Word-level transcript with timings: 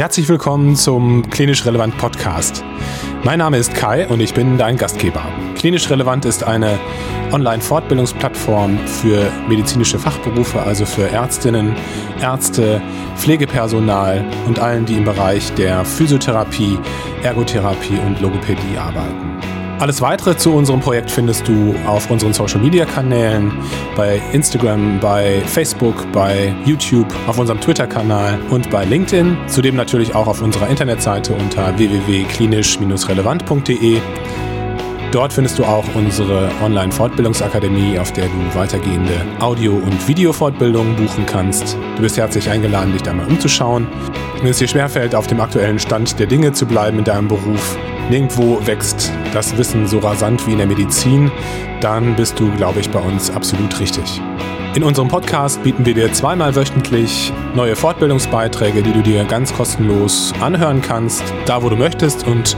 Herzlich 0.00 0.30
willkommen 0.30 0.76
zum 0.76 1.28
Klinisch 1.28 1.66
Relevant 1.66 1.98
Podcast. 1.98 2.64
Mein 3.22 3.38
Name 3.38 3.58
ist 3.58 3.74
Kai 3.74 4.08
und 4.08 4.20
ich 4.20 4.32
bin 4.32 4.56
dein 4.56 4.78
Gastgeber. 4.78 5.22
Klinisch 5.56 5.90
Relevant 5.90 6.24
ist 6.24 6.42
eine 6.42 6.78
Online-Fortbildungsplattform 7.32 8.78
für 8.86 9.30
medizinische 9.46 9.98
Fachberufe, 9.98 10.58
also 10.62 10.86
für 10.86 11.06
Ärztinnen, 11.10 11.76
Ärzte, 12.18 12.80
Pflegepersonal 13.16 14.24
und 14.46 14.58
allen, 14.58 14.86
die 14.86 14.96
im 14.96 15.04
Bereich 15.04 15.52
der 15.56 15.84
Physiotherapie, 15.84 16.78
Ergotherapie 17.22 17.98
und 17.98 18.22
Logopädie 18.22 18.78
arbeiten. 18.78 19.59
Alles 19.80 20.00
weitere 20.02 20.36
zu 20.36 20.52
unserem 20.52 20.80
Projekt 20.80 21.10
findest 21.10 21.48
du 21.48 21.74
auf 21.86 22.10
unseren 22.10 22.34
Social 22.34 22.60
Media 22.60 22.84
Kanälen, 22.84 23.50
bei 23.96 24.20
Instagram, 24.34 25.00
bei 25.00 25.40
Facebook, 25.46 26.12
bei 26.12 26.54
YouTube, 26.66 27.06
auf 27.26 27.38
unserem 27.38 27.62
Twitter-Kanal 27.62 28.38
und 28.50 28.68
bei 28.68 28.84
LinkedIn. 28.84 29.38
Zudem 29.46 29.76
natürlich 29.76 30.14
auch 30.14 30.26
auf 30.26 30.42
unserer 30.42 30.68
Internetseite 30.68 31.32
unter 31.32 31.78
www.klinisch-relevant.de. 31.78 34.02
Dort 35.12 35.32
findest 35.32 35.58
du 35.58 35.64
auch 35.64 35.86
unsere 35.94 36.50
Online-Fortbildungsakademie, 36.62 37.98
auf 37.98 38.12
der 38.12 38.26
du 38.26 38.54
weitergehende 38.54 39.14
Audio- 39.40 39.76
und 39.76 40.06
Videofortbildungen 40.06 40.94
buchen 40.96 41.24
kannst. 41.24 41.78
Du 41.96 42.02
bist 42.02 42.18
herzlich 42.18 42.50
eingeladen, 42.50 42.92
dich 42.92 43.00
da 43.00 43.14
mal 43.14 43.26
umzuschauen. 43.26 43.86
Wenn 44.42 44.50
es 44.50 44.58
dir 44.58 44.68
schwerfällt, 44.68 45.14
auf 45.14 45.26
dem 45.26 45.40
aktuellen 45.40 45.78
Stand 45.78 46.18
der 46.18 46.26
Dinge 46.26 46.52
zu 46.52 46.66
bleiben 46.66 46.98
in 46.98 47.04
deinem 47.04 47.28
Beruf, 47.28 47.78
nirgendwo 48.10 48.58
wächst 48.66 49.12
das 49.32 49.56
Wissen 49.56 49.86
so 49.86 50.00
rasant 50.00 50.46
wie 50.46 50.52
in 50.52 50.58
der 50.58 50.66
Medizin, 50.66 51.30
dann 51.80 52.16
bist 52.16 52.38
du, 52.38 52.50
glaube 52.56 52.80
ich, 52.80 52.90
bei 52.90 52.98
uns 52.98 53.30
absolut 53.30 53.78
richtig. 53.78 54.20
In 54.74 54.82
unserem 54.82 55.08
Podcast 55.08 55.62
bieten 55.62 55.86
wir 55.86 55.94
dir 55.94 56.12
zweimal 56.12 56.54
wöchentlich 56.54 57.32
neue 57.54 57.74
Fortbildungsbeiträge, 57.74 58.82
die 58.82 58.92
du 58.92 59.02
dir 59.02 59.24
ganz 59.24 59.54
kostenlos 59.54 60.32
anhören 60.40 60.82
kannst, 60.82 61.22
da 61.46 61.62
wo 61.62 61.68
du 61.68 61.76
möchtest 61.76 62.26
und 62.26 62.56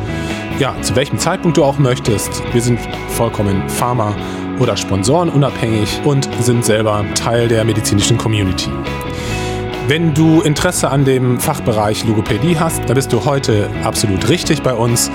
ja, 0.58 0.74
zu 0.82 0.96
welchem 0.96 1.18
Zeitpunkt 1.18 1.56
du 1.56 1.64
auch 1.64 1.78
möchtest. 1.78 2.42
Wir 2.52 2.60
sind 2.60 2.80
vollkommen 3.08 3.68
Pharma- 3.68 4.14
oder 4.58 4.76
Sponsoren 4.76 5.28
unabhängig 5.28 6.00
und 6.04 6.28
sind 6.40 6.64
selber 6.64 7.04
Teil 7.14 7.48
der 7.48 7.64
medizinischen 7.64 8.18
Community. 8.18 8.70
Wenn 9.92 10.14
du 10.14 10.40
Interesse 10.40 10.88
an 10.88 11.04
dem 11.04 11.38
Fachbereich 11.38 12.06
Logopädie 12.06 12.58
hast, 12.58 12.80
dann 12.86 12.94
bist 12.94 13.12
du 13.12 13.26
heute 13.26 13.68
absolut 13.84 14.30
richtig 14.30 14.62
bei 14.62 14.72
uns. 14.72 15.10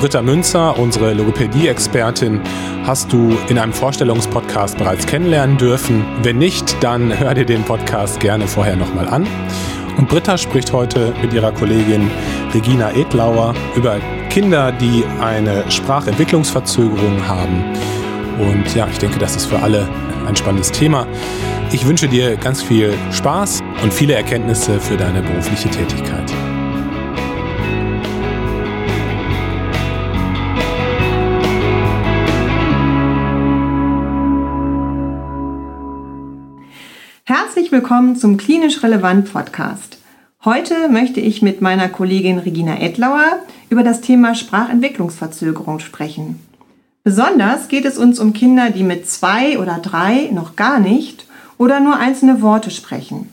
Britta 0.00 0.22
Münzer, 0.22 0.78
unsere 0.78 1.12
Logopädie-Expertin, 1.12 2.40
hast 2.86 3.12
du 3.12 3.36
in 3.50 3.58
einem 3.58 3.74
Vorstellungspodcast 3.74 4.78
bereits 4.78 5.04
kennenlernen 5.04 5.58
dürfen. 5.58 6.06
Wenn 6.22 6.38
nicht, 6.38 6.82
dann 6.82 7.18
hör 7.18 7.34
dir 7.34 7.44
den 7.44 7.62
Podcast 7.64 8.18
gerne 8.18 8.48
vorher 8.48 8.76
nochmal 8.76 9.06
an. 9.06 9.26
Und 9.98 10.08
Britta 10.08 10.38
spricht 10.38 10.72
heute 10.72 11.12
mit 11.20 11.34
ihrer 11.34 11.52
Kollegin 11.52 12.10
Regina 12.54 12.90
Edlauer 12.92 13.52
über 13.76 13.98
Kinder, 14.30 14.72
die 14.72 15.04
eine 15.20 15.70
Sprachentwicklungsverzögerung 15.70 17.28
haben. 17.28 17.62
Und 18.38 18.74
ja, 18.74 18.88
ich 18.90 18.96
denke, 18.96 19.18
das 19.18 19.36
ist 19.36 19.44
für 19.44 19.58
alle 19.58 19.86
ein 20.26 20.34
spannendes 20.34 20.72
Thema. 20.72 21.06
Ich 21.72 21.86
wünsche 21.86 22.08
dir 22.08 22.36
ganz 22.36 22.62
viel 22.62 22.94
Spaß 23.12 23.62
und 23.82 23.94
viele 23.94 24.14
Erkenntnisse 24.14 24.80
für 24.80 24.96
deine 24.96 25.22
berufliche 25.22 25.70
Tätigkeit. 25.70 26.32
Herzlich 37.24 37.70
willkommen 37.70 38.16
zum 38.16 38.36
Klinisch 38.36 38.82
Relevant 38.82 39.32
Podcast. 39.32 39.98
Heute 40.44 40.88
möchte 40.88 41.20
ich 41.20 41.42
mit 41.42 41.60
meiner 41.60 41.88
Kollegin 41.88 42.38
Regina 42.38 42.80
Edlauer 42.80 43.40
über 43.68 43.82
das 43.82 44.00
Thema 44.00 44.34
Sprachentwicklungsverzögerung 44.34 45.78
sprechen. 45.80 46.40
Besonders 47.04 47.68
geht 47.68 47.84
es 47.84 47.98
uns 47.98 48.18
um 48.18 48.32
Kinder, 48.32 48.70
die 48.70 48.82
mit 48.82 49.08
zwei 49.08 49.58
oder 49.58 49.78
drei 49.78 50.30
noch 50.32 50.56
gar 50.56 50.80
nicht 50.80 51.26
oder 51.58 51.80
nur 51.80 51.96
einzelne 51.96 52.42
Worte 52.42 52.70
sprechen. 52.70 53.28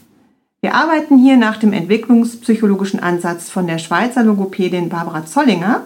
Wir 0.66 0.74
arbeiten 0.74 1.20
hier 1.20 1.38
nach 1.38 1.58
dem 1.58 1.74
entwicklungspsychologischen 1.74 3.00
Ansatz 3.00 3.52
von 3.52 3.68
der 3.68 3.78
Schweizer 3.78 4.24
Logopädin 4.24 4.90
Barbara 4.90 5.24
Zollinger, 5.24 5.84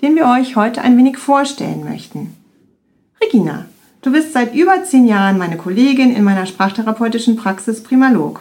den 0.00 0.16
wir 0.16 0.24
euch 0.24 0.56
heute 0.56 0.80
ein 0.80 0.96
wenig 0.96 1.18
vorstellen 1.18 1.84
möchten. 1.84 2.34
Regina, 3.22 3.66
du 4.00 4.12
bist 4.12 4.32
seit 4.32 4.54
über 4.54 4.82
zehn 4.82 5.06
Jahren 5.06 5.36
meine 5.36 5.58
Kollegin 5.58 6.16
in 6.16 6.24
meiner 6.24 6.46
sprachtherapeutischen 6.46 7.36
Praxis 7.36 7.82
Primalog. 7.82 8.40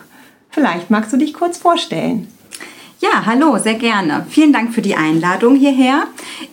Vielleicht 0.51 0.89
magst 0.89 1.11
du 1.11 1.17
dich 1.17 1.33
kurz 1.33 1.57
vorstellen. 1.57 2.29
Ja, 3.01 3.25
hallo, 3.25 3.57
sehr 3.57 3.73
gerne. 3.73 4.25
Vielen 4.29 4.53
Dank 4.53 4.73
für 4.73 4.81
die 4.81 4.95
Einladung 4.95 5.57
hierher. 5.57 6.03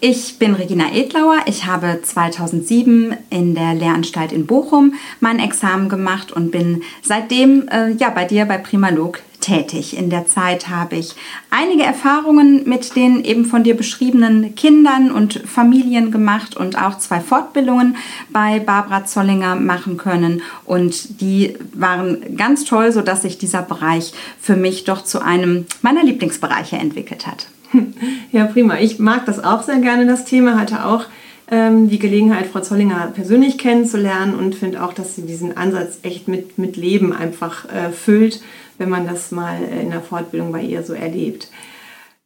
Ich 0.03 0.39
bin 0.39 0.55
Regina 0.55 0.95
Edlauer. 0.95 1.41
Ich 1.45 1.67
habe 1.67 2.01
2007 2.03 3.19
in 3.29 3.55
der 3.55 3.75
Lehranstalt 3.75 4.33
in 4.33 4.47
Bochum 4.47 4.95
mein 5.21 5.39
Examen 5.39 5.91
gemacht 5.91 6.33
und 6.33 6.51
bin 6.51 6.83
seitdem 7.03 7.69
äh, 7.69 7.91
ja 7.91 8.09
bei 8.09 8.25
dir 8.25 8.47
bei 8.47 8.57
Primalog 8.57 9.21
tätig. 9.43 9.99
In 9.99 10.09
der 10.09 10.27
Zeit 10.27 10.71
habe 10.71 10.97
ich 10.97 11.17
einige 11.51 11.83
Erfahrungen 11.83 12.67
mit 12.67 12.97
den 12.97 13.23
eben 13.25 13.45
von 13.45 13.63
dir 13.63 13.77
beschriebenen 13.77 14.55
Kindern 14.55 15.13
und 15.13 15.35
Familien 15.35 16.11
gemacht 16.11 16.57
und 16.57 16.81
auch 16.81 16.97
zwei 16.97 17.21
Fortbildungen 17.21 17.97
bei 18.31 18.59
Barbara 18.59 19.05
Zollinger 19.05 19.55
machen 19.55 19.99
können. 19.99 20.41
Und 20.65 21.21
die 21.21 21.59
waren 21.75 22.39
ganz 22.39 22.65
toll, 22.65 22.91
sodass 22.91 23.21
sich 23.21 23.37
dieser 23.37 23.61
Bereich 23.61 24.15
für 24.41 24.57
mich 24.57 24.85
doch 24.85 25.05
zu 25.05 25.21
einem 25.21 25.67
meiner 25.83 26.03
Lieblingsbereiche 26.03 26.77
entwickelt 26.77 27.27
hat. 27.27 27.49
Ja, 28.33 28.47
prima. 28.47 28.79
Ich 28.79 29.01
mag 29.01 29.27
das 29.27 29.43
auch 29.43 29.63
sehr 29.63 29.81
gerne, 29.81 30.07
das 30.07 30.25
Thema. 30.25 30.59
Hatte 30.59 30.85
auch 30.85 31.07
ähm, 31.51 31.89
die 31.89 31.99
Gelegenheit, 31.99 32.47
Frau 32.47 32.61
Zollinger 32.61 33.11
persönlich 33.13 33.59
kennenzulernen 33.59 34.37
und 34.37 34.55
finde 34.55 34.85
auch, 34.85 34.93
dass 34.93 35.17
sie 35.17 35.23
diesen 35.23 35.57
Ansatz 35.57 35.99
echt 36.03 36.29
mit, 36.29 36.59
mit 36.59 36.77
Leben 36.77 37.13
einfach 37.13 37.65
äh, 37.65 37.91
füllt 37.91 38.41
wenn 38.81 38.89
man 38.89 39.07
das 39.07 39.31
mal 39.31 39.59
in 39.63 39.91
der 39.91 40.01
Fortbildung 40.01 40.51
bei 40.53 40.63
ihr 40.63 40.83
so 40.83 40.95
erlebt. 40.95 41.49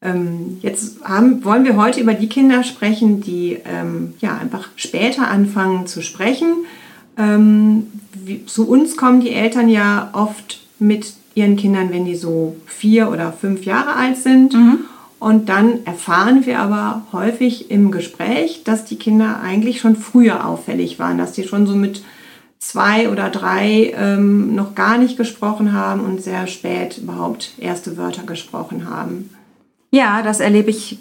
Ähm, 0.00 0.59
jetzt 0.62 1.05
haben, 1.05 1.44
wollen 1.44 1.65
wir 1.65 1.76
heute 1.76 2.00
über 2.00 2.15
die 2.15 2.28
Kinder 2.28 2.62
sprechen, 2.62 3.21
die 3.21 3.59
ähm, 3.65 4.15
ja, 4.21 4.38
einfach 4.38 4.69
später 4.76 5.26
anfangen 5.28 5.88
zu 5.88 6.00
sprechen. 6.00 6.65
Ähm, 7.19 7.88
wie, 8.12 8.47
zu 8.47 8.69
uns 8.69 8.97
kommen 8.97 9.21
die 9.21 9.32
Eltern 9.32 9.69
ja 9.69 10.11
oft 10.12 10.61
mit 10.78 11.15
ihren 11.34 11.56
Kindern, 11.56 11.91
wenn 11.91 12.05
die 12.05 12.15
so 12.15 12.55
vier 12.66 13.11
oder 13.11 13.32
fünf 13.32 13.65
Jahre 13.65 13.97
alt 13.97 14.16
sind. 14.16 14.55
Mhm. 14.55 14.78
Und 15.24 15.48
dann 15.48 15.86
erfahren 15.86 16.44
wir 16.44 16.58
aber 16.58 17.00
häufig 17.10 17.70
im 17.70 17.90
Gespräch, 17.90 18.62
dass 18.62 18.84
die 18.84 18.96
Kinder 18.96 19.40
eigentlich 19.40 19.80
schon 19.80 19.96
früher 19.96 20.46
auffällig 20.46 20.98
waren, 20.98 21.16
dass 21.16 21.32
die 21.32 21.44
schon 21.44 21.66
so 21.66 21.74
mit 21.74 22.04
zwei 22.58 23.08
oder 23.08 23.30
drei 23.30 23.94
ähm, 23.96 24.54
noch 24.54 24.74
gar 24.74 24.98
nicht 24.98 25.16
gesprochen 25.16 25.72
haben 25.72 26.00
und 26.00 26.22
sehr 26.22 26.46
spät 26.46 26.98
überhaupt 26.98 27.52
erste 27.56 27.96
Wörter 27.96 28.24
gesprochen 28.24 28.86
haben. 28.86 29.30
Ja, 29.94 30.22
das 30.22 30.41
erlebe 30.41 30.71
ich 30.71 30.99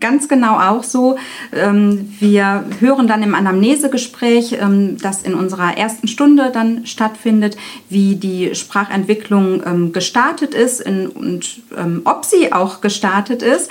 ganz 0.00 0.28
genau 0.28 0.58
auch 0.58 0.82
so. 0.82 1.16
Ähm, 1.50 2.14
wir 2.20 2.66
hören 2.78 3.08
dann 3.08 3.22
im 3.22 3.34
Anamnesegespräch, 3.34 4.58
ähm, 4.60 4.98
das 5.00 5.22
in 5.22 5.32
unserer 5.32 5.78
ersten 5.78 6.08
Stunde 6.08 6.50
dann 6.52 6.84
stattfindet, 6.84 7.56
wie 7.88 8.16
die 8.16 8.54
Sprachentwicklung 8.54 9.62
ähm, 9.64 9.92
gestartet 9.94 10.52
ist 10.52 10.84
und 10.84 11.62
ob 12.04 12.24
sie 12.24 12.52
auch 12.52 12.80
gestartet 12.80 13.42
ist. 13.42 13.70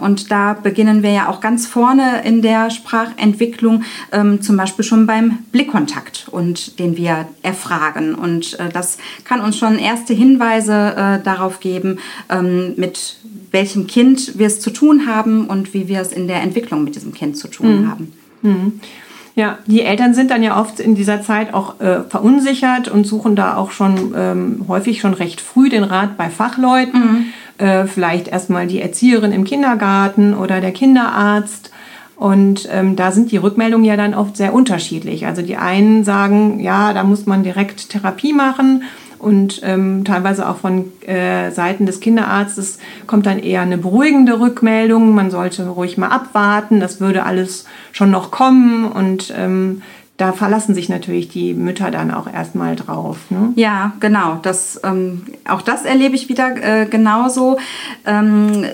Und 0.00 0.30
da 0.30 0.52
beginnen 0.54 1.02
wir 1.02 1.10
ja 1.10 1.28
auch 1.28 1.40
ganz 1.40 1.66
vorne 1.66 2.22
in 2.24 2.42
der 2.42 2.70
Sprachentwicklung, 2.70 3.84
zum 4.40 4.56
Beispiel 4.56 4.84
schon 4.84 5.06
beim 5.06 5.38
Blickkontakt 5.52 6.28
und 6.30 6.78
den 6.78 6.96
wir 6.96 7.28
erfragen. 7.42 8.14
Und 8.14 8.58
äh, 8.58 8.68
das 8.72 8.98
kann 9.24 9.40
uns 9.40 9.58
schon 9.58 9.78
erste 9.78 10.14
Hinweise 10.14 10.94
äh, 10.96 11.22
darauf 11.22 11.60
geben, 11.60 11.98
mit 12.76 13.16
welchem 13.56 13.86
Kind 13.86 14.38
wir 14.38 14.46
es 14.46 14.60
zu 14.60 14.70
tun 14.70 15.06
haben 15.06 15.46
und 15.46 15.72
wie 15.72 15.88
wir 15.88 16.00
es 16.02 16.12
in 16.12 16.28
der 16.28 16.42
Entwicklung 16.42 16.84
mit 16.84 16.94
diesem 16.94 17.14
Kind 17.14 17.38
zu 17.38 17.48
tun 17.48 17.80
mhm. 17.80 17.90
haben. 17.90 18.12
Mhm. 18.42 18.80
Ja, 19.34 19.58
die 19.66 19.82
Eltern 19.82 20.12
sind 20.12 20.30
dann 20.30 20.42
ja 20.42 20.60
oft 20.60 20.78
in 20.78 20.94
dieser 20.94 21.22
Zeit 21.22 21.54
auch 21.54 21.80
äh, 21.80 22.02
verunsichert 22.02 22.88
und 22.88 23.06
suchen 23.06 23.34
da 23.34 23.56
auch 23.56 23.70
schon 23.70 24.14
ähm, 24.14 24.64
häufig 24.68 25.00
schon 25.00 25.14
recht 25.14 25.40
früh 25.40 25.70
den 25.70 25.84
Rat 25.84 26.18
bei 26.18 26.28
Fachleuten. 26.28 27.00
Mhm. 27.58 27.66
Äh, 27.66 27.86
vielleicht 27.86 28.28
erstmal 28.28 28.66
die 28.66 28.80
Erzieherin 28.82 29.32
im 29.32 29.44
Kindergarten 29.44 30.34
oder 30.34 30.60
der 30.60 30.72
Kinderarzt. 30.72 31.70
Und 32.16 32.68
ähm, 32.70 32.96
da 32.96 33.10
sind 33.12 33.30
die 33.30 33.36
Rückmeldungen 33.38 33.86
ja 33.86 33.96
dann 33.96 34.14
oft 34.14 34.36
sehr 34.36 34.52
unterschiedlich. 34.52 35.26
Also 35.26 35.40
die 35.40 35.56
einen 35.56 36.04
sagen, 36.04 36.60
ja, 36.60 36.92
da 36.92 37.04
muss 37.04 37.26
man 37.26 37.42
direkt 37.42 37.88
Therapie 37.88 38.34
machen 38.34 38.82
und 39.26 39.60
ähm, 39.64 40.04
teilweise 40.04 40.48
auch 40.48 40.58
von 40.58 40.92
äh, 41.02 41.50
Seiten 41.50 41.84
des 41.84 41.98
Kinderarztes 41.98 42.78
kommt 43.08 43.26
dann 43.26 43.40
eher 43.40 43.62
eine 43.62 43.76
beruhigende 43.76 44.38
Rückmeldung. 44.38 45.16
Man 45.16 45.32
sollte 45.32 45.66
ruhig 45.66 45.98
mal 45.98 46.10
abwarten, 46.10 46.78
das 46.78 47.00
würde 47.00 47.24
alles 47.24 47.64
schon 47.90 48.12
noch 48.12 48.30
kommen 48.30 48.84
und 48.84 49.34
ähm, 49.36 49.82
da 50.16 50.32
verlassen 50.32 50.76
sich 50.76 50.88
natürlich 50.88 51.28
die 51.28 51.54
Mütter 51.54 51.90
dann 51.90 52.12
auch 52.12 52.32
erstmal 52.32 52.76
drauf. 52.76 53.18
Ne? 53.30 53.52
Ja, 53.56 53.94
genau. 53.98 54.38
Das, 54.42 54.80
ähm, 54.84 55.22
auch 55.48 55.60
das 55.60 55.84
erlebe 55.84 56.14
ich 56.14 56.28
wieder 56.28 56.54
äh, 56.62 56.86
genauso. 56.86 57.58
Ähm, 58.06 58.64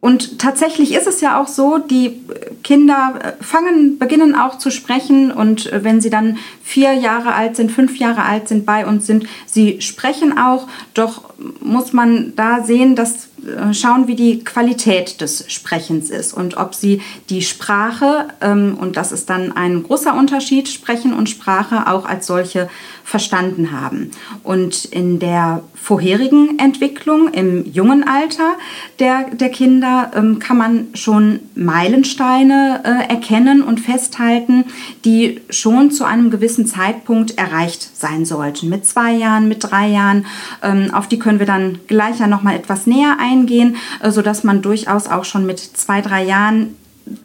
und 0.00 0.38
tatsächlich 0.38 0.94
ist 0.94 1.08
es 1.08 1.20
ja 1.20 1.40
auch 1.40 1.48
so, 1.48 1.78
die 1.78 2.20
Kinder 2.62 3.18
äh, 3.20 3.42
fangen, 3.42 3.98
beginnen 3.98 4.36
auch 4.36 4.58
zu 4.58 4.70
sprechen 4.70 5.32
und 5.32 5.72
äh, 5.72 5.82
wenn 5.82 6.00
sie 6.00 6.10
dann 6.10 6.38
vier 6.62 6.92
Jahre 6.92 7.34
alt 7.34 7.56
sind, 7.56 7.72
fünf 7.72 7.98
Jahre 7.98 8.22
alt 8.22 8.46
sind 8.46 8.64
bei 8.64 8.86
uns 8.86 9.06
sind, 9.06 9.26
sie 9.46 9.80
sprechen 9.80 10.38
auch, 10.38 10.68
doch 10.94 11.34
muss 11.60 11.92
man 11.92 12.32
da 12.36 12.62
sehen, 12.62 12.94
dass 12.94 13.28
äh, 13.44 13.72
schauen, 13.74 14.08
wie 14.08 14.14
die 14.14 14.44
Qualität 14.44 15.20
des 15.20 15.44
Sprechens 15.50 16.10
ist 16.10 16.32
und 16.32 16.56
ob 16.56 16.74
sie 16.74 17.02
die 17.28 17.42
Sprache, 17.42 18.28
ähm, 18.40 18.76
und 18.80 18.96
das 18.96 19.12
ist 19.12 19.30
dann 19.30 19.52
ein 19.52 19.82
großer 19.82 20.14
Unterschied, 20.14 20.68
Sprechen 20.68 21.12
und 21.12 21.28
Sprache 21.28 21.86
auch 21.86 22.04
als 22.04 22.26
solche 22.26 22.68
verstanden 23.08 23.72
haben. 23.72 24.10
Und 24.42 24.84
in 24.84 25.18
der 25.18 25.62
vorherigen 25.74 26.58
Entwicklung 26.58 27.32
im 27.32 27.64
jungen 27.64 28.06
Alter 28.06 28.56
der, 28.98 29.30
der 29.32 29.48
Kinder 29.48 30.10
ähm, 30.14 30.38
kann 30.38 30.58
man 30.58 30.88
schon 30.92 31.40
Meilensteine 31.54 32.82
äh, 32.84 33.10
erkennen 33.10 33.62
und 33.62 33.80
festhalten, 33.80 34.64
die 35.06 35.40
schon 35.48 35.90
zu 35.90 36.04
einem 36.04 36.30
gewissen 36.30 36.66
Zeitpunkt 36.66 37.38
erreicht 37.38 37.96
sein 37.96 38.26
sollten. 38.26 38.68
Mit 38.68 38.84
zwei 38.84 39.14
Jahren, 39.14 39.48
mit 39.48 39.64
drei 39.64 39.88
Jahren. 39.88 40.26
Ähm, 40.62 40.92
auf 40.92 41.08
die 41.08 41.18
können 41.18 41.38
wir 41.38 41.46
dann 41.46 41.78
gleich 41.86 42.20
ja 42.20 42.26
noch 42.26 42.42
mal 42.42 42.56
etwas 42.56 42.86
näher 42.86 43.16
eingehen, 43.18 43.76
äh, 44.02 44.10
sodass 44.10 44.44
man 44.44 44.60
durchaus 44.60 45.06
auch 45.06 45.24
schon 45.24 45.46
mit 45.46 45.60
zwei, 45.60 46.02
drei 46.02 46.24
Jahren 46.24 46.76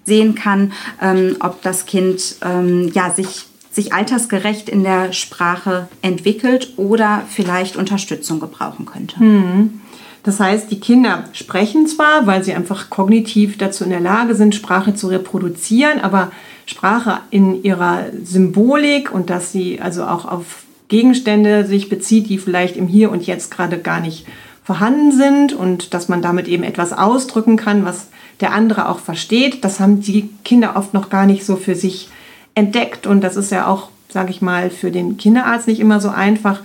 sehen 0.06 0.34
kann, 0.34 0.72
ähm, 1.02 1.36
ob 1.42 1.62
das 1.62 1.86
Kind 1.86 2.38
ähm, 2.42 2.90
ja, 2.94 3.10
sich 3.10 3.48
sich 3.74 3.92
altersgerecht 3.92 4.70
in 4.70 4.84
der 4.84 5.14
Sprache 5.14 5.88
entwickelt 6.02 6.74
oder 6.78 7.24
vielleicht 7.28 7.76
Unterstützung 7.76 8.40
gebrauchen 8.40 8.86
könnte. 8.86 9.20
Hm. 9.20 9.82
Das 10.22 10.40
heißt, 10.40 10.72
die 10.72 10.80
Kinder 10.80 11.26
sprechen 11.34 11.86
zwar, 11.88 12.28
weil 12.28 12.44
sie 12.44 12.54
einfach 12.54 12.90
kognitiv 12.90 13.58
dazu 13.58 13.84
in 13.84 13.90
der 13.90 14.00
Lage 14.00 14.36
sind, 14.36 14.56
Sprache 14.56 14.96
zu 14.96 15.08
reproduzieren, 15.08 16.00
aber 16.00 16.32
Sprache 16.66 17.20
in 17.30 17.64
ihrer 17.64 18.06
Symbolik 18.24 19.14
und 19.14 19.30
dass 19.30 19.52
sie 19.52 19.82
also 19.82 20.04
auch 20.06 20.26
auf 20.26 20.64
Gegenstände 20.88 21.66
sich 21.66 21.90
bezieht, 21.90 22.30
die 22.30 22.38
vielleicht 22.38 22.78
im 22.78 22.88
Hier 22.88 23.12
und 23.12 23.26
Jetzt 23.26 23.52
gerade 23.52 23.80
gar 23.80 24.00
nicht 24.00 24.26
vorhanden 24.64 25.12
sind 25.12 25.52
und 25.52 25.94
dass 25.94 26.08
man 26.08 26.22
damit 26.22 26.48
eben 26.48 26.64
etwas 26.64 26.94
ausdrücken 26.94 27.58
kann, 27.58 27.84
was 27.84 28.08
der 28.40 28.54
andere 28.54 28.88
auch 28.88 29.00
versteht. 29.00 29.66
Das 29.66 29.80
haben 29.82 30.02
die 30.02 30.30
Kinder 30.46 30.76
oft 30.78 30.94
noch 30.94 31.10
gar 31.10 31.26
nicht 31.26 31.44
so 31.44 31.58
für 31.58 31.76
sich 31.76 32.10
entdeckt. 32.56 33.08
Und 33.08 33.22
das 33.22 33.36
ist 33.36 33.52
ja 33.52 33.68
auch, 33.68 33.90
sage 34.10 34.32
ich 34.32 34.42
mal, 34.42 34.70
für 34.70 34.92
den 34.92 35.18
Kinderarzt 35.18 35.68
nicht 35.68 35.80
immer 35.80 36.00
so 36.00 36.10
einfach, 36.10 36.62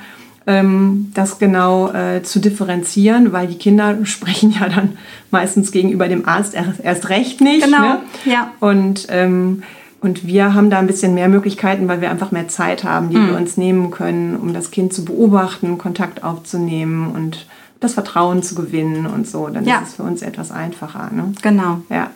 ähm, 0.48 1.12
das 1.12 1.38
genau 1.38 1.92
äh, 1.92 2.22
zu 2.22 2.40
differenzieren, 2.40 3.32
weil 3.32 3.46
die 3.46 3.58
Kinder 3.58 3.98
sprechen 4.04 4.50
ja 4.58 4.68
dann 4.68 4.96
meistens 5.30 5.70
gegenüber 5.70 6.08
dem 6.08 6.26
Arzt 6.26 6.54
erst, 6.54 6.80
erst 6.82 7.08
recht 7.10 7.40
nicht. 7.40 7.64
Genau, 7.64 7.80
ne? 7.80 8.00
ja. 8.24 8.52
Und, 8.60 9.06
ähm, 9.10 9.62
und 10.00 10.26
wir 10.26 10.54
haben 10.54 10.70
da 10.70 10.78
ein 10.78 10.86
bisschen 10.86 11.14
mehr 11.14 11.28
Möglichkeiten, 11.28 11.86
weil 11.86 12.00
wir 12.00 12.10
einfach 12.10 12.30
mehr 12.30 12.48
Zeit 12.48 12.84
haben, 12.84 13.10
die 13.10 13.16
mhm. 13.16 13.28
wir 13.28 13.36
uns 13.36 13.56
nehmen 13.56 13.90
können, 13.90 14.36
um 14.36 14.54
das 14.54 14.70
Kind 14.70 14.92
zu 14.94 15.04
beobachten, 15.04 15.76
Kontakt 15.76 16.24
aufzunehmen 16.24 17.10
und 17.10 17.46
das 17.80 17.94
Vertrauen 17.94 18.42
zu 18.42 18.54
gewinnen 18.54 19.06
und 19.06 19.26
so. 19.26 19.48
Dann 19.48 19.64
ja. 19.64 19.80
ist 19.80 19.88
es 19.88 19.94
für 19.94 20.02
uns 20.02 20.22
etwas 20.22 20.50
einfacher. 20.50 21.10
Ne? 21.12 21.32
Genau. 21.42 21.82
Ja, 21.90 22.10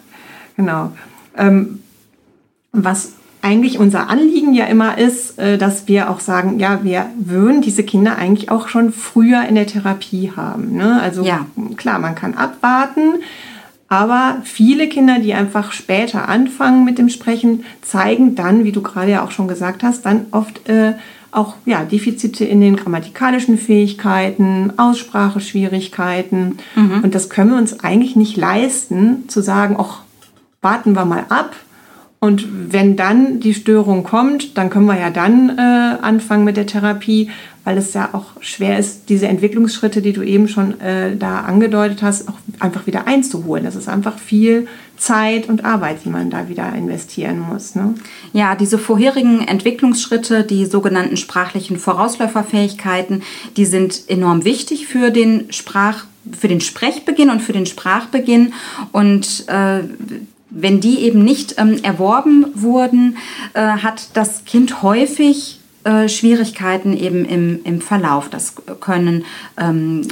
genau. 0.56 0.92
Ähm, 1.36 1.80
was 2.72 3.12
eigentlich 3.43 3.79
unser 3.79 4.09
Anliegen 4.09 4.55
ja 4.55 4.67
immer 4.67 4.97
ist, 4.97 5.39
äh, 5.39 5.59
dass 5.59 5.89
wir 5.89 6.11
auch 6.11 6.21
sagen, 6.21 6.61
ja, 6.61 6.81
wir 6.83 7.06
würden 7.17 7.61
diese 7.61 7.83
Kinder 7.83 8.17
eigentlich 8.17 8.50
auch 8.50 8.69
schon 8.69 8.93
früher 8.93 9.44
in 9.47 9.56
der 9.56 9.67
Therapie 9.67 10.33
haben. 10.35 10.77
Ne? 10.77 11.00
Also 11.03 11.25
ja. 11.25 11.47
klar, 11.77 11.99
man 11.99 12.15
kann 12.15 12.35
abwarten, 12.35 13.17
aber 13.89 14.39
viele 14.44 14.89
Kinder, 14.89 15.19
die 15.19 15.35
einfach 15.35 15.73
später 15.73 16.29
anfangen 16.29 16.85
mit 16.85 16.99
dem 16.99 17.09
Sprechen, 17.11 17.65
zeigen 17.83 18.37
dann, 18.37 18.65
wie 18.65 18.73
du 18.73 18.81
gerade 18.81 19.11
ja 19.11 19.25
auch 19.25 19.33
schon 19.33 19.49
gesagt 19.49 19.83
hast, 19.83 20.06
dann 20.06 20.27
oft 20.31 20.69
äh, 20.69 20.94
auch 21.33 21.56
ja, 21.67 21.83
Defizite 21.85 22.44
in 22.44 22.61
den 22.61 22.77
grammatikalischen 22.77 23.59
Fähigkeiten, 23.59 24.73
Ausspracheschwierigkeiten. 24.77 26.59
Mhm. 26.77 27.00
Und 27.03 27.15
das 27.15 27.29
können 27.29 27.50
wir 27.50 27.59
uns 27.59 27.81
eigentlich 27.81 28.17
nicht 28.17 28.37
leisten, 28.37 29.29
zu 29.29 29.43
sagen, 29.43 29.77
ach, 29.79 30.03
warten 30.61 30.94
wir 30.94 31.05
mal 31.05 31.25
ab 31.29 31.56
und 32.22 32.72
wenn 32.72 32.94
dann 32.94 33.40
die 33.40 33.52
Störung 33.52 34.04
kommt, 34.04 34.56
dann 34.56 34.70
können 34.70 34.86
wir 34.86 34.96
ja 34.96 35.10
dann 35.10 35.58
äh, 35.58 35.60
anfangen 35.60 36.44
mit 36.44 36.56
der 36.56 36.69
Therapie, 36.69 37.30
weil 37.64 37.76
es 37.76 37.94
ja 37.94 38.10
auch 38.12 38.40
schwer 38.40 38.78
ist, 38.78 39.08
diese 39.08 39.26
Entwicklungsschritte, 39.26 40.00
die 40.02 40.12
du 40.12 40.22
eben 40.22 40.46
schon 40.46 40.80
äh, 40.80 41.16
da 41.16 41.40
angedeutet 41.40 42.00
hast, 42.00 42.28
auch 42.28 42.36
einfach 42.60 42.86
wieder 42.86 43.08
einzuholen. 43.08 43.64
Das 43.64 43.74
ist 43.74 43.88
einfach 43.88 44.20
viel 44.20 44.69
Zeit 44.96 45.48
und 45.48 45.64
Arbeit, 45.64 46.04
die 46.04 46.10
man 46.10 46.30
da 46.30 46.48
wieder 46.48 46.72
investieren 46.76 47.40
muss. 47.40 47.74
Ne? 47.74 47.96
Ja, 48.32 48.54
diese 48.54 48.78
vorherigen 48.78 49.40
Entwicklungsschritte, 49.40 50.44
die 50.44 50.66
sogenannten 50.66 51.16
sprachlichen 51.16 51.76
Vorausläuferfähigkeiten, 51.76 53.24
die 53.56 53.64
sind 53.64 54.04
enorm 54.06 54.44
wichtig 54.44 54.86
für 54.86 55.10
den 55.10 55.52
Sprach 55.52 56.04
für 56.30 56.46
den 56.46 56.60
Sprechbeginn 56.60 57.30
und 57.30 57.42
für 57.42 57.52
den 57.52 57.66
Sprachbeginn 57.66 58.52
und 58.92 59.48
äh, 59.48 59.80
wenn 60.54 60.81
die 60.81 61.00
eben 61.00 61.25
nicht 61.25 61.56
ähm, 61.58 61.82
erworben 61.82 62.46
wurden, 62.54 63.16
äh, 63.54 63.60
hat 63.60 64.10
das 64.14 64.44
Kind 64.44 64.82
häufig 64.82 65.60
äh, 65.84 66.08
Schwierigkeiten 66.08 66.96
eben 66.96 67.25
im, 67.25 67.60
im 67.64 67.81
Verlauf. 67.81 68.28
Das 68.28 68.54
können 68.81 69.25
ähm, 69.58 70.06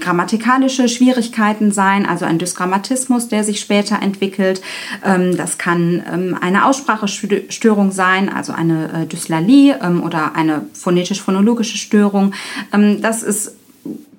grammatikalische 0.00 0.88
Schwierigkeiten 0.88 1.70
sein, 1.72 2.06
also 2.06 2.24
ein 2.24 2.38
Dysgrammatismus, 2.38 3.28
der 3.28 3.44
sich 3.44 3.60
später 3.60 4.00
entwickelt. 4.02 4.62
Ähm, 5.04 5.36
das 5.36 5.58
kann 5.58 6.02
ähm, 6.12 6.36
eine 6.40 6.66
Aussprachestörung 6.66 7.92
sein, 7.92 8.28
also 8.28 8.52
eine 8.52 9.02
äh, 9.02 9.06
Dyslalie 9.06 9.78
ähm, 9.82 10.02
oder 10.02 10.34
eine 10.34 10.66
phonetisch-phonologische 10.72 11.78
Störung. 11.78 12.34
Das 13.00 13.22
ist 13.22 13.56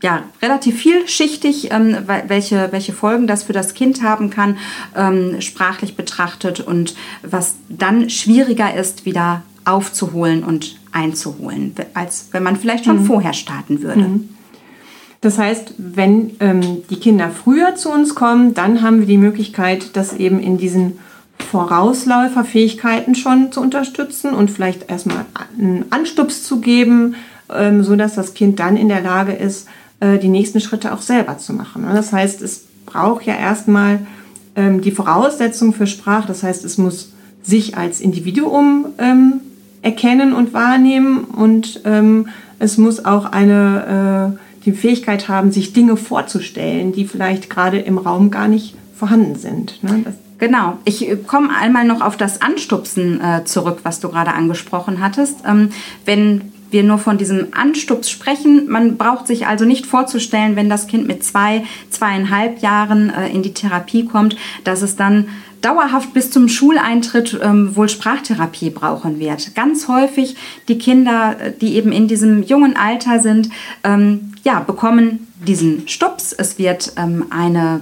ja, 0.03 0.23
relativ 0.41 0.81
vielschichtig, 0.81 1.71
ähm, 1.71 1.97
welche, 2.27 2.71
welche 2.71 2.91
Folgen 2.91 3.25
das 3.25 3.43
für 3.43 3.53
das 3.53 3.73
Kind 3.73 4.03
haben 4.03 4.29
kann, 4.29 4.57
ähm, 4.95 5.39
sprachlich 5.39 5.95
betrachtet 5.95 6.59
und 6.59 6.93
was 7.23 7.55
dann 7.69 8.09
schwieriger 8.09 8.75
ist, 8.75 9.05
wieder 9.05 9.43
aufzuholen 9.63 10.43
und 10.43 10.77
einzuholen, 10.91 11.73
als 11.93 12.27
wenn 12.31 12.43
man 12.43 12.57
vielleicht 12.57 12.83
schon 12.83 13.03
mhm. 13.03 13.05
vorher 13.05 13.31
starten 13.31 13.81
würde. 13.81 14.01
Mhm. 14.01 14.29
Das 15.21 15.37
heißt, 15.37 15.75
wenn 15.77 16.31
ähm, 16.41 16.83
die 16.89 16.97
Kinder 16.97 17.29
früher 17.29 17.75
zu 17.75 17.89
uns 17.89 18.13
kommen, 18.13 18.53
dann 18.53 18.81
haben 18.81 18.99
wir 18.99 19.07
die 19.07 19.17
Möglichkeit, 19.17 19.95
das 19.95 20.11
eben 20.11 20.41
in 20.41 20.57
diesen 20.57 20.99
Vorausläuferfähigkeiten 21.39 23.15
schon 23.15 23.53
zu 23.53 23.61
unterstützen 23.61 24.33
und 24.33 24.51
vielleicht 24.51 24.89
erstmal 24.89 25.25
einen 25.57 25.85
Anstups 25.91 26.43
zu 26.43 26.59
geben, 26.59 27.15
ähm, 27.49 27.83
sodass 27.83 28.15
das 28.15 28.33
Kind 28.33 28.59
dann 28.59 28.75
in 28.75 28.89
der 28.89 28.99
Lage 28.99 29.31
ist, 29.31 29.69
äh, 30.03 30.19
die 30.19 30.27
nächsten 30.27 30.59
Schritte 30.59 30.93
auch 30.93 31.01
selber 31.01 31.37
zu 31.37 31.53
machen. 31.53 31.85
Das 31.93 32.11
heißt, 32.11 32.41
es 32.41 32.65
braucht 32.85 33.25
ja 33.25 33.35
erstmal 33.35 33.99
ähm, 34.55 34.81
die 34.81 34.91
Voraussetzung 34.91 35.73
für 35.73 35.87
Sprache. 35.87 36.27
Das 36.27 36.43
heißt, 36.43 36.65
es 36.65 36.77
muss 36.77 37.13
sich 37.41 37.77
als 37.77 38.01
Individuum 38.01 38.87
ähm, 38.97 39.41
erkennen 39.81 40.33
und 40.33 40.53
wahrnehmen 40.53 41.25
und 41.25 41.81
ähm, 41.85 42.27
es 42.59 42.77
muss 42.77 43.03
auch 43.03 43.25
eine, 43.25 44.35
äh, 44.37 44.65
die 44.65 44.71
Fähigkeit 44.71 45.27
haben, 45.27 45.51
sich 45.51 45.73
Dinge 45.73 45.97
vorzustellen, 45.97 46.93
die 46.93 47.05
vielleicht 47.05 47.49
gerade 47.49 47.79
im 47.79 47.97
Raum 47.97 48.31
gar 48.31 48.47
nicht 48.47 48.75
vorhanden 48.95 49.35
sind. 49.35 49.83
Ne? 49.83 50.05
Genau. 50.37 50.77
Ich 50.85 51.09
äh, 51.09 51.17
komme 51.17 51.49
einmal 51.55 51.85
noch 51.85 52.01
auf 52.01 52.15
das 52.15 52.41
Anstupsen 52.41 53.21
äh, 53.21 53.43
zurück, 53.43 53.79
was 53.83 53.99
du 53.99 54.09
gerade 54.09 54.33
angesprochen 54.33 55.01
hattest. 55.01 55.39
Ähm, 55.45 55.69
wenn 56.05 56.52
wir 56.73 56.83
nur 56.83 56.97
von 56.97 57.17
diesem 57.17 57.47
Anstups 57.51 58.09
sprechen. 58.09 58.69
Man 58.69 58.97
braucht 58.97 59.27
sich 59.27 59.47
also 59.47 59.65
nicht 59.65 59.85
vorzustellen, 59.85 60.55
wenn 60.55 60.69
das 60.69 60.87
Kind 60.87 61.07
mit 61.07 61.23
zwei, 61.23 61.63
zweieinhalb 61.89 62.61
Jahren 62.61 63.09
äh, 63.09 63.29
in 63.29 63.43
die 63.43 63.53
Therapie 63.53 64.05
kommt, 64.05 64.35
dass 64.63 64.81
es 64.81 64.95
dann 64.95 65.29
dauerhaft 65.61 66.13
bis 66.13 66.29
zum 66.29 66.49
Schuleintritt 66.49 67.39
ähm, 67.41 67.75
wohl 67.75 67.87
Sprachtherapie 67.87 68.69
brauchen 68.69 69.19
wird. 69.19 69.55
Ganz 69.55 69.87
häufig 69.87 70.35
die 70.67 70.77
Kinder, 70.77 71.37
äh, 71.39 71.53
die 71.59 71.75
eben 71.75 71.91
in 71.91 72.07
diesem 72.07 72.43
jungen 72.43 72.75
Alter 72.75 73.19
sind, 73.19 73.49
ähm, 73.83 74.33
ja, 74.43 74.59
bekommen 74.59 75.27
diesen 75.47 75.87
Stups. 75.87 76.33
Es 76.33 76.57
wird 76.57 76.93
ähm, 76.97 77.25
eine 77.29 77.81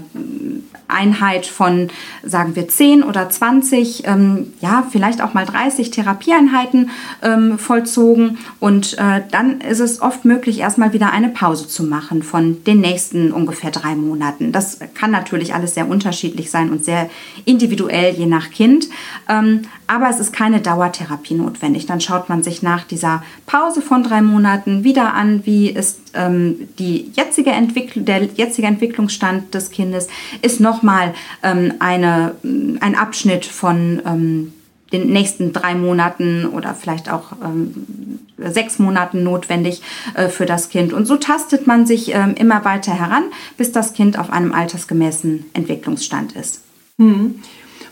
Einheit 0.91 1.45
von, 1.45 1.89
sagen 2.23 2.55
wir, 2.55 2.67
10 2.67 3.03
oder 3.03 3.29
20, 3.29 4.07
ähm, 4.07 4.53
ja, 4.61 4.87
vielleicht 4.89 5.21
auch 5.21 5.33
mal 5.33 5.45
30 5.45 5.91
Therapieeinheiten 5.91 6.89
ähm, 7.21 7.57
vollzogen. 7.57 8.37
Und 8.59 8.97
äh, 8.97 9.21
dann 9.31 9.61
ist 9.61 9.79
es 9.79 10.01
oft 10.01 10.25
möglich, 10.25 10.59
erstmal 10.59 10.93
wieder 10.93 11.11
eine 11.11 11.29
Pause 11.29 11.67
zu 11.67 11.83
machen 11.83 12.23
von 12.23 12.63
den 12.63 12.81
nächsten 12.81 13.31
ungefähr 13.31 13.71
drei 13.71 13.95
Monaten. 13.95 14.51
Das 14.51 14.79
kann 14.93 15.11
natürlich 15.11 15.53
alles 15.53 15.73
sehr 15.73 15.87
unterschiedlich 15.87 16.51
sein 16.51 16.71
und 16.71 16.83
sehr 16.83 17.09
individuell 17.45 18.13
je 18.13 18.25
nach 18.25 18.51
Kind. 18.51 18.87
Ähm, 19.29 19.61
aber 19.91 20.09
es 20.09 20.21
ist 20.21 20.31
keine 20.31 20.61
Dauertherapie 20.61 21.33
notwendig. 21.33 21.85
Dann 21.85 21.99
schaut 21.99 22.29
man 22.29 22.43
sich 22.43 22.63
nach 22.63 22.85
dieser 22.85 23.23
Pause 23.45 23.81
von 23.81 24.03
drei 24.03 24.21
Monaten 24.21 24.85
wieder 24.85 25.13
an, 25.13 25.45
wie 25.45 25.69
ist 25.69 25.99
ähm, 26.13 26.69
die 26.79 27.11
jetzige 27.13 27.49
Entwicklung, 27.49 28.05
der 28.05 28.23
jetzige 28.23 28.67
Entwicklungsstand 28.67 29.53
des 29.53 29.69
Kindes, 29.69 30.07
ist 30.41 30.61
nochmal 30.61 31.13
ähm, 31.43 31.73
eine, 31.79 32.35
ein 32.79 32.95
Abschnitt 32.95 33.45
von 33.45 34.01
ähm, 34.05 34.53
den 34.93 35.11
nächsten 35.11 35.51
drei 35.51 35.75
Monaten 35.75 36.45
oder 36.45 36.73
vielleicht 36.73 37.11
auch 37.11 37.33
ähm, 37.43 38.19
sechs 38.37 38.79
Monaten 38.79 39.23
notwendig 39.23 39.81
äh, 40.13 40.29
für 40.29 40.45
das 40.45 40.69
Kind. 40.69 40.93
Und 40.93 41.05
so 41.05 41.17
tastet 41.17 41.67
man 41.67 41.85
sich 41.85 42.15
ähm, 42.15 42.35
immer 42.35 42.63
weiter 42.63 42.93
heran, 42.93 43.23
bis 43.57 43.73
das 43.73 43.91
Kind 43.91 44.17
auf 44.17 44.29
einem 44.29 44.53
altersgemäßen 44.53 45.47
Entwicklungsstand 45.51 46.31
ist. 46.31 46.61
Mhm. 46.95 47.41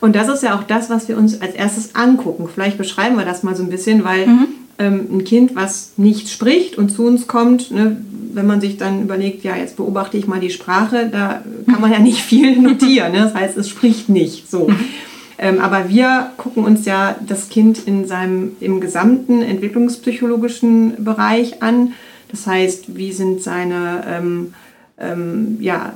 Und 0.02 0.16
das 0.16 0.30
ist 0.30 0.44
ja 0.44 0.58
auch 0.58 0.64
das, 0.64 0.90
was 0.90 1.08
wir 1.08 1.18
uns 1.18 1.42
als 1.42 1.56
erstes 1.56 1.96
angucken. 1.96 2.48
Vielleicht 2.54 2.78
beschreiben 2.78 3.18
wir 3.18 3.26
das 3.26 3.44
mal 3.44 3.56
so 3.56 3.64
ein 3.64 3.70
bisschen, 3.70 4.04
weil 4.04 4.28
mhm. 4.28 4.48
ähm, 4.78 5.08
ein 5.12 5.24
Kind, 5.24 5.56
was 5.56 5.94
nicht 5.98 6.30
spricht 6.30 6.78
und 6.78 6.90
zu 6.90 7.06
uns 7.06 7.28
kommt, 7.28 7.72
ne, 7.72 7.98
wenn 8.34 8.48
man 8.48 8.62
sich 8.62 8.78
dann 8.78 9.02
überlegt, 9.02 9.44
ja, 9.44 9.56
jetzt 9.56 9.76
beobachte 9.76 10.18
ich 10.18 10.28
mal 10.28 10.40
die 10.40 10.52
Sprache, 10.52 11.10
da 11.12 11.44
kann 11.66 11.82
man 11.82 11.92
ja 11.92 12.00
nicht 12.00 12.22
viel 12.22 12.58
notieren. 12.62 13.12
Ne? 13.12 13.20
Das 13.20 13.34
heißt, 13.34 13.58
es 13.58 13.68
spricht 13.68 14.10
nicht 14.10 14.50
so. 14.50 14.70
Ähm, 15.38 15.60
aber 15.60 15.90
wir 15.90 16.32
gucken 16.38 16.64
uns 16.64 16.86
ja 16.86 17.16
das 17.26 17.50
Kind 17.50 17.80
in 17.88 18.08
seinem, 18.08 18.52
im 18.60 18.82
gesamten 18.82 19.42
entwicklungspsychologischen 19.42 21.04
Bereich 21.04 21.64
an. 21.64 21.94
Das 22.30 22.46
heißt, 22.46 22.96
wie 22.96 23.12
sind 23.12 23.42
seine 23.42 24.04
ähm, 24.08 24.54
ähm, 25.00 25.58
ja, 25.60 25.94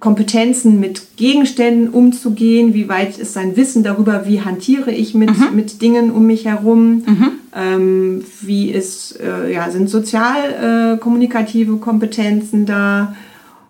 Kompetenzen 0.00 0.80
mit 0.80 1.16
Gegenständen 1.16 1.90
umzugehen, 1.90 2.72
wie 2.72 2.88
weit 2.88 3.18
ist 3.18 3.34
sein 3.34 3.56
Wissen 3.56 3.82
darüber, 3.82 4.26
wie 4.26 4.40
hantiere 4.40 4.90
ich 4.90 5.14
mit, 5.14 5.30
mhm. 5.30 5.54
mit 5.54 5.82
Dingen 5.82 6.10
um 6.10 6.26
mich 6.26 6.46
herum, 6.46 7.02
mhm. 7.06 7.30
ähm, 7.54 8.24
wie 8.40 8.70
ist, 8.70 9.20
äh, 9.20 9.52
ja, 9.52 9.70
sind 9.70 9.90
sozial-kommunikative 9.90 11.74
äh, 11.74 11.78
Kompetenzen 11.78 12.64
da 12.64 13.14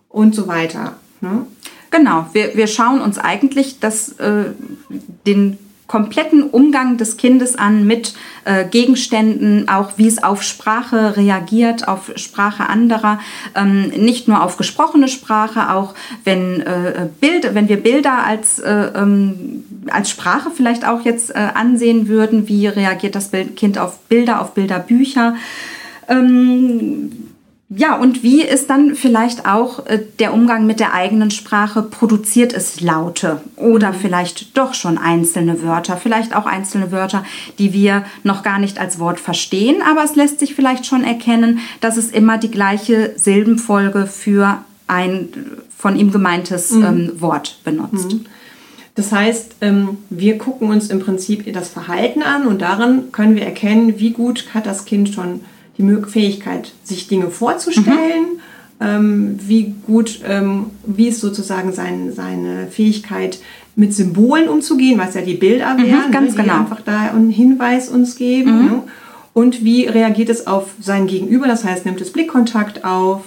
und 0.09 0.35
so 0.35 0.47
weiter. 0.47 0.95
Ne? 1.21 1.45
Genau, 1.91 2.27
wir, 2.33 2.55
wir 2.55 2.69
schauen 2.69 3.01
uns 3.01 3.19
eigentlich 3.19 3.81
das, 3.81 4.13
äh, 4.19 4.45
den 5.27 5.59
kompletten 5.93 6.45
Umgang 6.45 6.97
des 6.97 7.19
Kindes 7.19 7.55
an 7.55 7.87
mit 7.87 8.15
äh, 8.47 8.65
Gegenständen, 8.65 9.69
auch 9.69 9.99
wie 9.99 10.09
es 10.09 10.23
auf 10.23 10.43
Sprache 10.43 11.19
reagiert, 11.19 11.87
auf 11.87 12.13
Sprache 12.17 12.67
anderer, 12.67 13.21
ähm, 13.55 13.89
nicht 13.89 14.27
nur 14.27 14.43
auf 14.43 14.57
gesprochene 14.57 15.07
Sprache, 15.09 15.71
auch 15.71 15.93
wenn, 16.25 16.63
äh, 16.63 17.09
Bild, 17.21 17.55
wenn 17.55 17.69
wir 17.69 17.77
Bilder 17.77 18.25
als, 18.25 18.59
äh, 18.59 18.73
ähm, 18.73 19.65
als 19.91 20.09
Sprache 20.09 20.51
vielleicht 20.51 20.89
auch 20.89 21.05
jetzt 21.05 21.29
äh, 21.29 21.49
ansehen 21.53 22.09
würden, 22.09 22.49
wie 22.49 22.69
reagiert 22.69 23.15
das 23.15 23.31
Kind 23.55 23.77
auf 23.77 23.99
Bilder, 24.09 24.41
auf 24.41 24.55
Bilderbücher. 24.55 25.35
Ähm, 26.09 27.22
ja, 27.77 27.97
und 27.97 28.23
wie 28.23 28.43
ist 28.43 28.69
dann 28.71 28.95
vielleicht 28.95 29.47
auch 29.47 29.87
äh, 29.87 30.01
der 30.19 30.35
Umgang 30.35 30.67
mit 30.67 30.81
der 30.81 30.93
eigenen 30.95 31.31
Sprache? 31.31 31.83
Produziert 31.83 32.53
es 32.53 32.81
Laute 32.81 33.41
oder 33.57 33.93
mhm. 33.93 33.97
vielleicht 33.97 34.57
doch 34.59 34.75
schon 34.75 34.99
einzelne 34.99 35.63
Wörter, 35.63 35.97
vielleicht 35.97 36.35
auch 36.35 36.47
einzelne 36.47 36.93
Wörter, 36.93 37.25
die 37.59 37.73
wir 37.73 38.05
noch 38.25 38.43
gar 38.43 38.59
nicht 38.59 38.79
als 38.79 38.99
Wort 38.99 39.21
verstehen, 39.21 39.77
aber 39.89 40.05
es 40.05 40.17
lässt 40.17 40.41
sich 40.41 40.55
vielleicht 40.55 40.87
schon 40.87 41.05
erkennen, 41.05 41.61
dass 41.81 41.97
es 41.97 42.11
immer 42.11 42.39
die 42.39 42.51
gleiche 42.51 43.13
Silbenfolge 43.17 44.07
für 44.07 44.59
ein 44.87 45.29
von 45.77 45.97
ihm 45.97 46.13
gemeintes 46.13 46.73
mhm. 46.73 46.85
ähm, 46.85 47.13
Wort 47.21 47.59
benutzt. 47.65 48.13
Mhm. 48.13 48.27
Das 48.95 49.11
heißt, 49.11 49.57
ähm, 49.63 49.99
wir 50.11 50.37
gucken 50.37 50.69
uns 50.69 50.91
im 50.91 51.01
Prinzip 51.01 51.51
das 51.53 51.71
Verhalten 51.71 52.23
an 52.23 52.47
und 52.47 52.61
darin 52.61 53.11
können 53.11 53.35
wir 53.35 53.45
erkennen, 53.45 53.99
wie 53.99 54.11
gut 54.11 54.49
hat 54.53 54.67
das 54.67 54.85
Kind 54.85 55.09
schon 55.09 55.41
die 55.79 56.03
Fähigkeit, 56.07 56.73
sich 56.85 57.09
Dinge 57.09 57.31
vorzustellen, 57.31 58.35
mhm. 58.35 58.87
ähm, 58.87 59.39
wie 59.47 59.75
gut, 59.87 60.21
ähm, 60.27 60.67
wie 60.87 61.09
ist 61.09 61.21
sozusagen 61.21 61.73
sein, 61.73 62.13
seine 62.13 62.67
Fähigkeit, 62.69 63.39
mit 63.75 63.95
Symbolen 63.95 64.49
umzugehen, 64.49 64.99
was 64.99 65.15
ja 65.15 65.23
die 65.23 65.35
Bilder 65.35 65.75
mhm, 65.75 65.85
wären, 65.85 66.11
ganz 66.11 66.33
ne, 66.33 66.43
die 66.43 66.49
genau. 66.49 66.61
einfach 66.61 66.81
da 66.83 67.11
einen 67.11 67.31
Hinweis 67.31 67.89
uns 67.89 68.17
geben. 68.17 68.59
Mhm. 68.59 68.65
Ne? 68.67 68.83
Und 69.33 69.65
wie 69.65 69.87
reagiert 69.87 70.29
es 70.29 70.47
auf 70.47 70.71
sein 70.81 71.07
Gegenüber, 71.07 71.47
das 71.47 71.65
heißt, 71.65 71.87
nimmt 71.87 72.01
es 72.01 72.13
Blickkontakt 72.13 72.85
auf, 72.85 73.23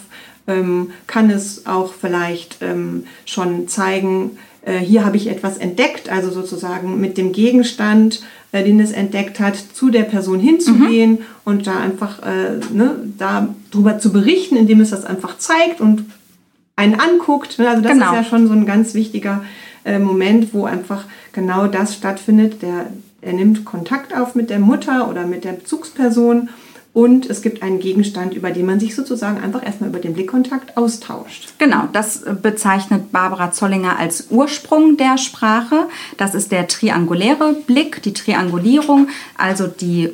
ähm, 0.47 0.91
kann 1.07 1.31
es 1.31 1.65
auch 1.65 1.93
vielleicht 1.93 2.57
ähm, 2.61 3.05
schon 3.25 3.67
zeigen, 3.67 4.37
hier 4.65 5.05
habe 5.05 5.15
ich 5.17 5.27
etwas 5.27 5.57
entdeckt, 5.57 6.09
also 6.09 6.31
sozusagen 6.31 6.99
mit 6.99 7.19
dem 7.19 7.33
Gegenstand 7.33 8.23
äh, 8.55 8.63
den 8.63 8.79
es 8.79 8.93
entdeckt 8.93 9.41
hat, 9.41 9.57
zu 9.73 9.89
der 9.89 10.03
Person 10.03 10.39
hinzugehen 10.39 11.11
mhm. 11.11 11.25
und 11.43 11.67
da 11.67 11.77
einfach 11.77 12.23
äh, 12.23 12.57
ne, 12.73 12.95
darüber 13.17 13.99
zu 13.99 14.13
berichten, 14.13 14.55
indem 14.55 14.79
es 14.79 14.91
das 14.91 15.03
einfach 15.03 15.37
zeigt 15.37 15.81
und 15.81 16.05
einen 16.77 16.97
anguckt. 16.97 17.59
Ne? 17.59 17.67
Also 17.67 17.81
das 17.81 17.91
genau. 17.91 18.11
ist 18.11 18.15
ja 18.15 18.23
schon 18.23 18.47
so 18.47 18.53
ein 18.53 18.65
ganz 18.65 18.93
wichtiger 18.93 19.43
äh, 19.83 19.99
Moment, 19.99 20.53
wo 20.53 20.63
einfach 20.63 21.03
genau 21.33 21.67
das 21.67 21.95
stattfindet. 21.95 22.61
Der, 22.61 22.87
er 23.21 23.33
nimmt 23.33 23.65
Kontakt 23.65 24.15
auf 24.15 24.35
mit 24.35 24.49
der 24.49 24.59
Mutter 24.59 25.09
oder 25.09 25.27
mit 25.27 25.43
der 25.43 25.51
Bezugsperson 25.51 26.47
und 26.95 27.29
es 27.29 27.41
gibt 27.41 27.61
einen 27.61 27.79
Gegenstand, 27.79 28.33
über 28.33 28.51
den 28.51 28.65
man 28.65 28.79
sich 28.79 28.95
sozusagen 28.95 29.43
einfach 29.43 29.63
erstmal 29.65 29.89
über 29.89 29.99
den 29.99 30.13
Blickkontakt 30.13 30.77
austauscht. 30.77 31.49
Genau, 31.57 31.89
das 31.91 32.23
bezeichnet 32.41 33.11
Barbara 33.11 33.51
Zollinger 33.51 33.99
als 33.99 34.27
Ursprung 34.29 34.95
der 34.95 35.17
Sprache. 35.17 35.87
Das 36.15 36.33
ist 36.33 36.53
der 36.53 36.69
trianguläre 36.69 37.51
Blick, 37.67 38.01
die 38.01 38.13
Triangulierung, 38.13 39.09
also 39.37 39.67
die 39.67 40.11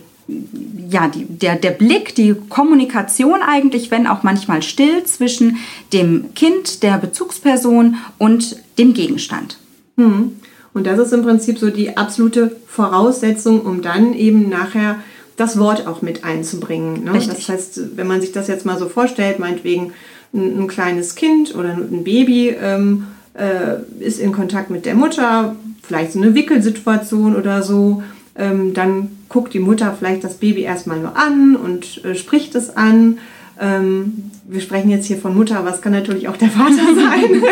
ja, 0.89 1.07
die, 1.07 1.25
der, 1.25 1.55
der 1.55 1.71
Blick, 1.71 2.15
die 2.15 2.35
Kommunikation 2.49 3.41
eigentlich, 3.43 3.91
wenn 3.91 4.07
auch 4.07 4.23
manchmal 4.23 4.63
still, 4.63 5.03
zwischen 5.03 5.57
dem 5.93 6.33
Kind, 6.33 6.81
der 6.81 6.97
Bezugsperson 6.97 7.97
und 8.17 8.55
dem 8.79 8.93
Gegenstand. 8.93 9.57
Hm. 9.97 10.37
Und 10.73 10.87
das 10.87 10.97
ist 10.97 11.11
im 11.11 11.21
Prinzip 11.21 11.59
so 11.59 11.69
die 11.69 11.97
absolute 11.97 12.55
Voraussetzung, 12.65 13.61
um 13.61 13.81
dann 13.81 14.13
eben 14.13 14.49
nachher 14.49 14.99
das 15.41 15.57
Wort 15.57 15.87
auch 15.87 16.01
mit 16.01 16.23
einzubringen. 16.23 17.03
Ne? 17.03 17.13
Das 17.13 17.49
heißt, 17.49 17.97
wenn 17.97 18.07
man 18.07 18.21
sich 18.21 18.31
das 18.31 18.47
jetzt 18.47 18.65
mal 18.65 18.77
so 18.77 18.87
vorstellt, 18.87 19.39
meinetwegen 19.39 19.93
ein, 20.33 20.61
ein 20.61 20.67
kleines 20.67 21.15
Kind 21.15 21.55
oder 21.55 21.69
ein 21.69 22.03
Baby 22.03 22.49
ähm, 22.49 23.07
äh, 23.33 24.03
ist 24.03 24.19
in 24.19 24.31
Kontakt 24.31 24.69
mit 24.69 24.85
der 24.85 24.95
Mutter, 24.95 25.55
vielleicht 25.81 26.13
so 26.13 26.21
eine 26.21 26.35
Wickelsituation 26.35 27.35
oder 27.35 27.63
so, 27.63 28.03
ähm, 28.35 28.73
dann 28.73 29.09
guckt 29.29 29.53
die 29.53 29.59
Mutter 29.59 29.95
vielleicht 29.97 30.23
das 30.23 30.35
Baby 30.35 30.61
erstmal 30.61 30.99
nur 30.99 31.17
an 31.17 31.55
und 31.55 32.05
äh, 32.05 32.15
spricht 32.15 32.55
es 32.55 32.75
an. 32.75 33.17
Ähm, 33.61 34.31
wir 34.45 34.59
sprechen 34.59 34.89
jetzt 34.89 35.05
hier 35.05 35.17
von 35.17 35.35
Mutter, 35.35 35.59
aber 35.59 35.69
es 35.69 35.81
kann 35.81 35.91
natürlich 35.91 36.27
auch 36.27 36.35
der 36.35 36.49
Vater 36.49 36.73
sein. 36.95 37.43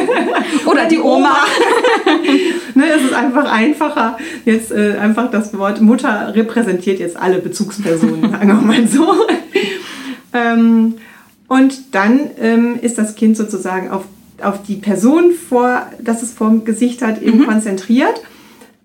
Oder 0.66 0.86
die 0.88 1.00
Oma. 1.00 1.38
ne, 2.76 2.84
es 2.98 3.04
ist 3.04 3.14
einfach 3.14 3.50
einfacher. 3.50 4.18
Jetzt 4.44 4.72
äh, 4.72 4.98
einfach 5.00 5.30
das 5.30 5.56
Wort 5.58 5.82
Mutter 5.82 6.34
repräsentiert 6.34 7.00
jetzt 7.00 7.16
alle 7.16 7.38
Bezugspersonen, 7.38 8.22
sagen 8.32 8.48
wir 8.48 8.56
mal 8.56 8.88
so. 8.88 9.14
ähm, 10.34 10.96
und 11.48 11.94
dann 11.96 12.20
ähm, 12.42 12.80
ist 12.82 12.98
das 12.98 13.16
Kind 13.16 13.38
sozusagen 13.38 13.92
auf, 13.92 14.06
auf 14.42 14.64
die 14.64 14.76
Person 14.76 15.32
vor, 15.32 15.84
das 16.02 16.24
es 16.24 16.34
vor 16.34 16.50
dem 16.50 16.66
Gesicht 16.66 17.04
hat, 17.04 17.22
eben 17.22 17.40
mhm. 17.40 17.46
konzentriert. 17.46 18.20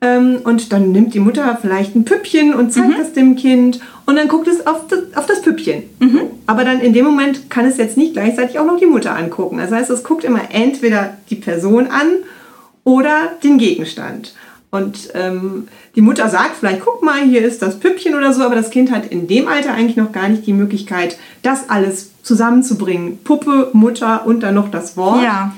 Ähm, 0.01 0.41
und 0.45 0.73
dann 0.73 0.93
nimmt 0.93 1.15
die 1.15 1.21
Mutter 1.21 1.57
vielleicht 1.61 1.95
ein 1.95 2.05
Püppchen 2.05 2.55
und 2.55 2.73
zeigt 2.73 2.89
mhm. 2.89 2.97
das 2.99 3.13
dem 3.13 3.37
Kind 3.37 3.81
und 4.07 4.17
dann 4.17 4.29
guckt 4.29 4.49
es 4.49 4.67
auf 4.67 4.87
das, 4.89 5.01
auf 5.15 5.27
das 5.27 5.43
Püppchen. 5.43 5.85
Mhm. 5.99 6.21
Aber 6.47 6.65
dann 6.65 6.81
in 6.81 6.93
dem 6.93 7.05
Moment 7.05 7.49
kann 7.49 7.65
es 7.65 7.79
jetzt 7.79 7.97
nicht 7.97 8.13
gleichzeitig 8.13 8.59
auch 8.59 8.67
noch 8.67 8.79
die 8.79 8.87
Mutter 8.87 9.17
angucken. 9.17 9.59
Das 9.59 9.71
heißt, 9.71 9.91
es 9.91 10.05
guckt 10.05 10.25
immer 10.25 10.51
entweder 10.51 11.15
die 11.31 11.37
Person 11.37 11.87
an 11.87 12.09
oder 12.83 13.33
den 13.43 13.57
Gegenstand. 13.59 14.35
Und 14.71 15.11
ähm, 15.15 15.69
die 15.95 16.01
Mutter 16.01 16.29
sagt 16.29 16.57
vielleicht, 16.59 16.81
guck 16.81 17.03
mal, 17.03 17.23
hier 17.23 17.45
ist 17.45 17.63
das 17.63 17.79
Püppchen 17.79 18.17
oder 18.17 18.33
so, 18.33 18.43
aber 18.43 18.57
das 18.57 18.71
Kind 18.71 18.91
hat 18.91 19.07
in 19.07 19.29
dem 19.29 19.47
Alter 19.47 19.73
eigentlich 19.73 19.97
noch 19.97 20.11
gar 20.11 20.29
nicht 20.29 20.47
die 20.47 20.53
Möglichkeit, 20.53 21.17
das 21.43 21.71
alles 21.71 22.11
zusammenzubringen. 22.23 23.19
Puppe, 23.23 23.71
Mutter 23.73 24.27
und 24.27 24.41
dann 24.41 24.57
noch 24.57 24.71
das 24.71 24.97
Wort. 24.97 25.23
Ja 25.23 25.55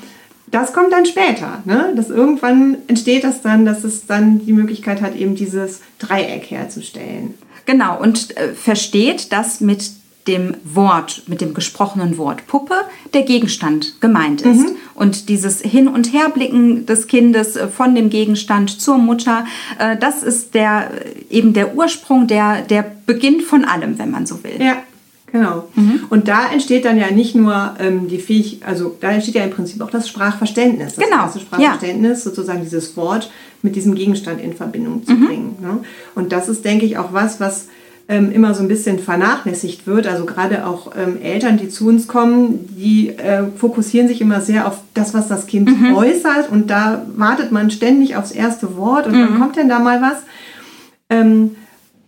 das 0.49 0.73
kommt 0.73 0.93
dann 0.93 1.07
später. 1.07 1.63
Ne? 1.65 1.93
Das 1.97 2.11
irgendwann 2.11 2.79
entsteht 2.87 3.25
das 3.25 3.43
dann, 3.43 3.65
dass 3.65 3.85
es 3.85 4.07
dann 4.07 4.45
die 4.45 4.53
Möglichkeit 4.53 5.03
hat, 5.03 5.17
eben 5.17 5.35
dieses 5.35 5.81
Dreieck 5.99 6.51
herzustellen. 6.51 7.35
Genau, 7.65 8.01
und 8.01 8.37
äh, 8.37 8.55
versteht, 8.55 9.33
dass 9.33 9.61
mit 9.61 9.91
dem 10.27 10.55
Wort, 10.65 11.23
mit 11.27 11.41
dem 11.41 11.55
gesprochenen 11.55 12.19
Wort 12.19 12.47
Puppe 12.47 12.75
der 13.15 13.23
Gegenstand 13.23 14.01
gemeint 14.01 14.43
ist. 14.43 14.71
Mhm. 14.71 14.77
Und 14.95 15.29
dieses 15.29 15.61
Hin- 15.61 15.89
und 15.89 16.13
Herblicken 16.13 16.87
des 16.87 17.07
Kindes 17.07 17.57
äh, 17.57 17.69
von 17.69 17.95
dem 17.95 18.11
Gegenstand 18.11 18.81
zur 18.81 18.99
Mutter, 18.99 19.47
äh, 19.79 19.97
das 19.97 20.23
ist 20.23 20.55
der, 20.55 20.91
eben 21.31 21.53
der 21.53 21.77
Ursprung, 21.77 22.27
der, 22.27 22.63
der 22.63 22.85
Beginn 23.07 23.41
von 23.41 23.65
allem, 23.65 23.99
wenn 23.99 24.11
man 24.11 24.27
so 24.27 24.43
will. 24.43 24.61
Ja, 24.61 24.79
genau. 25.37 25.69
Mhm. 25.75 26.01
Und 26.09 26.29
da 26.29 26.51
entsteht 26.51 26.85
dann 26.85 26.99
ja 26.99 27.11
nicht 27.11 27.35
nur 27.35 27.75
ähm, 27.79 28.09
die 28.09 28.19
Fähigkeit, 28.19 28.69
also 28.69 28.97
da 29.01 29.11
entsteht 29.11 29.35
ja 29.35 29.45
im 29.45 29.51
Prinzip 29.51 29.81
auch 29.83 29.91
das 29.91 30.09
Sprachverständnis. 30.09 30.95
Das 30.95 31.05
genau. 31.05 31.25
Das 31.25 31.41
Sprachverständnis, 31.41 32.25
ja. 32.25 32.31
sozusagen 32.31 32.63
dieses 32.63 32.97
Wort 32.97 33.31
mit 33.63 33.77
diesem 33.77 33.95
Gegenstand 33.95 34.41
in 34.41 34.55
Verbindung 34.55 35.05
zu 35.05 35.13
mhm. 35.13 35.27
bringen. 35.27 35.57
Ne? 35.61 35.79
Und 36.15 36.33
das 36.33 36.49
ist, 36.49 36.65
denke 36.65 36.87
ich, 36.87 36.99
auch 36.99 37.13
was, 37.13 37.41
was 37.41 37.69
ähm, 38.09 38.31
immer 38.31 38.55
so 38.55 38.63
ein 38.63 38.69
bisschen 38.69 38.99
vernachlässigt 38.99 39.87
wird. 39.87 40.07
Also 40.07 40.25
gerade 40.25 40.67
auch 40.67 40.93
ähm, 40.97 41.21
Eltern, 41.21 41.59
die 41.59 41.69
zu 41.69 41.89
uns 41.89 42.07
kommen, 42.07 42.69
die 42.77 43.11
äh, 43.11 43.45
fokussieren 43.57 44.09
sich 44.09 44.21
immer 44.21 44.41
sehr 44.41 44.67
auf 44.67 44.81
das, 44.95 45.13
was 45.13 45.29
das 45.29 45.47
Kind 45.47 45.69
mhm. 45.69 45.95
äußert. 45.95 46.51
Und 46.51 46.71
da 46.71 47.05
wartet 47.17 47.53
man 47.53 47.71
ständig 47.71 48.17
aufs 48.17 48.31
erste 48.31 48.77
Wort 48.77 49.07
und 49.07 49.15
mhm. 49.15 49.21
wann 49.21 49.41
kommt 49.41 49.57
denn 49.57 49.69
da 49.69 49.81
mal 49.81 50.01
was? 50.01 50.23
Ähm, 51.11 51.57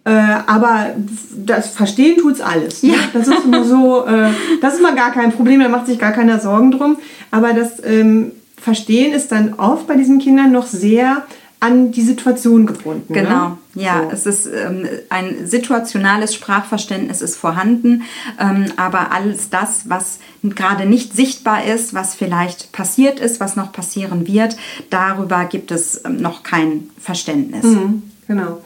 äh, 0.08 0.42
aber 0.46 0.94
das 1.36 1.68
Verstehen 1.68 2.18
tut 2.18 2.34
es 2.34 2.40
alles. 2.40 2.82
Ne? 2.82 2.92
Ja. 2.92 2.98
Das 3.12 3.28
ist 3.28 3.44
immer 3.44 3.64
so, 3.64 4.06
äh, 4.06 4.30
das 4.62 4.74
ist 4.74 4.82
mal 4.82 4.94
gar 4.94 5.12
kein 5.12 5.32
Problem, 5.32 5.60
da 5.60 5.68
macht 5.68 5.86
sich 5.86 5.98
gar 5.98 6.12
keiner 6.12 6.40
Sorgen 6.40 6.70
drum. 6.70 6.96
Aber 7.30 7.52
das 7.52 7.82
ähm, 7.84 8.32
Verstehen 8.56 9.12
ist 9.12 9.30
dann 9.30 9.54
oft 9.54 9.86
bei 9.86 9.96
diesen 9.96 10.18
Kindern 10.18 10.50
noch 10.50 10.66
sehr 10.66 11.24
an 11.60 11.90
die 11.90 12.02
Situation 12.02 12.66
gebunden. 12.66 13.12
Ne? 13.12 13.22
Genau, 13.22 13.48
ne? 13.74 13.82
ja, 13.82 14.02
so. 14.04 14.10
es 14.12 14.26
ist 14.26 14.46
ähm, 14.46 14.86
ein 15.10 15.46
situationales 15.46 16.34
Sprachverständnis 16.34 17.20
ist 17.20 17.36
vorhanden, 17.36 18.04
ähm, 18.38 18.66
aber 18.76 19.12
alles 19.12 19.50
das, 19.50 19.88
was 19.88 20.20
gerade 20.42 20.86
nicht 20.86 21.14
sichtbar 21.14 21.64
ist, 21.64 21.94
was 21.94 22.14
vielleicht 22.14 22.72
passiert 22.72 23.18
ist, 23.18 23.40
was 23.40 23.56
noch 23.56 23.72
passieren 23.72 24.26
wird, 24.26 24.56
darüber 24.90 25.44
gibt 25.46 25.72
es 25.72 26.04
ähm, 26.04 26.16
noch 26.18 26.44
kein 26.44 26.90
Verständnis. 27.00 27.64
Mhm, 27.64 28.04
genau. 28.28 28.58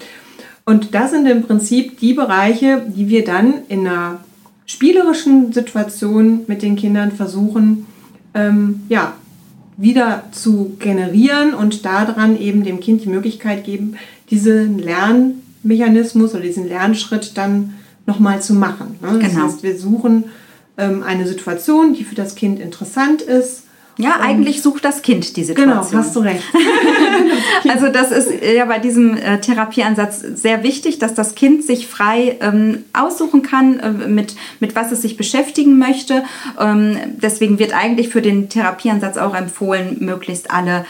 Und 0.65 0.95
das 0.95 1.11
sind 1.11 1.27
im 1.27 1.43
Prinzip 1.43 1.99
die 1.99 2.15
Bereiche, 2.15 2.83
die 2.87 3.09
wir 3.09 3.25
dann 3.25 3.55
in 3.69 3.87
einer 3.87 4.21
spielerischen 4.67 5.53
Situation 5.53 6.43
mit 6.47 6.63
den 6.63 6.77
Kindern 6.77 7.13
versuchen, 7.13 7.87
ähm, 8.35 8.83
ja, 8.89 9.15
wieder 9.77 10.25
zu 10.33 10.77
generieren 10.79 11.55
und 11.55 11.85
daran 11.85 12.39
eben 12.39 12.63
dem 12.63 12.81
Kind 12.81 13.05
die 13.05 13.09
Möglichkeit 13.09 13.65
geben, 13.65 13.97
diesen 14.31 14.79
Lernmechanismus 14.79 16.35
oder 16.35 16.43
diesen 16.43 16.69
Lernschritt 16.69 17.37
dann 17.37 17.75
nochmal 18.07 18.41
zu 18.43 18.55
machen. 18.55 18.99
Ne? 19.01 19.19
Das 19.19 19.33
genau. 19.33 19.47
heißt, 19.47 19.63
wir 19.63 19.77
suchen 19.79 20.25
ähm, 20.79 21.03
eine 21.03 21.27
Situation, 21.27 21.95
die 21.95 22.05
für 22.05 22.15
das 22.15 22.35
Kind 22.35 22.61
interessant 22.61 23.23
ist 23.23 23.65
ja, 23.99 24.21
eigentlich 24.21 24.63
sucht 24.63 24.85
das 24.85 25.03
Kind 25.03 25.37
die 25.37 25.45
Situation. 25.45 25.91
Genau, 25.91 26.03
hast 26.03 26.17
du 26.17 26.21
recht. 26.21 26.43
also 27.69 27.89
das 27.89 28.11
ist 28.11 28.31
ja 28.43 28.65
bei 28.65 28.79
diesem 28.79 29.17
äh, 29.17 29.41
Therapieansatz 29.41 30.21
sehr 30.21 30.63
wichtig, 30.63 30.99
dass 30.99 31.15
das 31.15 31.35
Kind 31.35 31.65
sich 31.65 31.87
frei 31.87 32.39
ähm, 32.41 32.85
aussuchen 32.93 33.43
kann, 33.43 33.79
äh, 33.81 33.91
mit, 33.91 34.35
mit 34.61 34.75
was 34.75 34.93
es 34.93 35.03
sich 35.03 35.17
beschäftigen 35.17 35.79
möchte. 35.79 36.25
Ähm, 36.59 36.97
deswegen 37.23 37.59
wird 37.59 37.75
eigentlich 37.75 38.09
für 38.09 38.23
den 38.23 38.49
Therapieansatz 38.49 39.17
auch 39.19 39.35
empfohlen, 39.35 39.99
möglichst 40.01 40.51
alle 40.51 40.85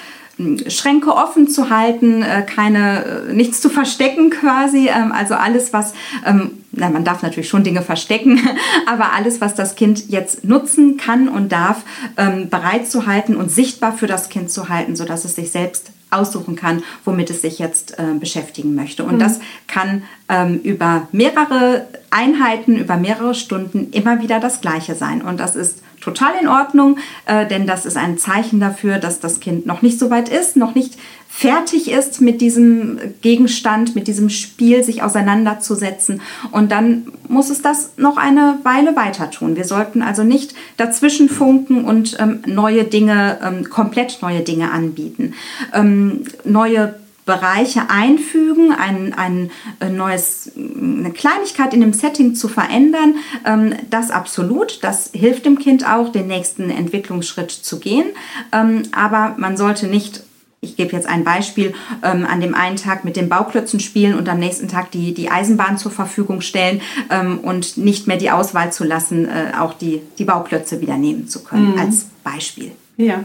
Schränke 0.68 1.14
offen 1.14 1.48
zu 1.48 1.70
halten, 1.70 2.22
äh, 2.22 2.42
keine, 2.42 3.04
äh, 3.04 3.32
nichts 3.32 3.60
zu 3.60 3.68
verstecken 3.68 4.30
quasi. 4.30 4.88
Ähm, 4.88 5.12
also 5.12 5.34
alles, 5.34 5.72
was, 5.72 5.94
ähm, 6.26 6.52
na, 6.72 6.88
man 6.90 7.04
darf 7.04 7.22
natürlich 7.22 7.48
schon 7.48 7.64
Dinge 7.64 7.82
verstecken, 7.82 8.40
aber 8.86 9.12
alles, 9.12 9.40
was 9.40 9.54
das 9.54 9.74
Kind 9.74 10.08
jetzt 10.08 10.44
nutzen 10.44 10.96
kann 10.96 11.28
und 11.28 11.52
darf, 11.52 11.82
ähm, 12.16 12.48
bereit 12.48 12.88
zu 12.88 13.06
halten 13.06 13.36
und 13.36 13.50
sichtbar 13.50 13.92
für 13.92 14.06
das 14.06 14.28
Kind 14.28 14.50
zu 14.50 14.68
halten, 14.68 14.96
sodass 14.96 15.24
es 15.24 15.34
sich 15.34 15.50
selbst 15.50 15.92
aussuchen 16.12 16.56
kann, 16.56 16.82
womit 17.04 17.30
es 17.30 17.42
sich 17.42 17.58
jetzt 17.58 17.98
äh, 17.98 18.14
beschäftigen 18.18 18.74
möchte. 18.74 19.04
Und 19.04 19.14
mhm. 19.14 19.20
das 19.20 19.40
kann 19.66 20.02
ähm, 20.28 20.60
über 20.62 21.08
mehrere 21.12 21.86
Einheiten, 22.10 22.76
über 22.76 22.96
mehrere 22.96 23.34
Stunden 23.34 23.90
immer 23.92 24.20
wieder 24.20 24.38
das 24.38 24.60
Gleiche 24.60 24.94
sein. 24.94 25.22
Und 25.22 25.40
das 25.40 25.56
ist 25.56 25.82
total 26.02 26.32
in 26.40 26.48
Ordnung, 26.48 26.98
äh, 27.24 27.46
denn 27.46 27.66
das 27.66 27.86
ist 27.86 27.96
ein 27.96 28.18
Zeichen 28.18 28.60
dafür, 28.60 28.98
dass 28.98 29.20
das 29.20 29.40
Kind 29.40 29.64
noch 29.64 29.80
nicht 29.80 29.98
so 29.98 30.10
weit 30.10 30.28
ist, 30.28 30.56
noch 30.56 30.74
nicht 30.74 30.98
fertig 31.28 31.90
ist 31.90 32.20
mit 32.20 32.42
diesem 32.42 32.98
Gegenstand, 33.22 33.94
mit 33.94 34.06
diesem 34.06 34.28
Spiel 34.28 34.84
sich 34.84 35.02
auseinanderzusetzen. 35.02 36.20
Und 36.50 36.70
dann 36.70 37.06
muss 37.26 37.48
es 37.48 37.62
das 37.62 37.92
noch 37.96 38.18
eine 38.18 38.58
Weile 38.64 38.94
weiter 38.96 39.30
tun. 39.30 39.56
Wir 39.56 39.64
sollten 39.64 40.02
also 40.02 40.24
nicht 40.24 40.54
dazwischen 40.76 41.30
funken 41.30 41.84
und 41.84 42.18
ähm, 42.20 42.42
neue 42.46 42.84
Dinge, 42.84 43.38
ähm, 43.42 43.70
komplett 43.70 44.18
neue 44.20 44.40
Dinge 44.40 44.72
anbieten. 44.72 45.32
Ähm, 45.72 46.24
neue 46.44 46.96
Bereiche 47.24 47.88
einfügen, 47.88 48.72
ein, 48.72 49.14
ein 49.14 49.50
äh, 49.78 49.88
neues, 49.88 50.50
eine 50.82 51.12
Kleinigkeit 51.12 51.72
in 51.74 51.80
dem 51.80 51.92
Setting 51.92 52.34
zu 52.34 52.48
verändern, 52.48 53.16
ähm, 53.44 53.74
das 53.90 54.10
absolut, 54.10 54.82
das 54.82 55.10
hilft 55.12 55.46
dem 55.46 55.58
Kind 55.58 55.88
auch, 55.88 56.10
den 56.10 56.26
nächsten 56.26 56.70
Entwicklungsschritt 56.70 57.50
zu 57.50 57.78
gehen. 57.78 58.06
Ähm, 58.52 58.82
aber 58.92 59.34
man 59.38 59.56
sollte 59.56 59.86
nicht 59.86 60.22
ich 60.64 60.76
gebe 60.76 60.92
jetzt 60.92 61.08
ein 61.08 61.24
Beispiel, 61.24 61.74
ähm, 62.04 62.24
an 62.24 62.40
dem 62.40 62.54
einen 62.54 62.76
Tag 62.76 63.04
mit 63.04 63.16
den 63.16 63.28
Bauklötzen 63.28 63.80
spielen 63.80 64.16
und 64.16 64.28
am 64.28 64.38
nächsten 64.38 64.68
Tag 64.68 64.92
die, 64.92 65.12
die 65.12 65.28
Eisenbahn 65.28 65.76
zur 65.76 65.90
Verfügung 65.90 66.40
stellen 66.40 66.80
ähm, 67.10 67.40
und 67.40 67.76
nicht 67.78 68.06
mehr 68.06 68.16
die 68.16 68.30
Auswahl 68.30 68.72
zu 68.72 68.84
lassen, 68.84 69.26
äh, 69.26 69.54
auch 69.58 69.74
die, 69.74 70.02
die 70.18 70.24
Bauklötze 70.24 70.80
wieder 70.80 70.96
nehmen 70.96 71.26
zu 71.26 71.42
können, 71.42 71.72
mhm. 71.72 71.80
als 71.80 72.06
Beispiel. 72.22 72.70
Ja, 72.96 73.24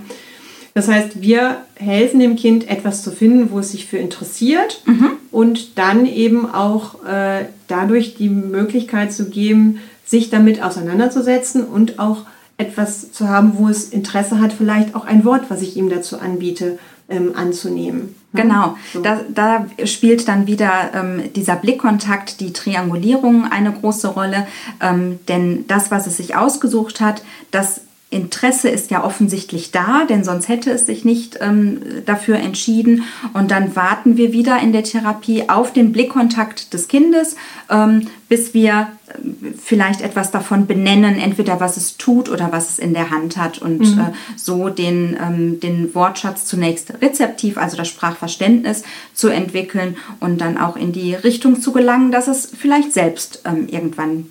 das 0.77 0.87
heißt, 0.87 1.23
wir 1.23 1.57
helfen 1.73 2.19
dem 2.19 2.35
Kind 2.35 2.69
etwas 2.69 3.01
zu 3.01 3.09
finden, 3.09 3.49
wo 3.49 3.57
es 3.57 3.71
sich 3.71 3.87
für 3.87 3.97
interessiert 3.97 4.83
mhm. 4.85 5.09
und 5.31 5.75
dann 5.79 6.05
eben 6.05 6.47
auch 6.47 7.03
äh, 7.03 7.45
dadurch 7.67 8.13
die 8.13 8.29
Möglichkeit 8.29 9.11
zu 9.11 9.31
geben, 9.31 9.79
sich 10.05 10.29
damit 10.29 10.61
auseinanderzusetzen 10.61 11.63
und 11.63 11.97
auch 11.97 12.27
etwas 12.59 13.11
zu 13.11 13.27
haben, 13.27 13.53
wo 13.57 13.67
es 13.69 13.89
Interesse 13.89 14.39
hat, 14.39 14.53
vielleicht 14.53 14.93
auch 14.93 15.05
ein 15.05 15.25
Wort, 15.25 15.45
was 15.49 15.63
ich 15.63 15.77
ihm 15.77 15.89
dazu 15.89 16.19
anbiete, 16.19 16.77
ähm, 17.09 17.31
anzunehmen. 17.35 18.13
Genau, 18.33 18.77
so. 18.93 19.01
da, 19.01 19.21
da, 19.33 19.65
spielt 19.85 20.27
dann 20.27 20.45
wieder 20.45 20.91
ähm, 20.93 21.33
dieser 21.35 21.55
Blickkontakt, 21.55 22.39
die 22.39 22.53
Triangulierung 22.53 23.45
eine 23.49 23.71
große 23.71 24.09
Rolle, 24.09 24.45
ähm, 24.79 25.17
denn 25.27 25.65
das, 25.67 25.89
was 25.89 26.05
es 26.05 26.17
sich 26.17 26.35
ausgesucht 26.35 27.01
hat, 27.01 27.23
das 27.49 27.81
Interesse 28.09 28.69
ist 28.69 28.89
ja 28.89 29.03
offensichtlich 29.03 29.71
da, 29.71 30.05
denn 30.05 30.23
sonst 30.23 30.47
hätte 30.47 30.71
es 30.71 30.85
sich 30.85 31.03
nicht 31.03 31.39
ähm, 31.41 31.81
dafür 32.05 32.37
entschieden. 32.37 33.03
Und 33.33 33.51
dann 33.51 33.75
warten 33.75 34.15
wir 34.15 34.31
wieder 34.31 34.59
in 34.59 34.71
der 34.71 34.83
Therapie 34.83 35.49
auf 35.49 35.73
den 35.73 35.91
Blickkontakt 35.91 36.73
des 36.73 36.87
Kindes, 36.87 37.35
ähm, 37.69 38.07
bis 38.29 38.53
wir 38.53 38.87
äh, 39.07 39.51
vielleicht 39.61 39.99
etwas 39.99 40.31
davon 40.31 40.67
benennen, 40.67 41.19
entweder 41.19 41.59
was 41.59 41.75
es 41.75 41.97
tut 41.97 42.29
oder 42.29 42.53
was 42.53 42.69
es 42.69 42.79
in 42.79 42.93
der 42.93 43.09
Hand 43.09 43.35
hat. 43.35 43.57
Und 43.57 43.79
mhm. 43.79 43.99
äh, 43.99 44.37
so 44.37 44.69
den, 44.69 45.17
ähm, 45.21 45.59
den 45.59 45.93
Wortschatz 45.93 46.45
zunächst 46.45 46.93
rezeptiv, 47.01 47.57
also 47.57 47.75
das 47.75 47.89
Sprachverständnis 47.89 48.83
zu 49.13 49.27
entwickeln 49.27 49.97
und 50.21 50.39
dann 50.39 50.57
auch 50.57 50.77
in 50.77 50.93
die 50.93 51.13
Richtung 51.13 51.59
zu 51.59 51.73
gelangen, 51.73 52.13
dass 52.13 52.29
es 52.29 52.49
vielleicht 52.57 52.93
selbst 52.93 53.41
ähm, 53.43 53.67
irgendwann 53.67 54.27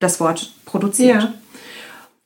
das 0.00 0.18
Wort 0.18 0.52
produziert. 0.64 1.22
Ja. 1.22 1.34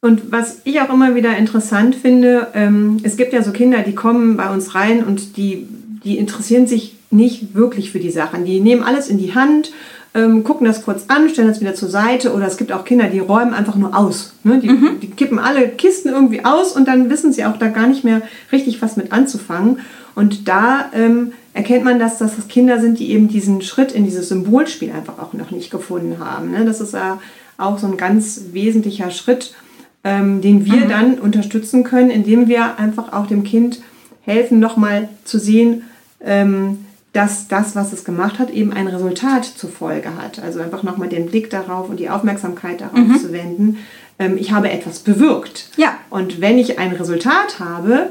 Und 0.03 0.33
was 0.33 0.61
ich 0.65 0.81
auch 0.81 0.93
immer 0.93 1.15
wieder 1.15 1.37
interessant 1.37 1.95
finde, 1.95 2.49
ähm, 2.55 2.99
es 3.03 3.17
gibt 3.17 3.35
ja 3.35 3.43
so 3.43 3.53
Kinder, 3.53 3.83
die 3.83 3.95
kommen 3.95 4.37
bei 4.37 4.51
uns 4.51 4.75
rein 4.75 5.05
und 5.05 5.37
die, 5.37 5.69
die 6.05 6.17
interessieren 6.17 6.67
sich 6.67 6.97
nicht 7.11 7.55
wirklich 7.55 7.91
für 7.91 7.99
die 7.99 8.11
Sachen. 8.11 8.47
Die 8.47 8.61
nehmen 8.61 8.83
alles 8.83 9.09
in 9.09 9.19
die 9.19 9.35
Hand, 9.35 9.73
ähm, 10.15 10.43
gucken 10.43 10.67
das 10.67 10.85
kurz 10.85 11.05
an, 11.09 11.29
stellen 11.29 11.49
das 11.49 11.61
wieder 11.61 11.75
zur 11.75 11.91
Seite. 11.91 12.33
Oder 12.33 12.47
es 12.47 12.57
gibt 12.57 12.73
auch 12.73 12.87
Kinder, 12.87 13.09
die 13.09 13.19
räumen 13.19 13.53
einfach 13.53 13.77
nur 13.77 13.95
aus. 13.95 14.33
Ne? 14.43 14.59
Die, 14.59 14.71
mhm. 14.71 15.01
die 15.01 15.11
kippen 15.11 15.39
alle 15.39 15.69
Kisten 15.69 16.09
irgendwie 16.09 16.47
aus 16.47 16.75
und 16.75 16.89
dann 16.89 17.11
wissen 17.11 17.33
sie 17.33 17.45
auch 17.45 17.59
da 17.59 17.69
gar 17.69 17.87
nicht 17.87 18.03
mehr 18.03 18.23
richtig 18.53 18.81
was 18.81 18.97
mit 18.97 19.13
anzufangen. 19.13 19.81
Und 20.15 20.49
da 20.49 20.91
ähm, 20.95 21.33
erkennt 21.53 21.85
man, 21.85 21.99
dass 21.99 22.17
das 22.17 22.33
Kinder 22.49 22.81
sind, 22.81 22.99
die 22.99 23.11
eben 23.11 23.29
diesen 23.29 23.61
Schritt 23.61 23.93
in 23.93 24.05
dieses 24.05 24.31
Symbolspiel 24.31 24.93
einfach 24.93 25.19
auch 25.19 25.35
noch 25.35 25.51
nicht 25.51 25.71
gefunden 25.71 26.19
haben. 26.21 26.53
Ne? 26.53 26.65
Das 26.65 26.81
ist 26.81 26.95
ja 26.95 27.21
auch 27.59 27.79
so 27.79 27.87
ein 27.87 27.99
ganz 27.99 28.41
wesentlicher 28.53 29.11
Schritt 29.11 29.55
ähm, 30.05 30.41
den 30.41 30.65
wir 30.65 30.85
mhm. 30.85 30.89
dann 30.89 31.19
unterstützen 31.19 31.85
können, 31.85 32.11
indem 32.11 32.49
wir 32.49 32.79
einfach 32.79 33.13
auch 33.13 33.27
dem 33.27 33.45
Kind 33.45 33.81
helfen, 34.23 34.61
nochmal 34.61 35.09
zu 35.25 35.39
sehen, 35.39 35.83
ähm, 36.25 36.85
dass 37.13 37.49
das, 37.49 37.75
was 37.75 37.93
es 37.93 38.05
gemacht 38.05 38.39
hat, 38.39 38.51
eben 38.51 38.73
ein 38.73 38.87
Resultat 38.87 39.45
zur 39.45 39.71
Folge 39.71 40.11
hat. 40.17 40.39
Also 40.39 40.61
einfach 40.61 40.83
nochmal 40.83 41.09
den 41.09 41.27
Blick 41.27 41.51
darauf 41.51 41.89
und 41.89 41.99
die 41.99 42.09
Aufmerksamkeit 42.09 42.81
darauf 42.81 42.99
mhm. 42.99 43.19
zu 43.19 43.33
wenden. 43.33 43.79
Ähm, 44.19 44.37
ich 44.39 44.53
habe 44.53 44.71
etwas 44.71 45.01
bewirkt. 45.01 45.71
Ja. 45.77 45.95
Und 46.09 46.41
wenn 46.41 46.59
ich 46.59 46.79
ein 46.79 46.93
Resultat 46.93 47.59
habe, 47.59 48.11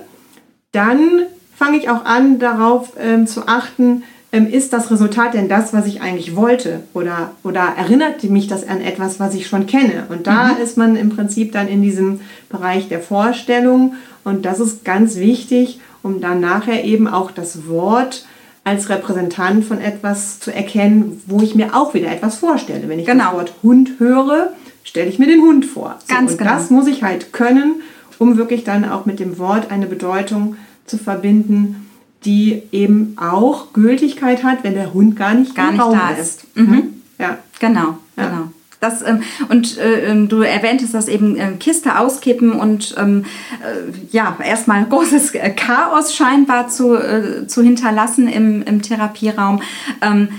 dann 0.71 1.23
fange 1.56 1.78
ich 1.78 1.89
auch 1.89 2.06
an, 2.06 2.39
darauf 2.39 2.93
ähm, 2.99 3.25
zu 3.25 3.47
achten, 3.47 4.04
ist 4.32 4.74
das 4.74 4.92
Resultat 4.92 5.34
denn 5.34 5.50
das, 5.50 5.74
was 5.74 5.88
ich 5.88 6.02
eigentlich 6.02 6.36
wollte? 6.36 6.82
Oder, 6.94 7.32
oder 7.44 7.74
erinnert 7.78 8.24
mich 8.24 8.48
das 8.48 8.68
an 8.68 8.82
etwas, 8.82 9.20
was 9.20 9.34
ich 9.34 9.48
schon 9.48 9.65
kenne? 9.65 10.06
Und 10.10 10.28
da 10.28 10.54
mhm. 10.54 10.62
ist 10.62 10.78
man 10.78 10.96
im 10.96 11.10
Prinzip 11.10 11.52
dann 11.52 11.68
in 11.68 11.82
diesem 11.82 12.22
Bereich 12.50 12.88
der 12.89 13.00
Vorstellung. 13.00 13.96
Und 14.24 14.46
das 14.46 14.60
ist 14.60 14.86
ganz 14.86 15.15
wichtig, 15.15 15.80
um 16.04 16.22
dann 16.22 16.39
nachher 16.42 16.84
eben 16.84 17.08
auch 17.08 17.32
das 17.32 17.68
Wort 17.68 18.26
als 18.63 18.89
Repräsentant 18.89 19.65
von 19.65 19.82
etwas 19.82 20.39
zu 20.39 20.54
erkennen, 20.54 21.22
wo 21.26 21.42
ich 21.42 21.56
mir 21.56 21.76
auch 21.76 21.96
wieder 21.96 22.12
etwas 22.12 22.38
vorstelle. 22.38 22.88
Wenn 22.88 23.00
ich 23.00 23.08
genau. 23.08 23.26
das 23.26 23.34
Wort 23.34 23.54
Hund 23.63 23.92
höre, 23.98 24.54
stelle 24.84 25.10
ich 25.10 25.18
mir 25.18 25.26
den 25.26 25.42
Hund 25.42 25.65
vor. 25.65 25.96
So, 26.08 26.13
Ganz 26.13 26.34
und 26.34 26.38
genau. 26.38 26.52
Das 26.52 26.70
muss 26.70 26.86
ich 26.86 27.02
halt 27.02 27.34
können, 27.34 27.82
um 28.20 28.38
wirklich 28.38 28.63
dann 28.63 28.86
auch 28.86 29.08
mit 29.08 29.20
dem 29.20 29.39
Wort 29.39 29.72
eine 29.72 29.88
Bedeutung 29.88 30.56
zu 30.86 31.00
verbinden, 31.00 31.88
die 32.26 32.64
eben 32.72 33.16
auch 33.18 33.74
Gültigkeit 33.74 34.44
hat, 34.44 34.64
wenn 34.64 34.74
der 34.74 34.94
Hund 34.94 35.16
gar 35.16 35.34
nicht, 35.34 35.56
gar 35.56 35.72
nicht 35.72 35.82
Raum 35.82 35.98
da 35.98 36.10
ist. 36.10 36.44
ist. 36.44 36.58
Mhm. 36.58 37.02
Ja. 37.18 37.38
Genau, 37.60 37.98
ja. 38.18 38.26
genau. 38.26 38.52
Das, 38.80 39.02
ähm, 39.02 39.24
und 39.50 39.78
äh, 39.78 40.06
ähm, 40.10 40.30
du 40.30 40.42
erwähntest 40.42 40.94
das 40.94 41.10
eben 41.10 41.36
äh, 41.36 41.52
Kiste 41.60 42.00
auskippen 42.00 42.54
und 42.54 42.96
ähm, 42.98 43.26
äh, 43.62 43.92
ja, 44.12 44.38
erstmal 44.42 44.86
großes 44.90 45.34
Chaos 45.58 46.16
scheinbar 46.16 46.70
zu, 46.70 46.96
äh, 46.96 47.46
zu 47.48 47.62
hinterlassen 47.62 48.30
im, 48.30 48.62
im 48.62 48.82
Therapieraum. 48.82 49.62
Ähm, 50.02 50.30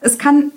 es 0.00 0.18
kann 0.18 0.50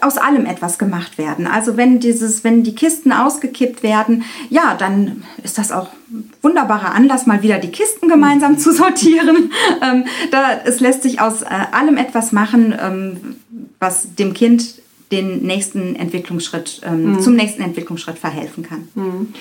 aus 0.00 0.18
allem 0.18 0.46
etwas 0.46 0.78
gemacht 0.78 1.18
werden. 1.18 1.46
Also 1.46 1.76
wenn 1.76 2.00
dieses, 2.00 2.44
wenn 2.44 2.62
die 2.62 2.74
Kisten 2.74 3.12
ausgekippt 3.12 3.82
werden, 3.82 4.24
ja, 4.50 4.74
dann 4.74 5.22
ist 5.42 5.58
das 5.58 5.72
auch 5.72 5.88
ein 6.10 6.32
wunderbarer 6.42 6.92
Anlass, 6.94 7.26
mal 7.26 7.42
wieder 7.42 7.58
die 7.58 7.70
Kisten 7.70 8.08
gemeinsam 8.08 8.58
zu 8.58 8.72
sortieren. 8.72 9.50
Ähm, 9.82 10.04
da, 10.30 10.60
es 10.64 10.80
lässt 10.80 11.02
sich 11.02 11.20
aus 11.20 11.42
äh, 11.42 11.46
allem 11.72 11.96
etwas 11.96 12.32
machen, 12.32 12.74
ähm, 12.80 13.36
was 13.80 14.14
dem 14.14 14.32
Kind 14.32 14.80
den 15.12 15.42
nächsten 15.42 15.96
Entwicklungsschritt, 15.96 16.80
ähm, 16.84 17.12
mhm. 17.12 17.20
zum 17.20 17.34
nächsten 17.34 17.62
Entwicklungsschritt 17.62 18.18
verhelfen 18.18 18.62
kann. 18.62 18.88
Mhm. 18.94 19.34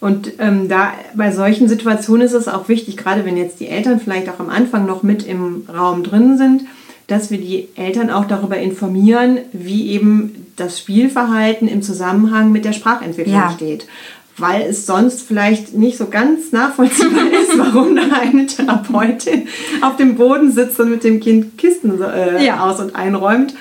Und 0.00 0.32
ähm, 0.38 0.68
da 0.68 0.92
bei 1.14 1.30
solchen 1.32 1.68
Situationen 1.68 2.26
ist 2.26 2.32
es 2.32 2.48
auch 2.48 2.68
wichtig, 2.68 2.96
gerade 2.96 3.24
wenn 3.24 3.36
jetzt 3.36 3.60
die 3.60 3.68
Eltern 3.68 4.00
vielleicht 4.00 4.28
auch 4.28 4.40
am 4.40 4.48
Anfang 4.48 4.86
noch 4.86 5.02
mit 5.02 5.26
im 5.26 5.66
Raum 5.68 6.02
drin 6.02 6.38
sind, 6.38 6.62
dass 7.10 7.30
wir 7.30 7.38
die 7.38 7.68
Eltern 7.74 8.08
auch 8.08 8.24
darüber 8.26 8.56
informieren, 8.56 9.38
wie 9.52 9.90
eben 9.90 10.46
das 10.54 10.78
Spielverhalten 10.78 11.66
im 11.66 11.82
Zusammenhang 11.82 12.52
mit 12.52 12.64
der 12.64 12.72
Sprachentwicklung 12.72 13.34
ja. 13.34 13.50
steht. 13.50 13.88
Weil 14.36 14.62
es 14.62 14.86
sonst 14.86 15.22
vielleicht 15.22 15.74
nicht 15.74 15.98
so 15.98 16.06
ganz 16.06 16.52
nachvollziehbar 16.52 17.24
ist, 17.42 17.58
warum 17.58 17.96
da 17.96 18.02
eine 18.20 18.46
Therapeutin 18.46 19.48
auf 19.80 19.96
dem 19.96 20.14
Boden 20.14 20.52
sitzt 20.52 20.78
und 20.78 20.90
mit 20.90 21.02
dem 21.02 21.18
Kind 21.18 21.58
Kisten 21.58 22.00
äh, 22.00 22.44
ja. 22.44 22.64
aus- 22.64 22.78
und 22.78 22.94
einräumt 22.94 23.54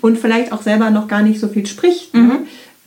und 0.00 0.18
vielleicht 0.18 0.52
auch 0.52 0.62
selber 0.62 0.90
noch 0.90 1.06
gar 1.06 1.22
nicht 1.22 1.38
so 1.38 1.46
viel 1.46 1.66
spricht. 1.66 2.12
Ne? 2.12 2.20
Mhm. 2.20 2.38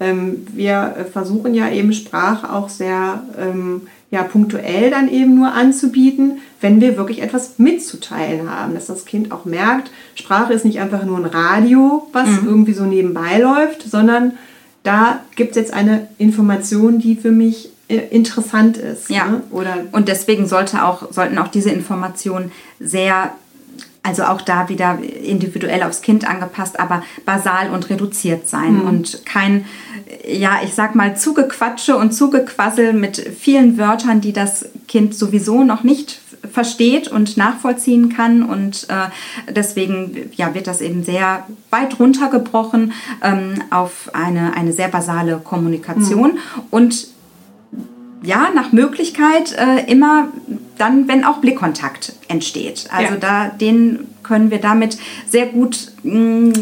Ähm, 0.02 0.48
wir 0.54 1.08
versuchen 1.14 1.54
ja 1.54 1.70
eben 1.70 1.94
Sprache 1.94 2.52
auch 2.52 2.68
sehr 2.68 3.24
ähm, 3.40 3.84
ja, 4.12 4.24
punktuell 4.24 4.90
dann 4.90 5.10
eben 5.10 5.36
nur 5.36 5.54
anzubieten, 5.54 6.40
wenn 6.62 6.82
wir 6.82 6.98
wirklich 6.98 7.22
etwas 7.22 7.60
mitzuteilen 7.60 8.50
haben, 8.50 8.74
dass 8.74 8.88
das 8.88 9.06
Kind 9.06 9.32
auch 9.32 9.46
merkt, 9.46 9.92
Sprache 10.16 10.54
ist 10.54 10.66
nicht 10.66 10.80
einfach 10.80 11.06
nur 11.06 11.18
ein 11.18 11.26
Radio, 11.26 12.08
was 12.12 12.28
mhm. 12.28 12.48
irgendwie 12.48 12.74
so 12.74 12.84
nebenbei 12.84 13.38
läuft, 13.38 13.84
sondern 13.84 14.34
da 14.84 15.20
gibt 15.36 15.52
es 15.52 15.58
jetzt 15.58 15.74
eine 15.74 16.08
Information, 16.18 17.00
die 17.00 17.16
für 17.16 17.32
mich 17.32 17.70
äh, 17.88 17.98
interessant 18.10 18.78
ist. 18.78 19.10
Ja. 19.10 19.28
Ne? 19.28 19.42
Oder 19.52 19.78
und 19.92 20.08
deswegen 20.08 20.48
sollte 20.48 20.84
auch, 20.86 21.12
sollten 21.12 21.38
auch 21.38 21.48
diese 21.48 21.70
Informationen 21.70 22.52
sehr 22.80 23.32
also 24.10 24.24
auch 24.24 24.42
da 24.42 24.70
wieder 24.70 24.98
individuell 25.24 25.84
aufs 25.84 26.02
Kind 26.02 26.28
angepasst, 26.28 26.80
aber 26.80 27.04
basal 27.26 27.70
und 27.70 27.90
reduziert 27.92 28.50
sein 28.50 28.80
mhm. 28.80 28.88
und 28.88 29.26
kein, 29.26 29.66
ja, 30.28 30.60
ich 30.64 30.74
sag 30.74 30.96
mal, 30.96 31.16
Zugequatsche 31.16 31.96
und 31.96 32.12
Zugequassel 32.12 32.94
mit 32.94 33.18
vielen 33.18 33.78
Wörtern, 33.78 34.20
die 34.20 34.34
das 34.34 34.68
Kind 34.88 35.14
sowieso 35.14 35.64
noch 35.64 35.84
nicht 35.84 36.22
versteht 36.52 37.08
und 37.08 37.38
nachvollziehen 37.38 38.10
kann 38.10 38.42
und 38.42 38.88
äh, 38.90 39.54
deswegen 39.54 40.32
ja, 40.36 40.56
wird 40.56 40.66
das 40.66 40.82
eben 40.82 41.04
sehr 41.04 41.46
weit 41.70 42.00
runtergebrochen 42.00 42.94
ähm, 43.22 43.62
auf 43.70 44.10
eine, 44.14 44.56
eine 44.56 44.74
sehr 44.74 44.88
basale 44.88 45.38
Kommunikation 45.44 46.32
mhm. 46.32 46.64
und 46.72 47.08
ja, 48.22 48.50
nach 48.54 48.72
Möglichkeit 48.72 49.54
äh, 49.54 49.90
immer 49.90 50.28
dann, 50.78 51.08
wenn 51.08 51.24
auch 51.24 51.38
Blickkontakt 51.38 52.14
entsteht. 52.28 52.88
Also 52.92 53.14
ja. 53.14 53.20
da 53.20 53.50
den 53.50 54.08
können 54.24 54.52
wir 54.52 54.60
damit 54.60 54.98
sehr 55.28 55.48
gut 55.48 55.92
mh, 56.04 56.14
mm, 56.14 56.54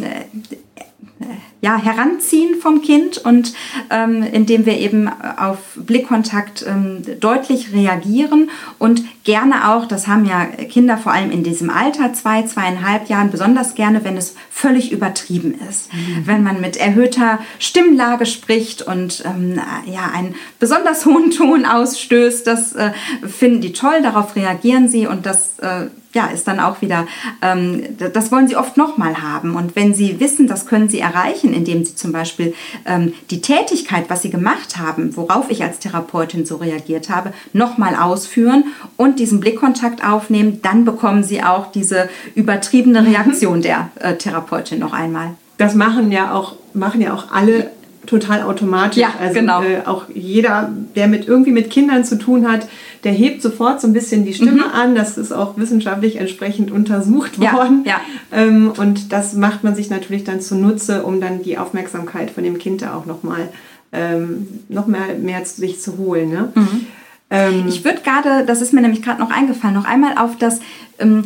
ja, 1.62 1.78
heranziehen 1.78 2.60
vom 2.62 2.82
Kind 2.82 3.18
und 3.18 3.54
ähm, 3.90 4.24
indem 4.24 4.66
wir 4.66 4.78
eben 4.78 5.10
auf 5.10 5.58
Blickkontakt 5.76 6.64
ähm, 6.68 7.02
deutlich 7.20 7.74
reagieren 7.74 8.50
und 8.78 9.04
gerne 9.24 9.70
auch, 9.70 9.86
das 9.86 10.08
haben 10.08 10.26
ja 10.26 10.46
Kinder 10.46 10.98
vor 10.98 11.12
allem 11.12 11.32
in 11.32 11.44
diesem 11.44 11.70
Alter, 11.70 12.14
zwei, 12.14 12.44
zweieinhalb 12.44 13.10
Jahren, 13.10 13.32
besonders 13.32 13.76
gerne, 13.76 14.04
wenn 14.04 14.18
es 14.18 14.36
völlig 14.52 14.92
übertrieben 14.92 15.56
ist. 15.68 15.92
Mhm. 15.94 16.28
Wenn 16.28 16.44
man 16.44 16.62
mit 16.62 16.78
erhöhter 16.78 17.40
Stimmlage 17.60 18.26
spricht 18.26 18.84
und 18.84 19.24
ähm, 19.26 19.60
ja, 19.86 20.12
einen 20.14 20.36
besonders 20.60 21.06
hohen 21.06 21.32
Ton 21.32 21.66
ausstößt, 21.66 22.46
das 22.46 22.74
äh, 22.74 22.92
finden 23.28 23.62
die 23.62 23.74
toll, 23.74 24.02
darauf 24.04 24.36
reagieren 24.36 24.90
sie 24.90 25.08
und 25.08 25.26
das 25.26 25.60
äh, 25.60 25.88
ja, 26.14 26.28
ist 26.28 26.48
dann 26.48 26.60
auch 26.60 26.82
wieder, 26.82 27.08
ähm, 27.42 27.84
das 28.14 28.32
wollen 28.32 28.48
sie 28.48 28.56
oft 28.56 28.78
nochmal 28.78 29.22
haben. 29.22 29.56
Und 29.56 29.76
wenn 29.76 29.94
sie 29.94 30.20
wissen, 30.20 30.48
das 30.48 30.66
können 30.66 30.90
sie 30.90 31.00
erreichen, 31.00 31.54
indem 31.54 31.86
sie 31.86 31.96
zum 31.96 32.12
Beispiel 32.12 32.54
ähm, 32.86 33.14
die 33.30 33.42
Tätigkeit, 33.42 34.10
was 34.10 34.22
sie 34.22 34.30
gemacht 34.30 34.78
haben, 34.78 35.16
worauf 35.16 35.50
ich 35.50 35.64
als 35.64 35.80
Therapeutin 35.80 36.46
so 36.46 36.58
reagiert 36.58 37.10
habe, 37.10 37.34
nochmal 37.54 37.96
ausführen 37.96 38.66
und 38.96 39.20
diesen 39.20 39.40
Blickkontakt 39.40 40.04
aufnehmen, 40.04 40.60
dann 40.62 40.86
bekommen 40.86 41.24
sie 41.24 41.44
auch 41.44 41.72
diese 41.72 42.10
übertriebene 42.36 43.06
Reaktion 43.06 43.62
der 43.62 43.90
äh, 44.00 44.16
Therapeutin 44.16 44.80
noch 44.80 44.94
einmal. 44.94 45.36
Das 45.58 45.74
machen 45.76 46.12
ja 46.12 46.34
auch, 46.34 46.56
machen 46.74 47.02
ja 47.02 47.14
auch 47.14 47.32
alle 47.32 47.72
total 48.08 48.42
automatisch. 48.42 49.02
Ja, 49.02 49.14
also, 49.20 49.34
genau. 49.36 49.62
Äh, 49.62 49.82
auch 49.86 50.06
jeder, 50.14 50.72
der 50.96 51.08
mit 51.08 51.28
irgendwie 51.28 51.52
mit 51.52 51.70
Kindern 51.70 52.04
zu 52.04 52.18
tun 52.18 52.50
hat, 52.50 52.68
der 53.04 53.12
hebt 53.12 53.42
sofort 53.42 53.80
so 53.80 53.88
ein 53.88 53.94
bisschen 53.94 54.26
die 54.26 54.34
Stimme 54.34 54.66
mhm. 54.66 54.72
an. 54.74 54.96
Das 54.96 55.18
ist 55.18 55.32
auch 55.32 55.58
wissenschaftlich 55.58 56.16
entsprechend 56.16 56.72
untersucht 56.72 57.40
worden. 57.40 57.84
Ja, 57.86 58.02
ja. 58.32 58.42
Ähm, 58.44 58.72
und 58.76 59.14
das 59.14 59.34
macht 59.34 59.64
man 59.64 59.76
sich 59.76 59.90
natürlich 59.90 60.24
dann 60.24 60.42
zunutze, 60.42 61.04
um 61.04 61.22
dann 61.22 61.44
die 61.44 61.58
Aufmerksamkeit 61.58 62.32
von 62.32 62.44
dem 62.44 62.58
Kind 62.58 62.82
da 62.82 62.96
auch 62.96 63.06
nochmal 63.06 63.50
ähm, 63.92 64.48
noch 64.70 64.88
mehr, 64.88 65.16
mehr 65.22 65.44
zu 65.44 65.62
sich 65.62 65.80
zu 65.80 65.98
holen. 65.98 66.30
Ne? 66.30 66.52
Mhm. 66.56 66.86
Ähm, 67.30 67.66
ich 67.68 67.84
würde 67.84 68.02
gerade, 68.02 68.46
das 68.46 68.62
ist 68.62 68.74
mir 68.74 68.82
nämlich 68.82 69.02
gerade 69.02 69.20
noch 69.20 69.32
eingefallen, 69.32 69.76
noch 69.76 69.86
einmal 69.86 70.18
auf 70.18 70.38
das 70.38 70.60
ähm, 71.00 71.24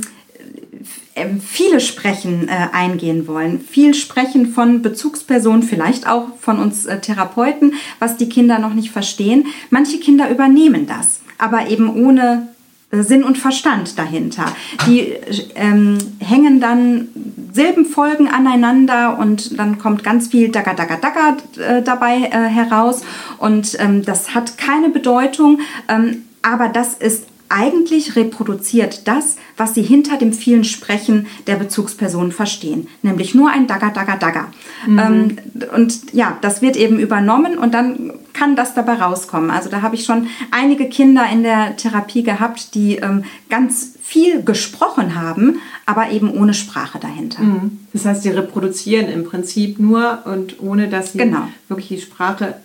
viele 1.40 1.80
Sprechen 1.80 2.48
äh, 2.48 2.68
eingehen 2.72 3.28
wollen. 3.28 3.60
Viel 3.60 3.94
Sprechen 3.94 4.48
von 4.48 4.82
Bezugspersonen, 4.82 5.64
vielleicht 5.64 6.08
auch 6.08 6.38
von 6.40 6.60
uns 6.60 6.86
äh, 6.86 7.00
Therapeuten, 7.00 7.74
was 8.00 8.18
die 8.18 8.30
Kinder 8.30 8.60
noch 8.60 8.74
nicht 8.74 8.92
verstehen. 8.92 9.48
Manche 9.70 10.00
Kinder 10.00 10.30
übernehmen 10.30 10.88
das, 10.88 11.22
aber 11.38 11.68
eben 11.68 11.94
ohne 11.94 12.48
äh, 12.92 13.04
Sinn 13.04 13.24
und 13.24 13.38
Verstand 13.38 13.98
dahinter. 13.98 14.46
Die 14.88 15.14
ähm, 15.56 15.98
hängen 16.20 16.62
dann 16.62 17.10
Silbenfolgen 17.54 18.30
aneinander 18.30 19.18
und 19.20 19.60
dann 19.60 19.78
kommt 19.78 20.04
ganz 20.04 20.30
viel 20.30 20.50
Dagger, 20.50 20.74
Dagger, 20.74 20.98
Dagger 20.98 21.38
äh, 21.58 21.82
dabei 21.82 22.18
äh, 22.18 22.48
heraus 22.48 23.02
und 23.38 23.76
ähm, 23.80 24.04
das 24.04 24.34
hat 24.34 24.58
keine 24.58 24.90
Bedeutung, 24.90 25.60
ähm, 25.90 26.24
aber 26.42 26.70
das 26.70 26.94
ist 26.94 27.26
eigentlich 27.52 28.16
reproduziert 28.16 29.08
das, 29.08 29.36
was 29.58 29.76
sie 29.76 29.82
hinter 29.82 30.18
dem 30.18 30.34
vielen 30.34 30.64
Sprechen 30.64 31.28
der 31.48 31.56
Bezugspersonen 31.56 32.32
verstehen, 32.32 32.88
nämlich 33.02 33.36
nur 33.36 33.52
ein 33.52 33.68
Dagger, 33.68 33.92
Dagger, 33.92 34.18
Dagger. 34.18 34.48
Mhm. 34.88 35.00
Ähm, 35.00 35.38
und 35.76 36.14
ja, 36.14 36.38
das 36.42 36.62
wird 36.62 36.78
eben 36.78 37.00
übernommen 37.00 37.58
und 37.58 37.74
dann 37.74 38.14
kann 38.34 38.56
das 38.56 38.74
dabei 38.74 38.94
rauskommen. 38.94 39.52
Also 39.52 39.70
da 39.70 39.82
habe 39.82 39.96
ich 39.96 40.06
schon 40.06 40.28
einige 40.52 40.88
Kinder 40.88 41.26
in 41.32 41.44
der 41.44 41.76
Therapie 41.76 42.24
gehabt, 42.24 42.74
die 42.76 42.96
ähm, 42.96 43.24
ganz 43.50 43.94
viel 44.02 44.44
gesprochen 44.44 45.16
haben, 45.16 45.60
aber 45.86 46.12
eben 46.12 46.32
ohne 46.32 46.54
Sprache 46.54 47.00
dahinter. 47.00 47.42
Mhm. 47.44 47.80
Das 47.94 48.06
heißt, 48.06 48.24
sie 48.24 48.30
reproduzieren 48.30 49.10
im 49.10 49.26
Prinzip 49.26 49.80
nur 49.80 50.20
und 50.26 50.62
ohne 50.62 50.88
dass 50.88 51.14
sie 51.14 51.20
genau. 51.20 51.48
wirklich 51.68 51.88
die 51.88 52.02
Sprache 52.02 52.56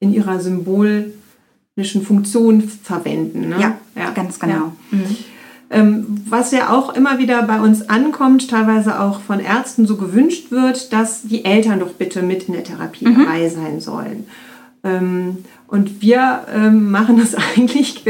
in 0.00 0.14
ihrer 0.14 0.40
Symbol 0.40 1.12
Funktion 2.02 2.62
verwenden. 2.82 3.50
Ne? 3.50 3.56
Ja, 3.60 3.78
ja, 3.96 4.10
ganz 4.10 4.38
genau. 4.38 4.72
Ja. 4.90 4.98
Mhm. 4.98 5.16
Ähm, 5.70 6.06
was 6.26 6.50
ja 6.50 6.70
auch 6.70 6.94
immer 6.94 7.18
wieder 7.18 7.42
bei 7.42 7.60
uns 7.60 7.90
ankommt, 7.90 8.48
teilweise 8.50 9.00
auch 9.00 9.20
von 9.20 9.38
Ärzten 9.38 9.86
so 9.86 9.96
gewünscht 9.96 10.50
wird, 10.50 10.92
dass 10.92 11.22
die 11.22 11.44
Eltern 11.44 11.80
doch 11.80 11.92
bitte 11.92 12.22
mit 12.22 12.48
in 12.48 12.54
der 12.54 12.64
Therapie 12.64 13.06
mhm. 13.06 13.18
dabei 13.18 13.48
sein 13.48 13.80
sollen. 13.80 14.26
Ähm, 14.82 15.38
und 15.66 16.00
wir 16.00 16.46
ähm, 16.54 16.90
machen 16.90 17.18
das 17.18 17.34
eigentlich 17.56 18.02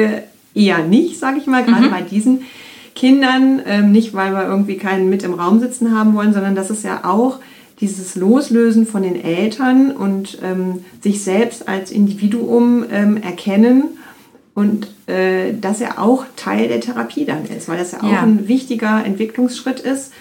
eher 0.54 0.78
nicht, 0.78 1.18
sage 1.18 1.38
ich 1.38 1.46
mal, 1.46 1.64
gerade 1.64 1.87
mhm. 1.87 1.90
bei 1.90 2.02
diesen 2.02 2.42
Kindern. 2.94 3.92
Nicht, 3.92 4.12
weil 4.12 4.33
wir 4.33 4.42
irgendwie 4.42 4.76
keinen 4.76 5.09
mit 5.09 5.22
im 5.22 5.35
Raum 5.35 5.61
sitzen 5.61 5.96
haben 5.96 6.14
wollen, 6.14 6.33
sondern 6.33 6.57
das 6.57 6.68
ist 6.68 6.83
ja 6.83 7.04
auch 7.04 7.38
dieses 7.80 8.16
Loslösen 8.16 8.86
von 8.86 9.02
den 9.02 9.22
Eltern 9.22 9.92
und 9.92 10.38
ähm, 10.42 10.84
sich 11.02 11.22
selbst 11.22 11.68
als 11.68 11.90
Individuum 11.90 12.84
ähm, 12.90 13.16
erkennen 13.16 13.84
und 14.54 14.88
äh, 15.06 15.52
dass 15.54 15.80
er 15.80 16.00
auch 16.00 16.24
Teil 16.34 16.68
der 16.68 16.80
Therapie 16.80 17.24
dann 17.24 17.44
ist, 17.44 17.68
weil 17.68 17.78
das 17.78 17.92
ja 17.92 18.02
auch 18.02 18.10
ja. 18.10 18.22
ein 18.22 18.48
wichtiger 18.48 19.04
Entwicklungsschritt 19.04 19.78
ist, 19.78 20.12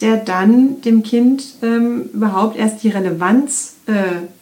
der 0.00 0.16
dann 0.16 0.80
dem 0.82 1.02
Kind 1.02 1.44
ähm, 1.62 2.10
überhaupt 2.12 2.56
erst 2.56 2.82
die 2.82 2.90
Relevanz 2.90 3.76
äh, 3.86 3.92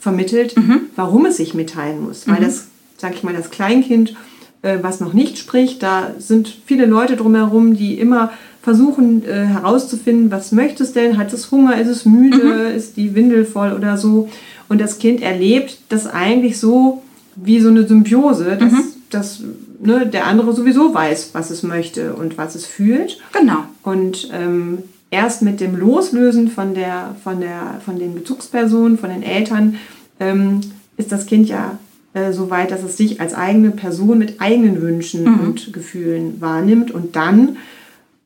vermittelt, 0.01 0.57
Mhm. 0.57 0.81
warum 0.97 1.27
es 1.27 1.37
sich 1.37 1.55
mitteilen 1.55 2.03
muss. 2.03 2.27
Weil 2.29 2.41
das, 2.41 2.67
sag 2.99 3.15
ich 3.15 3.23
mal, 3.23 3.33
das 3.33 3.51
Kleinkind, 3.51 4.17
äh, 4.63 4.79
was 4.83 5.01
noch 5.01 5.13
nicht 5.13 5.39
spricht, 5.39 5.83
da 5.83 6.11
sind 6.19 6.53
viele 6.67 6.85
Leute 6.85 7.17
drumherum, 7.17 7.75
die 7.77 7.99
immer 7.99 8.33
versuchen 8.67 9.25
äh, 9.25 9.47
herauszufinden, 9.47 10.33
was 10.33 10.51
möchte 10.51 10.83
es 10.83 10.93
denn? 10.93 11.19
Hat 11.19 11.33
es 11.33 11.53
Hunger? 11.53 11.81
Ist 11.81 11.87
es 11.87 12.05
müde? 12.05 12.71
Mhm. 12.73 12.77
Ist 12.77 12.97
die 12.97 13.15
Windel 13.15 13.45
voll 13.45 13.73
oder 13.73 13.97
so? 13.97 14.29
Und 14.69 14.81
das 14.81 14.99
Kind 14.99 15.23
erlebt 15.23 15.79
das 15.89 16.09
eigentlich 16.09 16.59
so 16.59 17.05
wie 17.37 17.61
so 17.61 17.69
eine 17.69 17.87
Symbiose, 17.87 18.57
dass, 18.59 18.73
Mhm. 18.73 18.83
dass 19.11 19.41
ne, 19.81 20.07
der 20.09 20.27
andere 20.27 20.53
sowieso 20.53 20.93
weiß, 20.93 21.31
was 21.33 21.51
es 21.51 21.63
möchte 21.63 22.15
und 22.15 22.39
was 22.39 22.57
es 22.57 22.67
fühlt. 22.67 23.21
Genau. 23.39 23.59
Und 23.85 24.31
ähm, 24.33 24.79
erst 25.13 25.43
mit 25.43 25.61
dem 25.61 25.77
Loslösen 25.77 26.49
von, 26.49 26.75
der, 26.75 27.15
von, 27.23 27.39
der, 27.39 27.81
von 27.85 28.01
den 28.01 28.17
Bezugspersonen, 28.17 28.99
von 28.99 29.11
den 29.11 29.23
Eltern, 29.23 29.77
ähm, 30.19 30.61
ist 30.97 31.13
das 31.13 31.27
Kind 31.27 31.49
ja 31.49 31.79
äh, 32.15 32.33
so 32.33 32.51
weit, 32.51 32.73
dass 32.73 32.83
es 32.83 32.97
sich 32.97 33.21
als 33.21 33.33
eigene 33.33 33.71
Person 33.71 34.19
mit 34.19 34.41
eigenen 34.41 34.83
Wünschen 34.83 35.25
und 35.39 35.73
Gefühlen 35.73 36.41
wahrnimmt. 36.41 36.91
Und 36.91 37.15
dann 37.15 37.59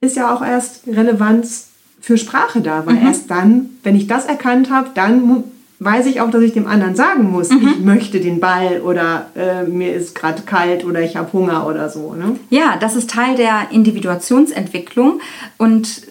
ist 0.01 0.17
ja 0.17 0.35
auch 0.35 0.43
erst 0.43 0.87
Relevanz 0.87 1.69
für 2.01 2.17
Sprache 2.17 2.61
da, 2.61 2.87
weil 2.87 2.97
erst 2.97 3.31
dann, 3.31 3.71
wenn 3.83 3.95
ich 3.95 4.07
das 4.07 4.25
erkannt 4.25 4.71
habe, 4.71 4.91
dann 4.95 5.45
weiß 5.81 6.07
ich 6.07 6.21
auch, 6.21 6.31
dass 6.31 6.43
ich 6.43 6.53
dem 6.53 6.67
anderen 6.67 6.95
sagen 6.95 7.31
muss, 7.31 7.51
ich 7.51 7.79
möchte 7.81 8.21
den 8.21 8.39
Ball 8.39 8.83
oder 8.83 9.31
äh, 9.35 9.65
mir 9.65 9.95
ist 9.95 10.15
gerade 10.15 10.43
kalt 10.43 10.85
oder 10.85 11.01
ich 11.01 11.17
habe 11.17 11.33
Hunger 11.33 11.67
oder 11.67 11.89
so. 11.89 12.15
Ne? 12.15 12.37
Ja, 12.51 12.77
das 12.79 12.97
ist 12.97 13.11
Teil 13.11 13.35
der 13.35 13.69
Individuationsentwicklung 13.71 15.21
und 15.57 16.03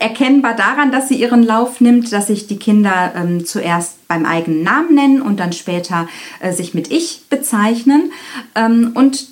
erkennbar 0.00 0.56
daran, 0.56 0.92
dass 0.92 1.08
sie 1.08 1.16
ihren 1.16 1.42
Lauf 1.42 1.82
nimmt, 1.82 2.10
dass 2.10 2.28
sich 2.28 2.46
die 2.46 2.58
Kinder 2.58 3.12
ähm, 3.14 3.44
zuerst 3.44 4.08
beim 4.08 4.24
eigenen 4.24 4.62
Namen 4.62 4.94
nennen 4.94 5.22
und 5.22 5.40
dann 5.40 5.52
später 5.52 6.08
äh, 6.40 6.52
sich 6.52 6.72
mit 6.72 6.90
Ich 6.90 7.24
bezeichnen. 7.28 8.12
Ähm, 8.54 8.92
und 8.94 9.26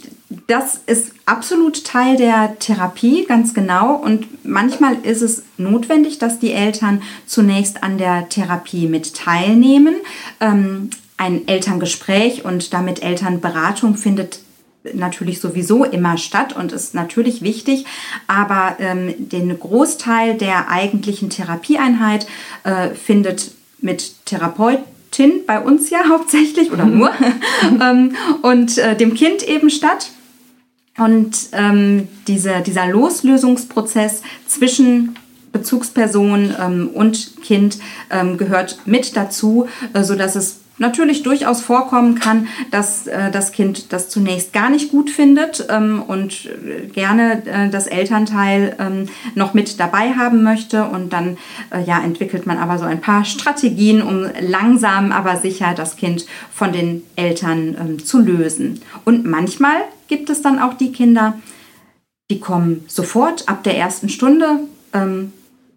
das 0.47 0.81
ist 0.87 1.13
absolut 1.27 1.85
Teil 1.85 2.17
der 2.17 2.57
Therapie, 2.61 3.25
ganz 3.27 3.53
genau. 3.53 3.97
Und 3.97 4.45
manchmal 4.45 4.97
ist 5.03 5.23
es 5.23 5.43
notwendig, 5.57 6.19
dass 6.19 6.39
die 6.39 6.53
Eltern 6.53 7.03
zunächst 7.27 7.83
an 7.83 7.99
der 7.99 8.29
Therapie 8.29 8.87
mit 8.87 9.15
teilnehmen. 9.15 9.97
Ähm, 10.39 10.91
ein 11.17 11.49
Elterngespräch 11.49 12.45
und 12.45 12.73
damit 12.73 13.03
Elternberatung 13.03 13.97
findet 13.97 14.41
natürlich 14.95 15.41
sowieso 15.41 15.85
immer 15.85 16.17
statt 16.17 16.55
und 16.57 16.73
ist 16.73 16.95
natürlich 16.95 17.43
wichtig, 17.43 17.85
aber 18.27 18.77
ähm, 18.79 19.15
den 19.19 19.59
Großteil 19.59 20.37
der 20.37 20.71
eigentlichen 20.71 21.29
Therapieeinheit 21.29 22.27
äh, 22.65 22.91
findet 22.91 23.53
mit 23.81 24.25
Therapeutin 24.27 25.45
bei 25.47 25.61
uns 25.61 25.91
ja 25.91 26.05
hauptsächlich 26.09 26.73
oder 26.73 26.87
nur 26.87 27.11
ähm, 27.83 28.15
und 28.43 28.79
äh, 28.79 28.97
dem 28.97 29.15
Kind 29.15 29.43
eben 29.43 29.71
statt. 29.71 30.11
Und 30.99 31.49
ähm, 31.53 32.09
diese, 32.27 32.61
dieser 32.61 32.87
Loslösungsprozess 32.87 34.23
zwischen 34.47 35.17
Bezugsperson 35.53 36.55
ähm, 36.61 36.91
und 36.93 37.43
Kind 37.43 37.79
ähm, 38.11 38.37
gehört 38.37 38.79
mit 38.87 39.17
dazu, 39.17 39.67
äh, 39.93 40.03
sodass 40.03 40.37
es 40.37 40.60
natürlich 40.81 41.23
durchaus 41.23 41.61
vorkommen 41.61 42.19
kann, 42.19 42.49
dass 42.71 43.07
äh, 43.07 43.31
das 43.31 43.53
Kind 43.53 43.93
das 43.93 44.09
zunächst 44.09 44.53
gar 44.53 44.71
nicht 44.71 44.91
gut 44.91 45.11
findet 45.11 45.67
ähm, 45.69 46.03
und 46.03 46.47
äh, 46.47 46.87
gerne 46.87 47.43
äh, 47.47 47.69
das 47.71 47.87
Elternteil 47.87 48.75
ähm, 48.81 49.09
noch 49.35 49.55
mit 49.55 49.79
dabei 49.79 50.15
haben 50.15 50.43
möchte. 50.43 50.85
Und 50.85 51.13
dann 51.13 51.37
ja, 51.87 52.01
entwickelt 52.01 52.47
man 52.47 52.59
aber 52.59 52.79
so 52.79 52.85
ein 52.85 53.01
paar 53.01 53.25
Strategien, 53.25 54.03
um 54.03 54.27
langsam 54.41 55.13
aber 55.13 55.37
sicher 55.37 55.75
das 55.77 55.97
Kind 55.97 56.27
von 56.53 56.73
den 56.73 57.03
Eltern 57.17 57.77
ähm, 57.79 58.05
zu 58.05 58.19
lösen. 58.19 58.81
Und 59.05 59.27
manchmal 59.27 59.83
gibt 60.09 60.31
es 60.31 60.43
dann 60.43 60.59
auch 60.59 60.75
die 60.75 60.93
Kinder, 60.93 61.39
die 62.31 62.41
kommen 62.41 62.85
sofort 62.89 63.49
ab 63.49 63.63
der 63.63 63.77
ersten 63.77 64.09
Stunde 64.09 64.61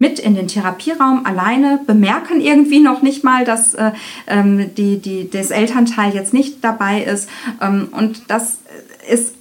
mit 0.04 0.18
in 0.18 0.34
den 0.34 0.48
Therapieraum 0.48 1.24
alleine, 1.24 1.80
bemerken 1.86 2.42
irgendwie 2.42 2.80
noch 2.80 3.00
nicht 3.00 3.24
mal, 3.24 3.46
dass 3.46 3.72
äh, 3.72 3.92
ähm, 4.26 4.74
die, 4.74 4.98
die, 4.98 5.30
das 5.30 5.50
Elternteil 5.50 6.14
jetzt 6.14 6.34
nicht 6.34 6.62
dabei 6.62 7.02
ist. 7.02 7.26
Ähm, 7.62 7.88
und 7.90 8.24
das 8.28 8.58
ist, 9.08 9.34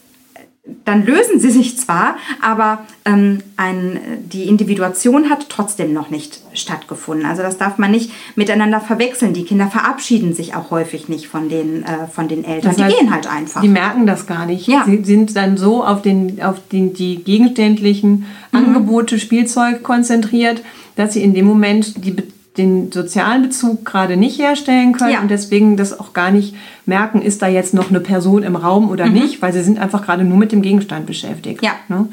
dann 0.86 1.06
lösen 1.06 1.39
sie 1.39 1.52
sich 1.52 1.78
zwar, 1.78 2.15
aber 2.41 2.86
ähm, 3.04 3.39
ein, 3.58 3.99
die 4.32 4.43
Individuation 4.45 5.30
hat 5.30 5.49
trotzdem 5.49 5.91
noch 5.91 6.10
nicht 6.10 6.39
stattgefunden. 6.54 7.26
Also 7.26 7.41
das 7.41 7.58
darf 7.58 7.78
man 7.78 7.91
nicht 7.91 8.12
miteinander 8.36 8.80
verwechseln. 8.80 9.34
Die 9.34 9.43
Kinder 9.43 9.67
verabschieden 9.67 10.34
sich 10.34 10.56
auch 10.56 10.71
häufig 10.71 11.10
nicht 11.10 11.28
von 11.28 11.49
den, 11.49 11.84
äh, 11.84 12.08
von 12.08 12.30
den 12.30 12.45
Eltern. 12.45 12.69
Das 12.69 12.78
die 12.78 12.84
heißt, 12.84 12.97
gehen 12.97 13.13
halt 13.13 13.28
einfach. 13.28 13.62
Die 13.62 13.67
merken 13.67 14.06
das 14.06 14.26
gar 14.26 14.45
nicht. 14.45 14.67
Ja. 14.67 14.84
Sie 14.86 15.04
sind 15.04 15.36
dann 15.36 15.58
so 15.58 15.84
auf, 15.84 16.02
den, 16.02 16.41
auf 16.41 16.58
den, 16.71 16.93
die 16.93 17.23
gegenständlichen 17.23 18.26
Mhm. 18.54 18.60
Angebote, 18.60 19.19
Spielzeug 19.19 19.84
konzentriert, 19.84 20.62
dass 20.95 21.13
sie 21.13 21.23
in 21.23 21.34
dem 21.34 21.45
Moment 21.45 22.06
die, 22.06 22.15
den 22.57 22.91
sozialen 22.91 23.41
Bezug 23.41 23.83
gerade 23.83 24.15
nicht 24.15 24.39
herstellen 24.39 24.93
können 24.93 25.13
Ja. 25.13 25.21
und 25.21 25.31
deswegen 25.31 25.75
das 25.75 25.99
auch 25.99 26.13
gar 26.13 26.29
nicht 26.31 26.55
merken, 26.85 27.21
ist 27.21 27.41
da 27.41 27.47
jetzt 27.47 27.73
noch 27.73 27.89
eine 27.89 27.99
Person 27.99 28.43
im 28.43 28.55
Raum 28.55 28.89
oder 28.91 29.07
nicht, 29.07 29.41
weil 29.41 29.53
sie 29.53 29.63
sind 29.63 29.79
einfach 29.79 30.03
gerade 30.05 30.23
nur 30.23 30.37
mit 30.37 30.51
dem 30.51 30.61
Gegenstand 30.61 31.05
beschäftigt. 31.07 31.61
Mhm. 31.61 31.67
Ja. 31.67 31.73
Ne? 31.89 32.07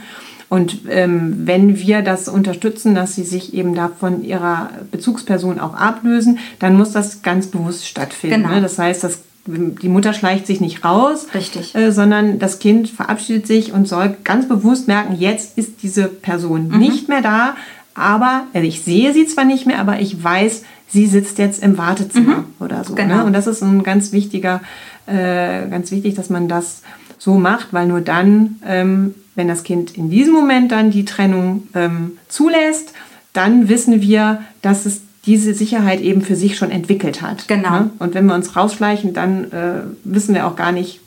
Und 0.48 0.78
ähm, 0.88 1.42
wenn 1.44 1.78
wir 1.78 2.02
das 2.02 2.28
unterstützen, 2.28 2.94
dass 2.94 3.14
sie 3.14 3.22
sich 3.22 3.54
eben 3.54 3.74
da 3.74 3.88
von 4.00 4.24
ihrer 4.24 4.70
Bezugsperson 4.90 5.60
auch 5.60 5.74
ablösen, 5.74 6.38
dann 6.58 6.76
muss 6.76 6.90
das 6.92 7.22
ganz 7.22 7.46
bewusst 7.46 7.86
stattfinden. 7.86 8.42
Genau. 8.42 8.54
Ne? 8.56 8.60
Das 8.60 8.76
heißt, 8.78 9.04
das, 9.04 9.20
die 9.46 9.88
Mutter 9.88 10.12
schleicht 10.12 10.46
sich 10.48 10.60
nicht 10.60 10.84
raus, 10.84 11.26
Richtig. 11.34 11.74
äh, 11.76 11.92
sondern 11.92 12.38
das 12.40 12.58
Kind 12.58 12.88
verabschiedet 12.88 13.46
sich 13.46 13.72
und 13.72 13.86
soll 13.86 14.16
ganz 14.24 14.48
bewusst 14.48 14.88
merken, 14.88 15.14
jetzt 15.18 15.56
ist 15.56 15.82
diese 15.84 16.04
Person 16.08 16.68
Mhm. 16.68 16.78
nicht 16.78 17.08
mehr 17.08 17.22
da, 17.22 17.54
aber 18.00 18.46
also 18.52 18.66
ich 18.66 18.82
sehe 18.82 19.12
sie 19.12 19.26
zwar 19.26 19.44
nicht 19.44 19.66
mehr, 19.66 19.78
aber 19.78 20.00
ich 20.00 20.22
weiß, 20.22 20.62
sie 20.88 21.06
sitzt 21.06 21.38
jetzt 21.38 21.62
im 21.62 21.78
Wartezimmer 21.78 22.44
oder 22.58 22.84
so. 22.84 22.94
Genau. 22.94 23.18
Ne? 23.18 23.24
Und 23.24 23.32
das 23.32 23.46
ist 23.46 23.62
ein 23.62 23.82
ganz 23.82 24.12
wichtiger, 24.12 24.60
äh, 25.06 25.68
ganz 25.68 25.90
wichtig, 25.90 26.14
dass 26.14 26.30
man 26.30 26.48
das 26.48 26.82
so 27.18 27.34
macht, 27.34 27.72
weil 27.72 27.86
nur 27.86 28.00
dann, 28.00 28.60
ähm, 28.66 29.14
wenn 29.34 29.48
das 29.48 29.62
Kind 29.62 29.96
in 29.96 30.10
diesem 30.10 30.32
Moment 30.32 30.72
dann 30.72 30.90
die 30.90 31.04
Trennung 31.04 31.68
ähm, 31.74 32.12
zulässt, 32.28 32.92
dann 33.32 33.68
wissen 33.68 34.00
wir, 34.02 34.42
dass 34.62 34.86
es 34.86 35.02
diese 35.26 35.54
Sicherheit 35.54 36.00
eben 36.00 36.22
für 36.22 36.34
sich 36.34 36.56
schon 36.56 36.70
entwickelt 36.70 37.22
hat. 37.22 37.46
Genau. 37.46 37.70
Ne? 37.70 37.90
Und 37.98 38.14
wenn 38.14 38.26
wir 38.26 38.34
uns 38.34 38.56
rausschleichen, 38.56 39.12
dann 39.12 39.52
äh, 39.52 39.82
wissen 40.02 40.34
wir 40.34 40.46
auch 40.46 40.56
gar 40.56 40.72
nicht, 40.72 41.00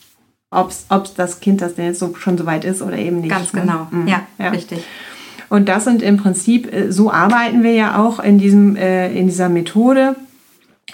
ob 0.52 0.72
das 1.16 1.40
Kind 1.40 1.62
das 1.62 1.76
denn 1.76 1.86
jetzt 1.86 2.00
so, 2.00 2.14
schon 2.16 2.38
so 2.38 2.46
weit 2.46 2.64
ist 2.64 2.84
oder 2.84 2.98
eben 2.98 3.22
nicht. 3.22 3.32
Ganz 3.32 3.54
ne? 3.54 3.62
genau. 3.62 3.88
Mhm. 3.90 4.08
Ja, 4.08 4.22
richtig. 4.50 4.84
Und 5.54 5.70
das 5.70 5.84
sind 5.84 6.02
im 6.02 6.18
Prinzip, 6.18 6.74
äh, 6.74 6.92
so 6.92 7.12
arbeiten 7.12 7.62
wir 7.62 7.74
ja 7.74 8.04
auch 8.04 8.20
in, 8.20 8.40
diesem, 8.40 8.76
äh, 8.76 9.14
in 9.14 9.28
dieser 9.28 9.50
Methode, 9.50 10.16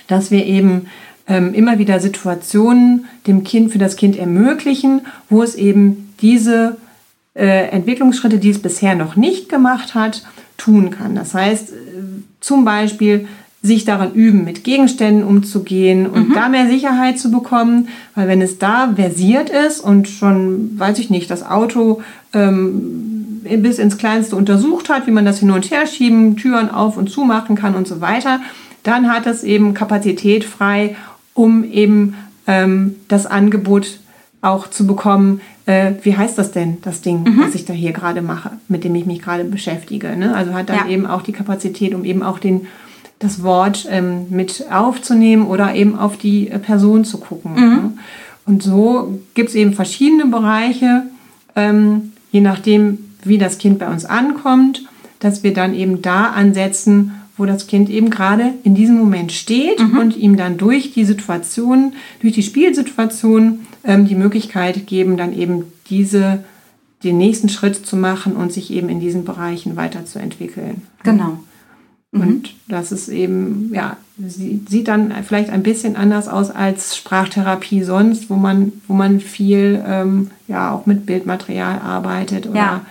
dass 0.08 0.32
wir 0.32 0.46
eben 0.46 0.88
ähm, 1.30 1.54
immer 1.54 1.80
wieder 1.80 2.02
Situationen 2.02 3.06
dem 3.26 3.46
Kind, 3.46 3.72
für 3.72 3.78
das 3.78 3.96
Kind 3.96 4.18
ermöglichen, 4.18 5.06
wo 5.30 5.42
es 5.42 5.56
eben 5.56 6.14
diese 6.20 6.76
äh, 7.36 7.70
Entwicklungsschritte, 7.70 8.38
die 8.38 8.50
es 8.50 8.62
bisher 8.62 8.96
noch 8.96 9.16
nicht 9.16 9.48
gemacht 9.48 9.96
hat, 9.96 10.26
tun 10.58 10.90
kann. 10.90 11.16
Das 11.16 11.34
heißt, 11.34 11.72
zum 12.42 12.66
Beispiel 12.66 13.30
sich 13.62 13.84
daran 13.84 14.14
üben, 14.14 14.46
mit 14.46 14.64
Gegenständen 14.64 15.24
umzugehen 15.24 16.08
und 16.08 16.34
da 16.34 16.48
mehr 16.48 16.68
Sicherheit 16.68 17.20
zu 17.20 17.30
bekommen, 17.30 17.90
weil 18.16 18.28
wenn 18.30 18.42
es 18.42 18.58
da 18.58 18.94
versiert 18.96 19.50
ist 19.50 19.82
und 19.82 20.08
schon, 20.08 20.80
weiß 20.80 20.98
ich 21.00 21.10
nicht, 21.10 21.30
das 21.30 21.46
Auto 21.46 22.02
ähm, 22.34 23.42
bis 23.58 23.80
ins 23.80 23.98
Kleinste 23.98 24.36
untersucht 24.38 24.90
hat, 24.90 25.08
wie 25.08 25.12
man 25.12 25.26
das 25.26 25.40
hin 25.40 25.52
und 25.52 25.70
her 25.72 25.88
schieben, 25.88 26.38
Türen 26.38 26.70
auf 26.72 26.96
und 26.96 27.10
zu 27.10 27.26
machen 27.26 27.56
kann 27.58 27.76
und 27.76 27.88
so 27.88 28.00
weiter, 28.00 28.40
dann 28.84 29.12
hat 29.12 29.28
es 29.28 29.44
eben 29.44 29.74
Kapazität 29.74 30.46
frei, 30.46 30.96
um 31.34 31.66
eben 31.66 32.16
ähm, 32.48 32.96
das 33.10 33.26
Angebot 33.26 34.00
auch 34.42 34.70
zu 34.70 34.88
bekommen, 34.88 35.42
äh, 35.66 35.92
wie 36.04 36.16
heißt 36.16 36.38
das 36.38 36.54
denn, 36.54 36.78
das 36.82 37.02
Ding, 37.02 37.26
was 37.42 37.56
ich 37.56 37.66
da 37.66 37.74
hier 37.74 37.92
gerade 37.92 38.22
mache, 38.22 38.52
mit 38.70 38.86
dem 38.86 38.96
ich 38.96 39.06
mich 39.06 39.22
gerade 39.22 39.44
beschäftige. 39.44 40.16
Ne? 40.16 40.34
Also 40.34 40.54
hat 40.54 40.70
dann 40.70 40.78
Ja. 40.78 40.88
eben 40.88 41.06
auch 41.06 41.24
die 41.24 41.34
Kapazität, 41.34 41.94
um 41.94 42.06
eben 42.06 42.24
auch 42.24 42.40
den, 42.40 42.68
das 43.20 43.44
Wort 43.44 43.86
ähm, 43.90 44.28
mit 44.30 44.66
aufzunehmen 44.72 45.46
oder 45.46 45.76
eben 45.76 45.98
auf 45.98 46.18
die 46.18 46.50
äh, 46.50 46.58
Person 46.58 47.04
zu 47.04 47.20
gucken. 47.20 47.56
Ne? 47.56 47.94
Und 48.46 48.64
so 48.64 49.20
gibt 49.36 49.50
es 49.50 49.56
eben 49.56 49.74
verschiedene 49.74 50.26
Bereiche, 50.26 51.04
ähm, 51.56 52.14
je 52.32 52.42
nachdem, 52.42 52.98
wie 53.24 53.38
das 53.38 53.58
Kind 53.58 53.78
bei 53.80 53.90
uns 53.90 54.06
ankommt, 54.06 54.86
dass 55.20 55.44
wir 55.44 55.54
dann 55.54 55.76
eben 55.76 56.02
da 56.02 56.28
ansetzen, 56.28 57.14
wo 57.38 57.46
das 57.46 57.68
Kind 57.68 57.90
eben 57.90 58.10
gerade 58.10 58.54
in 58.64 58.76
diesem 58.76 58.98
Moment 58.98 59.32
steht 59.32 59.80
und 59.80 60.18
ihm 60.18 60.36
dann 60.36 60.58
durch 60.58 60.94
die 60.94 61.06
Situation, 61.06 61.94
durch 62.22 62.34
die 62.34 62.44
Spielsituation 62.44 63.60
ähm, 63.84 64.08
die 64.08 64.16
Möglichkeit 64.16 64.88
geben, 64.88 65.16
dann 65.16 65.34
eben 65.34 65.66
diese, 65.90 66.44
den 67.04 67.18
nächsten 67.18 67.50
Schritt 67.50 67.86
zu 67.86 67.96
machen 67.96 68.36
und 68.36 68.52
sich 68.52 68.72
eben 68.72 68.90
in 68.90 69.00
diesen 69.00 69.24
Bereichen 69.26 69.78
weiterzuentwickeln. 69.78 70.82
Genau. 71.04 71.40
Mhm. 72.12 72.22
Und 72.22 72.56
das 72.68 72.92
ist 72.92 73.08
eben, 73.10 73.72
ja, 73.74 73.98
sieht 74.18 74.88
dann 74.88 75.14
vielleicht 75.24 75.50
ein 75.50 75.64
bisschen 75.64 75.96
anders 75.96 76.28
aus 76.28 76.50
als 76.50 76.98
Sprachtherapie 76.98 77.84
sonst, 77.84 78.30
wo 78.30 78.36
man, 78.36 78.74
wo 78.88 78.94
man 78.94 79.20
viel 79.20 79.82
ähm, 79.86 80.32
ja 80.48 80.72
auch 80.72 80.86
mit 80.86 81.06
Bildmaterial 81.06 81.80
arbeitet 81.80 82.48
oder 82.48 82.56
ja. 82.56 82.82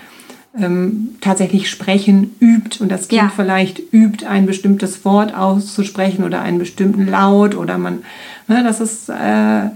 ähm, 0.57 1.11
tatsächlich 1.21 1.69
sprechen 1.69 2.37
übt 2.41 2.83
und 2.83 2.91
das 2.91 3.09
Kind 3.09 3.23
ja. 3.23 3.33
vielleicht 3.35 3.83
übt, 3.93 4.25
ein 4.25 4.47
bestimmtes 4.47 5.05
Wort 5.05 5.35
auszusprechen 5.35 6.25
oder 6.25 6.41
einen 6.41 6.59
bestimmten 6.59 7.07
Laut 7.07 7.57
oder 7.57 7.77
man, 7.77 8.05
ne, 8.47 8.63
das 8.63 8.81
ist 8.81 9.09
äh, 9.09 9.69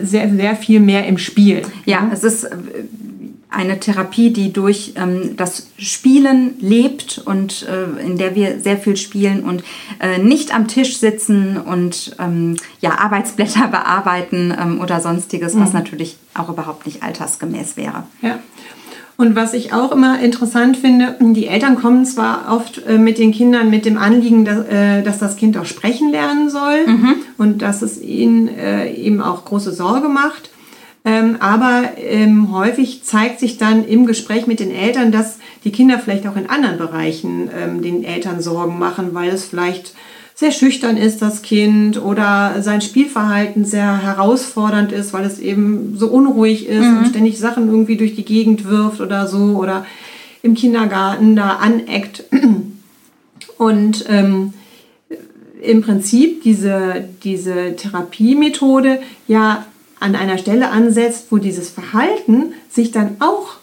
sehr, 0.00 0.30
sehr 0.34 0.56
viel 0.56 0.80
mehr 0.80 1.06
im 1.06 1.18
Spiel. 1.18 1.62
Ja, 1.84 2.02
ne? 2.02 2.10
es 2.12 2.24
ist 2.24 2.48
eine 3.50 3.80
Therapie, 3.80 4.30
die 4.30 4.52
durch 4.52 4.94
ähm, 4.96 5.36
das 5.36 5.68
Spielen 5.76 6.54
lebt 6.60 7.20
und 7.24 7.66
äh, 7.68 8.00
in 8.04 8.16
der 8.16 8.34
wir 8.34 8.60
sehr 8.60 8.76
viel 8.76 8.96
spielen 8.96 9.42
und 9.42 9.64
äh, 10.00 10.18
nicht 10.18 10.54
am 10.54 10.68
Tisch 10.68 10.98
sitzen 10.98 11.56
und 11.56 12.16
ähm, 12.18 12.56
ja, 12.80 12.98
Arbeitsblätter 12.98 13.68
bearbeiten 13.70 14.54
ähm, 14.58 14.80
oder 14.80 15.00
sonstiges, 15.00 15.58
was 15.58 15.70
mhm. 15.70 15.78
natürlich 15.78 16.16
auch 16.34 16.48
überhaupt 16.48 16.86
nicht 16.86 17.02
altersgemäß 17.02 17.76
wäre. 17.76 18.04
Ja. 18.22 18.38
Und 19.20 19.36
was 19.36 19.52
ich 19.52 19.74
auch 19.74 19.92
immer 19.92 20.18
interessant 20.20 20.78
finde, 20.78 21.14
die 21.20 21.46
Eltern 21.46 21.76
kommen 21.76 22.06
zwar 22.06 22.56
oft 22.56 22.82
äh, 22.86 22.96
mit 22.96 23.18
den 23.18 23.32
Kindern 23.32 23.68
mit 23.68 23.84
dem 23.84 23.98
Anliegen, 23.98 24.46
dass, 24.46 24.66
äh, 24.66 25.02
dass 25.02 25.18
das 25.18 25.36
Kind 25.36 25.58
auch 25.58 25.66
sprechen 25.66 26.10
lernen 26.10 26.48
soll 26.48 26.86
mhm. 26.86 27.14
und 27.36 27.60
dass 27.60 27.82
es 27.82 28.00
ihnen 28.00 28.48
äh, 28.48 28.90
eben 28.94 29.20
auch 29.20 29.44
große 29.44 29.72
Sorge 29.72 30.08
macht. 30.08 30.48
Ähm, 31.04 31.36
aber 31.40 31.92
ähm, 31.96 32.52
häufig 32.52 33.04
zeigt 33.04 33.40
sich 33.40 33.56
dann 33.56 33.86
im 33.86 34.06
Gespräch 34.06 34.46
mit 34.46 34.60
den 34.60 34.70
Eltern, 34.70 35.12
dass 35.12 35.38
die 35.64 35.72
Kinder 35.72 35.98
vielleicht 35.98 36.26
auch 36.26 36.36
in 36.36 36.50
anderen 36.50 36.76
Bereichen 36.76 37.48
ähm, 37.58 37.80
den 37.80 38.04
Eltern 38.04 38.42
Sorgen 38.42 38.78
machen, 38.78 39.14
weil 39.14 39.30
es 39.30 39.44
vielleicht 39.44 39.94
sehr 40.34 40.52
schüchtern 40.52 40.96
ist, 40.96 41.20
das 41.20 41.42
Kind, 41.42 42.02
oder 42.02 42.62
sein 42.62 42.80
Spielverhalten 42.80 43.64
sehr 43.64 44.02
herausfordernd 44.02 44.90
ist, 44.90 45.12
weil 45.12 45.24
es 45.24 45.38
eben 45.38 45.96
so 45.96 46.08
unruhig 46.08 46.66
ist 46.66 46.86
mhm. 46.86 46.98
und 46.98 47.08
ständig 47.08 47.38
Sachen 47.38 47.68
irgendwie 47.68 47.96
durch 47.96 48.14
die 48.14 48.24
Gegend 48.24 48.64
wirft 48.66 49.00
oder 49.00 49.26
so, 49.26 49.56
oder 49.58 49.84
im 50.42 50.54
Kindergarten 50.54 51.36
da 51.36 51.56
aneckt. 51.56 52.24
Und 53.58 54.06
ähm, 54.08 54.54
im 55.62 55.82
Prinzip 55.82 56.42
diese, 56.42 57.04
diese 57.22 57.76
Therapiemethode 57.76 59.00
ja 59.28 59.66
an 60.00 60.16
einer 60.16 60.38
Stelle 60.38 60.70
ansetzt, 60.70 61.26
wo 61.30 61.36
dieses 61.36 61.68
Verhalten 61.68 62.54
sich 62.70 62.90
dann 62.90 63.16
auch 63.20 63.56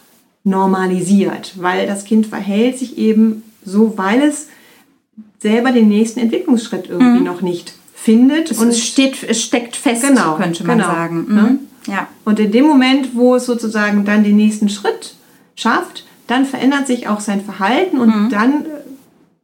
normalisiert, 0.44 1.54
weil 1.58 1.88
das 1.88 2.06
Kind 2.06 2.28
verhält 2.28 2.80
sich 2.80 2.98
eben 2.98 3.44
so, 3.66 3.98
weil 3.98 4.22
es 4.22 4.48
selber 5.40 5.72
den 5.72 5.90
nächsten 5.90 6.20
Entwicklungsschritt 6.20 6.90
irgendwie 6.90 7.20
mhm. 7.20 7.26
noch 7.26 7.42
nicht 7.42 7.74
findet. 7.94 8.52
Es, 8.52 8.60
und 8.60 8.74
steht, 8.74 9.24
es 9.24 9.44
steckt 9.44 9.76
fest, 9.76 10.08
genau, 10.08 10.36
könnte 10.36 10.64
man 10.64 10.78
genau, 10.78 10.90
sagen. 10.90 11.26
Mhm. 11.28 11.60
Ja. 11.92 12.08
Und 12.24 12.40
in 12.40 12.52
dem 12.52 12.66
Moment, 12.66 13.16
wo 13.16 13.36
es 13.36 13.46
sozusagen 13.46 14.06
dann 14.06 14.24
den 14.24 14.38
nächsten 14.38 14.70
Schritt 14.70 15.16
schafft, 15.56 16.06
dann 16.28 16.46
verändert 16.46 16.88
sich 16.88 17.08
auch 17.08 17.20
sein 17.20 17.42
Verhalten 17.42 18.00
und 18.00 18.24
mhm. 18.24 18.30
dann 18.30 18.66
äh, 18.66 18.70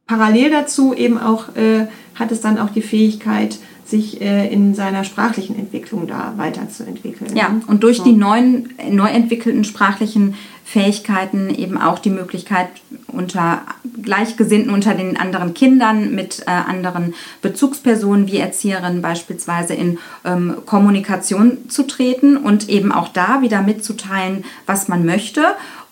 parallel 0.06 0.50
dazu 0.50 0.94
eben 0.94 1.18
auch 1.18 1.54
äh, 1.56 1.86
hat 2.14 2.30
es 2.30 2.40
dann 2.40 2.58
auch 2.58 2.70
die 2.70 2.82
Fähigkeit, 2.82 3.58
sich 3.84 4.20
äh, 4.20 4.48
in 4.48 4.74
seiner 4.74 5.04
sprachlichen 5.04 5.58
Entwicklung 5.58 6.06
da 6.06 6.34
weiterzuentwickeln. 6.36 7.36
Ja, 7.36 7.60
und 7.66 7.82
durch 7.82 7.98
so. 7.98 8.04
die 8.04 8.12
neuen, 8.12 8.70
neu 8.90 9.08
entwickelten 9.08 9.64
sprachlichen 9.64 10.34
Fähigkeiten 10.64 11.50
eben 11.54 11.76
auch 11.76 11.98
die 11.98 12.10
Möglichkeit, 12.10 12.68
unter 13.08 13.62
Gleichgesinnten, 14.02 14.72
unter 14.72 14.94
den 14.94 15.16
anderen 15.16 15.52
Kindern, 15.52 16.14
mit 16.14 16.40
äh, 16.46 16.50
anderen 16.50 17.14
Bezugspersonen 17.42 18.26
wie 18.26 18.38
Erzieherinnen 18.38 19.02
beispielsweise 19.02 19.74
in 19.74 19.98
ähm, 20.24 20.56
Kommunikation 20.64 21.68
zu 21.68 21.82
treten 21.86 22.36
und 22.38 22.68
eben 22.70 22.92
auch 22.92 23.08
da 23.08 23.42
wieder 23.42 23.62
mitzuteilen, 23.62 24.44
was 24.66 24.88
man 24.88 25.04
möchte, 25.04 25.42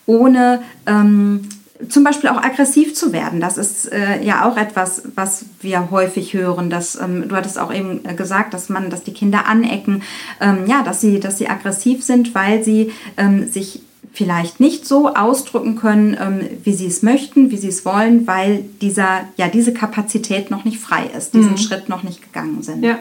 ohne 0.07 0.63
ähm, 0.87 1.49
zum 1.89 2.05
Beispiel 2.05 2.31
auch 2.31 2.43
aggressiv 2.43 2.95
zu 2.95 3.13
werden. 3.13 3.41
Das 3.41 3.59
ist 3.59 3.91
äh, 3.93 4.23
ja 4.23 4.49
auch 4.49 4.57
etwas, 4.57 5.03
was 5.15 5.45
wir 5.61 5.91
häufig 5.91 6.35
hören. 6.35 6.71
Dass, 6.71 7.01
ähm, 7.01 7.29
du 7.29 7.37
hattest 7.37 7.59
auch 7.59 7.73
eben 7.73 8.01
äh, 8.05 8.15
gesagt, 8.15 8.55
dass 8.55 8.69
man, 8.69 8.91
dass 8.91 9.03
die 9.03 9.13
Kinder 9.13 9.47
anecken, 9.47 10.03
ähm, 10.41 10.67
ja, 10.67 10.83
dass 10.83 11.01
sie, 11.01 11.21
dass 11.21 11.39
sie 11.39 11.49
aggressiv 11.49 12.03
sind, 12.03 12.35
weil 12.35 12.63
sie 12.63 12.93
ähm, 13.17 13.49
sich 13.49 13.83
vielleicht 14.13 14.61
nicht 14.61 14.87
so 14.87 15.15
ausdrücken 15.15 15.77
können, 15.77 16.17
ähm, 16.21 16.41
wie 16.65 16.75
sie 16.75 16.87
es 16.87 17.03
möchten, 17.03 17.51
wie 17.51 17.57
sie 17.57 17.69
es 17.69 17.85
wollen, 17.85 18.27
weil 18.27 18.65
dieser, 18.81 19.21
ja, 19.37 19.49
diese 19.49 19.73
Kapazität 19.73 20.51
noch 20.51 20.65
nicht 20.65 20.79
frei 20.79 21.07
ist, 21.17 21.35
diesen 21.35 21.53
mhm. 21.53 21.59
Schritt 21.59 21.89
noch 21.89 22.03
nicht 22.03 22.23
gegangen 22.23 22.63
sind. 22.63 22.85
Ja. 22.85 22.99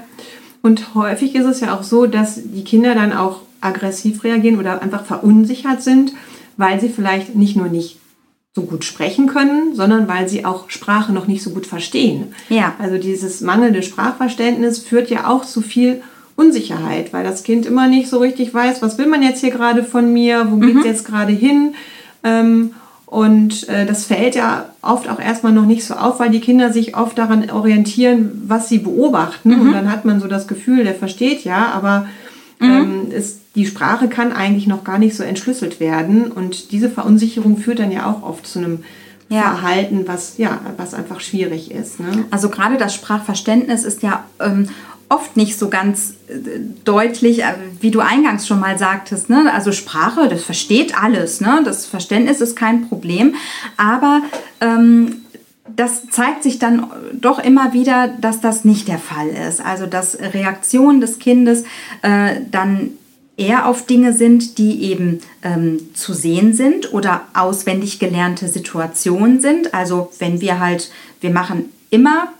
Und 0.61 0.95
häufig 0.95 1.35
ist 1.35 1.45
es 1.45 1.59
ja 1.59 1.75
auch 1.75 1.83
so, 1.83 2.05
dass 2.05 2.39
die 2.43 2.63
Kinder 2.63 2.95
dann 2.95 3.13
auch 3.13 3.41
aggressiv 3.59 4.23
reagieren 4.23 4.59
oder 4.59 4.81
einfach 4.81 5.05
verunsichert 5.05 5.81
sind, 5.81 6.13
weil 6.57 6.79
sie 6.79 6.89
vielleicht 6.89 7.35
nicht 7.35 7.55
nur 7.55 7.67
nicht 7.67 8.00
so 8.53 8.63
gut 8.63 8.83
sprechen 8.83 9.27
können, 9.27 9.75
sondern 9.75 10.09
weil 10.09 10.27
sie 10.27 10.43
auch 10.43 10.69
Sprache 10.69 11.13
noch 11.13 11.25
nicht 11.25 11.41
so 11.41 11.51
gut 11.51 11.65
verstehen. 11.65 12.33
Ja. 12.49 12.73
Also 12.79 12.97
dieses 12.97 13.39
mangelnde 13.39 13.81
Sprachverständnis 13.81 14.79
führt 14.79 15.09
ja 15.09 15.27
auch 15.27 15.45
zu 15.45 15.61
viel 15.61 16.01
Unsicherheit, 16.35 17.13
weil 17.13 17.23
das 17.23 17.43
Kind 17.43 17.65
immer 17.65 17.87
nicht 17.87 18.09
so 18.09 18.19
richtig 18.19 18.53
weiß, 18.53 18.81
was 18.81 18.97
will 18.97 19.07
man 19.07 19.23
jetzt 19.23 19.39
hier 19.39 19.51
gerade 19.51 19.83
von 19.83 20.11
mir, 20.11 20.47
wo 20.51 20.57
geht 20.57 20.75
es 20.75 20.83
mhm. 20.83 20.85
jetzt 20.85 21.05
gerade 21.05 21.31
hin. 21.31 21.75
Ähm, 22.23 22.71
und 23.05 23.69
äh, 23.69 23.85
das 23.85 24.05
fällt 24.05 24.35
ja 24.35 24.65
oft 24.81 25.09
auch 25.09 25.19
erstmal 25.19 25.53
noch 25.53 25.65
nicht 25.65 25.85
so 25.85 25.93
auf, 25.93 26.19
weil 26.19 26.29
die 26.29 26.39
Kinder 26.39 26.73
sich 26.73 26.95
oft 26.97 27.17
daran 27.17 27.49
orientieren, 27.49 28.43
was 28.47 28.67
sie 28.67 28.79
beobachten. 28.79 29.49
Mhm. 29.49 29.61
Und 29.61 29.71
dann 29.73 29.91
hat 29.91 30.03
man 30.03 30.19
so 30.19 30.27
das 30.27 30.47
Gefühl, 30.47 30.83
der 30.83 30.95
versteht 30.95 31.43
ja, 31.45 31.71
aber 31.73 32.07
mhm. 32.61 32.69
ähm, 32.69 33.11
ist 33.11 33.41
die 33.55 33.65
Sprache 33.65 34.07
kann 34.07 34.31
eigentlich 34.31 34.67
noch 34.67 34.83
gar 34.83 34.97
nicht 34.97 35.15
so 35.15 35.23
entschlüsselt 35.23 35.79
werden. 35.79 36.31
Und 36.31 36.71
diese 36.71 36.89
Verunsicherung 36.89 37.57
führt 37.57 37.79
dann 37.79 37.91
ja 37.91 38.09
auch 38.09 38.23
oft 38.23 38.47
zu 38.47 38.59
einem 38.59 38.83
ja. 39.27 39.41
Verhalten, 39.41 40.07
was, 40.07 40.37
ja, 40.37 40.59
was 40.77 40.93
einfach 40.93 41.19
schwierig 41.19 41.71
ist. 41.71 41.99
Ne? 41.99 42.25
Also 42.31 42.49
gerade 42.49 42.77
das 42.77 42.93
Sprachverständnis 42.95 43.83
ist 43.83 44.03
ja 44.03 44.25
ähm, 44.39 44.67
oft 45.09 45.35
nicht 45.35 45.59
so 45.59 45.69
ganz 45.69 46.13
äh, 46.27 46.59
deutlich, 46.85 47.43
äh, 47.43 47.55
wie 47.81 47.91
du 47.91 47.99
eingangs 47.99 48.47
schon 48.47 48.59
mal 48.59 48.77
sagtest. 48.77 49.29
Ne? 49.29 49.51
Also 49.53 49.71
Sprache, 49.73 50.29
das 50.29 50.43
versteht 50.43 51.01
alles. 51.01 51.41
Ne? 51.41 51.61
Das 51.65 51.85
Verständnis 51.85 52.39
ist 52.39 52.55
kein 52.55 52.87
Problem. 52.87 53.35
Aber 53.77 54.21
ähm, 54.61 55.20
das 55.75 56.07
zeigt 56.09 56.43
sich 56.43 56.59
dann 56.59 56.87
doch 57.13 57.39
immer 57.39 57.73
wieder, 57.73 58.07
dass 58.07 58.41
das 58.41 58.65
nicht 58.65 58.87
der 58.87 58.99
Fall 58.99 59.29
ist. 59.29 59.63
Also 59.63 59.85
dass 59.85 60.17
Reaktionen 60.19 61.01
des 61.01 61.19
Kindes 61.19 61.63
äh, 62.01 62.35
dann 62.49 62.91
eher 63.37 63.65
auf 63.67 63.85
Dinge 63.85 64.13
sind, 64.13 64.57
die 64.57 64.83
eben 64.83 65.19
ähm, 65.41 65.79
zu 65.93 66.13
sehen 66.13 66.53
sind 66.53 66.93
oder 66.93 67.21
auswendig 67.33 67.99
gelernte 67.99 68.47
Situationen 68.47 69.41
sind. 69.41 69.73
Also 69.73 70.11
wenn 70.19 70.41
wir 70.41 70.59
halt, 70.59 70.91
wir 71.21 71.31
machen 71.31 71.65
immer 71.89 72.33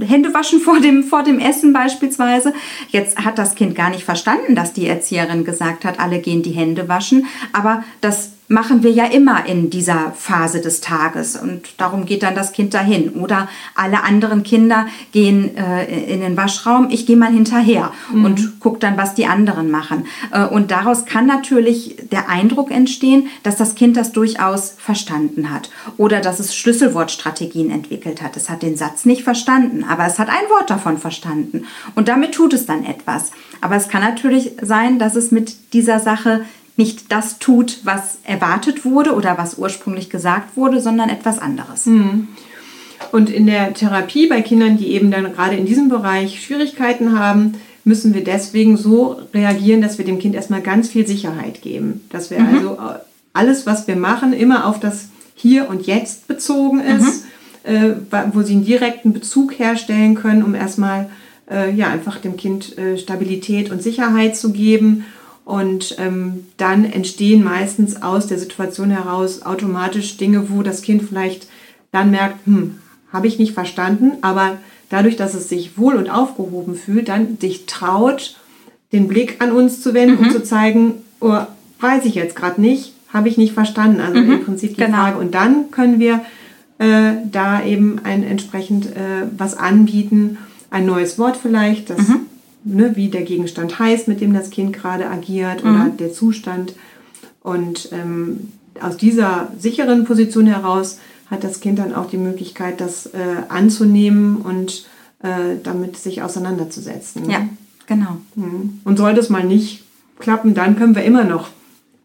Hände 0.00 0.34
waschen 0.34 0.60
vor 0.60 0.80
dem, 0.80 1.04
vor 1.04 1.22
dem 1.22 1.38
Essen 1.38 1.72
beispielsweise. 1.72 2.52
Jetzt 2.88 3.18
hat 3.24 3.38
das 3.38 3.54
Kind 3.54 3.74
gar 3.74 3.90
nicht 3.90 4.04
verstanden, 4.04 4.54
dass 4.54 4.72
die 4.72 4.86
Erzieherin 4.86 5.44
gesagt 5.44 5.84
hat, 5.84 6.00
alle 6.00 6.18
gehen 6.18 6.42
die 6.42 6.50
Hände 6.50 6.88
waschen. 6.88 7.26
Aber 7.52 7.84
das 8.00 8.32
machen 8.48 8.82
wir 8.82 8.90
ja 8.90 9.06
immer 9.06 9.46
in 9.46 9.70
dieser 9.70 10.12
Phase 10.12 10.60
des 10.60 10.82
Tages 10.82 11.36
und 11.36 11.80
darum 11.80 12.04
geht 12.04 12.22
dann 12.22 12.34
das 12.34 12.52
Kind 12.52 12.74
dahin. 12.74 13.10
Oder 13.10 13.48
alle 13.74 14.04
anderen 14.04 14.42
Kinder 14.42 14.86
gehen 15.12 15.56
äh, 15.56 16.12
in 16.12 16.20
den 16.20 16.36
Waschraum, 16.36 16.88
ich 16.90 17.06
gehe 17.06 17.16
mal 17.16 17.32
hinterher 17.32 17.92
mhm. 18.12 18.24
und 18.24 18.60
gucke 18.60 18.78
dann, 18.78 18.98
was 18.98 19.14
die 19.14 19.26
anderen 19.26 19.70
machen. 19.70 20.06
Äh, 20.30 20.44
und 20.44 20.70
daraus 20.70 21.06
kann 21.06 21.26
natürlich 21.26 21.96
der 22.12 22.28
Eindruck 22.28 22.70
entstehen, 22.70 23.28
dass 23.42 23.56
das 23.56 23.74
Kind 23.76 23.96
das 23.96 24.12
durchaus 24.12 24.74
verstanden 24.76 25.50
hat 25.50 25.70
oder 25.96 26.20
dass 26.20 26.38
es 26.38 26.54
Schlüsselwortstrategien 26.54 27.70
entwickelt 27.70 28.20
hat. 28.20 28.36
Es 28.36 28.50
hat 28.50 28.62
den 28.62 28.76
Satz 28.76 29.06
nicht 29.06 29.24
verstanden, 29.24 29.84
aber 29.84 30.06
es 30.06 30.18
hat 30.18 30.28
ein 30.28 30.50
Wort 30.50 30.68
davon 30.68 30.98
verstanden 30.98 31.64
und 31.94 32.08
damit 32.08 32.32
tut 32.32 32.52
es 32.52 32.66
dann 32.66 32.84
etwas. 32.84 33.30
Aber 33.62 33.76
es 33.76 33.88
kann 33.88 34.02
natürlich 34.02 34.52
sein, 34.60 34.98
dass 34.98 35.16
es 35.16 35.30
mit 35.30 35.72
dieser 35.72 35.98
Sache 35.98 36.44
nicht 36.76 37.12
das 37.12 37.38
tut, 37.38 37.80
was 37.84 38.18
erwartet 38.24 38.84
wurde 38.84 39.14
oder 39.14 39.38
was 39.38 39.58
ursprünglich 39.58 40.10
gesagt 40.10 40.56
wurde, 40.56 40.80
sondern 40.80 41.08
etwas 41.08 41.38
anderes. 41.38 41.86
Mhm. 41.86 42.28
Und 43.12 43.30
in 43.30 43.46
der 43.46 43.74
Therapie 43.74 44.26
bei 44.26 44.42
Kindern, 44.42 44.76
die 44.76 44.88
eben 44.88 45.10
dann 45.10 45.32
gerade 45.32 45.56
in 45.56 45.66
diesem 45.66 45.88
Bereich 45.88 46.42
Schwierigkeiten 46.42 47.18
haben, 47.18 47.54
müssen 47.84 48.14
wir 48.14 48.24
deswegen 48.24 48.76
so 48.76 49.20
reagieren, 49.32 49.82
dass 49.82 49.98
wir 49.98 50.04
dem 50.04 50.18
Kind 50.18 50.34
erstmal 50.34 50.62
ganz 50.62 50.88
viel 50.88 51.06
Sicherheit 51.06 51.62
geben. 51.62 52.00
Dass 52.10 52.30
wir 52.30 52.40
mhm. 52.40 52.54
also 52.54 52.78
alles, 53.32 53.66
was 53.66 53.86
wir 53.86 53.96
machen, 53.96 54.32
immer 54.32 54.66
auf 54.66 54.80
das 54.80 55.08
Hier 55.34 55.68
und 55.68 55.86
Jetzt 55.86 56.26
bezogen 56.26 56.80
ist, 56.80 57.24
mhm. 57.68 57.74
äh, 58.10 58.26
wo 58.32 58.42
sie 58.42 58.54
einen 58.54 58.64
direkten 58.64 59.12
Bezug 59.12 59.58
herstellen 59.58 60.14
können, 60.14 60.42
um 60.42 60.54
erstmal 60.54 61.10
äh, 61.50 61.72
ja, 61.72 61.88
einfach 61.88 62.18
dem 62.18 62.36
Kind 62.36 62.78
äh, 62.78 62.96
Stabilität 62.96 63.70
und 63.70 63.82
Sicherheit 63.82 64.36
zu 64.36 64.52
geben 64.52 65.04
und 65.44 65.96
ähm, 65.98 66.46
dann 66.56 66.84
entstehen 66.84 67.44
meistens 67.44 68.02
aus 68.02 68.26
der 68.26 68.38
Situation 68.38 68.90
heraus 68.90 69.42
automatisch 69.42 70.16
Dinge, 70.16 70.50
wo 70.50 70.62
das 70.62 70.82
Kind 70.82 71.02
vielleicht 71.02 71.48
dann 71.92 72.10
merkt, 72.10 72.46
hm, 72.46 72.78
habe 73.12 73.26
ich 73.26 73.38
nicht 73.38 73.52
verstanden, 73.52 74.12
aber 74.22 74.58
dadurch, 74.88 75.16
dass 75.16 75.34
es 75.34 75.48
sich 75.48 75.76
wohl 75.78 75.94
und 75.94 76.10
aufgehoben 76.10 76.74
fühlt, 76.74 77.08
dann 77.08 77.38
sich 77.40 77.66
traut, 77.66 78.36
den 78.92 79.08
Blick 79.08 79.36
an 79.40 79.52
uns 79.52 79.80
zu 79.80 79.92
wenden 79.94 80.16
mhm. 80.16 80.26
und 80.26 80.32
zu 80.32 80.42
zeigen, 80.42 80.94
oh, 81.20 81.40
weiß 81.80 82.04
ich 82.04 82.14
jetzt 82.14 82.36
gerade 82.36 82.60
nicht, 82.60 82.92
habe 83.12 83.28
ich 83.28 83.36
nicht 83.36 83.52
verstanden. 83.52 84.00
Also 84.00 84.20
mhm. 84.20 84.32
im 84.32 84.44
Prinzip 84.44 84.76
die 84.76 84.82
genau. 84.82 84.98
Frage. 84.98 85.18
Und 85.18 85.34
dann 85.34 85.70
können 85.70 85.98
wir 85.98 86.24
äh, 86.78 87.12
da 87.30 87.62
eben 87.62 88.00
ein 88.04 88.24
entsprechend 88.24 88.86
äh, 88.86 89.26
was 89.36 89.56
anbieten, 89.56 90.38
ein 90.70 90.86
neues 90.86 91.18
Wort 91.18 91.36
vielleicht, 91.36 91.90
das, 91.90 92.08
mhm. 92.08 92.26
Ne, 92.64 92.96
wie 92.96 93.08
der 93.08 93.22
Gegenstand 93.22 93.78
heißt, 93.78 94.08
mit 94.08 94.20
dem 94.20 94.32
das 94.32 94.50
Kind 94.50 94.72
gerade 94.72 95.08
agiert 95.08 95.62
oder 95.62 95.84
mhm. 95.84 95.96
der 95.96 96.12
Zustand. 96.12 96.74
Und 97.42 97.90
ähm, 97.92 98.52
aus 98.80 98.96
dieser 98.96 99.52
sicheren 99.58 100.04
Position 100.04 100.46
heraus 100.46 100.98
hat 101.30 101.44
das 101.44 101.60
Kind 101.60 101.78
dann 101.78 101.94
auch 101.94 102.08
die 102.08 102.16
Möglichkeit, 102.16 102.80
das 102.80 103.06
äh, 103.06 103.18
anzunehmen 103.48 104.36
und 104.36 104.86
äh, 105.22 105.56
damit 105.62 105.96
sich 105.96 106.22
auseinanderzusetzen. 106.22 107.30
Ja, 107.30 107.48
genau. 107.86 108.18
Mhm. 108.34 108.80
Und 108.84 108.96
sollte 108.96 109.20
es 109.20 109.30
mal 109.30 109.44
nicht 109.44 109.84
klappen, 110.18 110.54
dann 110.54 110.76
können 110.76 110.94
wir 110.94 111.04
immer 111.04 111.24
noch 111.24 111.48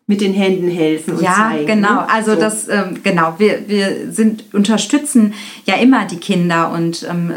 mit 0.10 0.22
den 0.22 0.34
Händen 0.34 0.70
helfen 0.70 1.18
und 1.18 1.22
ja, 1.22 1.36
zeigen. 1.36 1.68
Ja, 1.68 1.76
genau. 1.76 1.94
Ne? 2.02 2.10
Also 2.10 2.34
so. 2.34 2.40
das, 2.40 2.68
ähm, 2.68 2.98
genau, 3.04 3.36
wir, 3.38 3.70
wir 3.70 4.12
sind, 4.12 4.44
unterstützen 4.54 5.36
ja 5.66 5.76
immer 5.76 6.06
die 6.06 6.18
Kinder 6.18 6.72
und 6.72 7.08
ähm, 7.08 7.32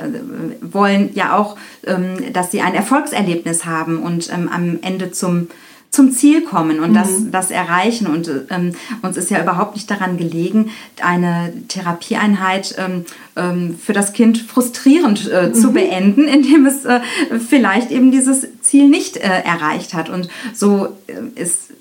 wollen 0.62 1.10
ja 1.12 1.36
auch, 1.36 1.58
ähm, 1.86 2.32
dass 2.32 2.50
sie 2.50 2.62
ein 2.62 2.74
Erfolgserlebnis 2.74 3.66
haben 3.66 3.98
und 3.98 4.32
ähm, 4.32 4.48
am 4.50 4.78
Ende 4.80 5.12
zum 5.12 5.48
zum 5.90 6.10
Ziel 6.10 6.40
kommen 6.40 6.80
und 6.80 6.92
mhm. 6.92 6.94
das, 6.94 7.08
das 7.30 7.50
erreichen. 7.50 8.06
Und 8.06 8.30
ähm, 8.48 8.72
uns 9.02 9.18
ist 9.18 9.30
ja 9.30 9.42
überhaupt 9.42 9.74
nicht 9.74 9.90
daran 9.90 10.16
gelegen, 10.16 10.70
eine 11.02 11.52
Therapieeinheit 11.68 12.76
ähm, 12.78 13.04
ähm, 13.36 13.78
für 13.78 13.92
das 13.92 14.14
Kind 14.14 14.38
frustrierend 14.38 15.30
äh, 15.30 15.48
mhm. 15.48 15.54
zu 15.54 15.72
beenden, 15.74 16.26
indem 16.26 16.64
es 16.64 16.86
äh, 16.86 17.00
vielleicht 17.46 17.90
eben 17.90 18.10
dieses 18.10 18.46
Ziel 18.62 18.88
nicht 18.88 19.18
äh, 19.18 19.42
erreicht 19.42 19.92
hat. 19.92 20.08
Und 20.08 20.30
so 20.54 20.96
äh, 21.08 21.38
ist 21.38 21.72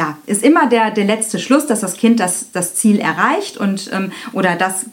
ja, 0.00 0.16
ist 0.24 0.42
immer 0.42 0.66
der, 0.66 0.90
der 0.90 1.04
letzte 1.04 1.38
Schluss, 1.38 1.66
dass 1.66 1.80
das 1.80 1.98
Kind 1.98 2.20
das, 2.20 2.52
das 2.52 2.74
Ziel 2.74 2.98
erreicht 2.98 3.58
und 3.58 3.90
ähm, 3.92 4.12
oder 4.32 4.56
das 4.56 4.86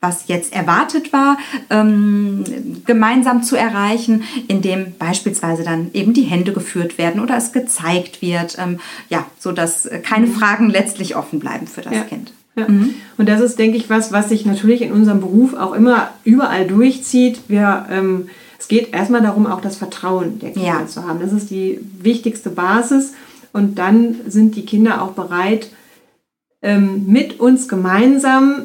was 0.00 0.28
jetzt 0.28 0.52
erwartet 0.52 1.12
war, 1.12 1.38
ähm, 1.70 2.44
gemeinsam 2.84 3.42
zu 3.42 3.56
erreichen, 3.56 4.24
indem 4.46 4.94
beispielsweise 4.98 5.64
dann 5.64 5.90
eben 5.94 6.12
die 6.12 6.22
Hände 6.22 6.52
geführt 6.52 6.98
werden 6.98 7.20
oder 7.20 7.36
es 7.36 7.52
gezeigt 7.52 8.20
wird, 8.20 8.56
ähm, 8.58 8.78
ja, 9.08 9.26
so 9.38 9.52
dass 9.52 9.88
keine 10.02 10.26
mhm. 10.26 10.32
Fragen 10.32 10.70
letztlich 10.70 11.16
offen 11.16 11.40
bleiben 11.40 11.66
für 11.66 11.80
das 11.80 11.94
ja. 11.94 12.02
Kind. 12.02 12.32
Ja. 12.56 12.68
Mhm. 12.68 12.94
Und 13.16 13.28
das 13.28 13.40
ist, 13.40 13.58
denke 13.58 13.78
ich, 13.78 13.90
was, 13.90 14.12
was 14.12 14.28
sich 14.28 14.46
natürlich 14.46 14.82
in 14.82 14.92
unserem 14.92 15.20
Beruf 15.20 15.54
auch 15.54 15.72
immer 15.72 16.10
überall 16.24 16.66
durchzieht. 16.66 17.40
Wir, 17.48 17.86
ähm, 17.90 18.28
es 18.58 18.68
geht 18.68 18.92
erstmal 18.94 19.22
darum, 19.22 19.46
auch 19.46 19.62
das 19.62 19.76
Vertrauen 19.76 20.38
der 20.38 20.52
Kinder 20.52 20.68
ja. 20.68 20.86
zu 20.86 21.08
haben. 21.08 21.20
Das 21.20 21.32
ist 21.32 21.50
die 21.50 21.80
wichtigste 22.00 22.50
Basis. 22.50 23.14
Und 23.56 23.78
dann 23.78 24.16
sind 24.26 24.54
die 24.54 24.66
Kinder 24.66 25.02
auch 25.02 25.12
bereit, 25.12 25.70
ähm, 26.60 27.06
mit 27.06 27.40
uns 27.40 27.68
gemeinsam 27.68 28.64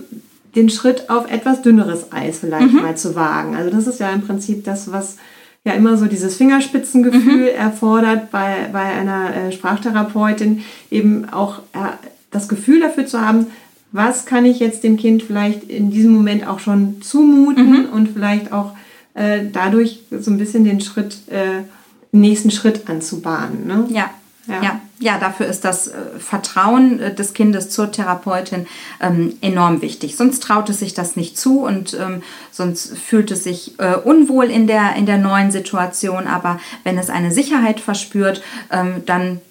den 0.54 0.70
Schritt 0.70 1.10
auf 1.10 1.32
etwas 1.32 1.62
dünneres 1.62 2.12
Eis 2.12 2.40
vielleicht 2.40 2.74
mhm. 2.74 2.82
mal 2.82 2.98
zu 2.98 3.16
wagen. 3.16 3.56
Also 3.56 3.70
das 3.70 3.88
ist 3.88 4.02
ja 4.02 4.12
im 4.12 4.20
Prinzip 4.20 4.66
das, 4.66 4.92
was 4.92 5.16
ja 5.64 5.72
immer 5.74 5.96
so 5.96 6.08
dieses 6.08 6.36
Fingerspitzengefühl 6.36 7.54
mhm. 7.54 7.58
erfordert 7.58 8.32
bei, 8.32 8.68
bei 8.74 8.82
einer 8.82 9.34
äh, 9.34 9.52
Sprachtherapeutin, 9.54 10.64
eben 10.90 11.30
auch 11.30 11.60
äh, 11.72 11.94
das 12.30 12.50
Gefühl 12.50 12.82
dafür 12.82 13.06
zu 13.06 13.22
haben, 13.22 13.48
was 13.94 14.26
kann 14.26 14.44
ich 14.44 14.60
jetzt 14.60 14.84
dem 14.84 14.98
Kind 14.98 15.24
vielleicht 15.24 15.64
in 15.70 15.90
diesem 15.90 16.12
Moment 16.12 16.46
auch 16.46 16.60
schon 16.60 17.02
zumuten 17.02 17.84
mhm. 17.84 17.90
und 17.94 18.10
vielleicht 18.10 18.52
auch 18.52 18.74
äh, 19.14 19.46
dadurch 19.54 20.02
so 20.12 20.32
ein 20.32 20.38
bisschen 20.38 20.66
den 20.66 20.82
Schritt, 20.82 21.20
äh, 21.30 21.64
nächsten 22.12 22.52
Schritt 22.52 22.90
anzubahnen. 22.90 23.68
Ne? 23.68 23.86
Ja. 23.88 24.10
Ja. 24.48 24.62
ja. 24.62 24.82
Ja, 25.00 25.18
dafür 25.18 25.48
ist 25.48 25.66
das 25.66 25.88
äh, 25.88 25.94
Vertrauen 26.20 27.00
äh, 27.00 27.14
des 27.14 27.34
Kindes 27.34 27.72
zur 27.72 27.92
Therapeutin 27.92 28.68
ähm, 29.00 29.34
enorm 29.42 29.82
wichtig. 29.82 30.16
Sonst 30.16 30.44
traut 30.44 30.70
es 30.70 30.80
sich 30.80 30.94
das 30.94 31.16
nicht 31.16 31.40
zu 31.40 31.62
und 31.62 31.98
ähm, 32.00 32.22
sonst 32.52 32.96
fühlt 32.98 33.32
es 33.32 33.44
sich 33.44 33.80
äh, 33.80 33.96
unwohl 33.96 34.46
in 34.46 34.68
der, 34.68 34.96
in 34.96 35.08
der 35.08 35.18
neuen 35.18 35.50
Situation. 35.50 36.28
Aber 36.28 36.60
wenn 36.84 37.00
es 37.00 37.10
eine 37.10 37.32
Sicherheit 37.32 37.80
verspürt, 37.80 38.44
ähm, 38.70 39.02
dann 39.08 39.42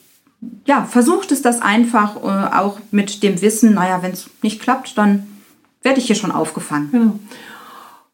ja, 0.67 0.85
versucht 0.85 1.33
es 1.33 1.43
das 1.43 1.61
einfach 1.61 2.17
äh, 2.17 2.55
auch 2.55 2.79
mit 2.93 3.25
dem 3.25 3.43
Wissen, 3.43 3.75
naja, 3.75 4.03
wenn 4.03 4.13
es 4.13 4.31
nicht 4.43 4.63
klappt, 4.63 4.97
dann 4.97 5.27
werde 5.83 5.99
ich 5.99 6.07
hier 6.07 6.17
schon 6.17 6.33
aufgefangen. 6.33 6.91
Genau. 6.93 7.19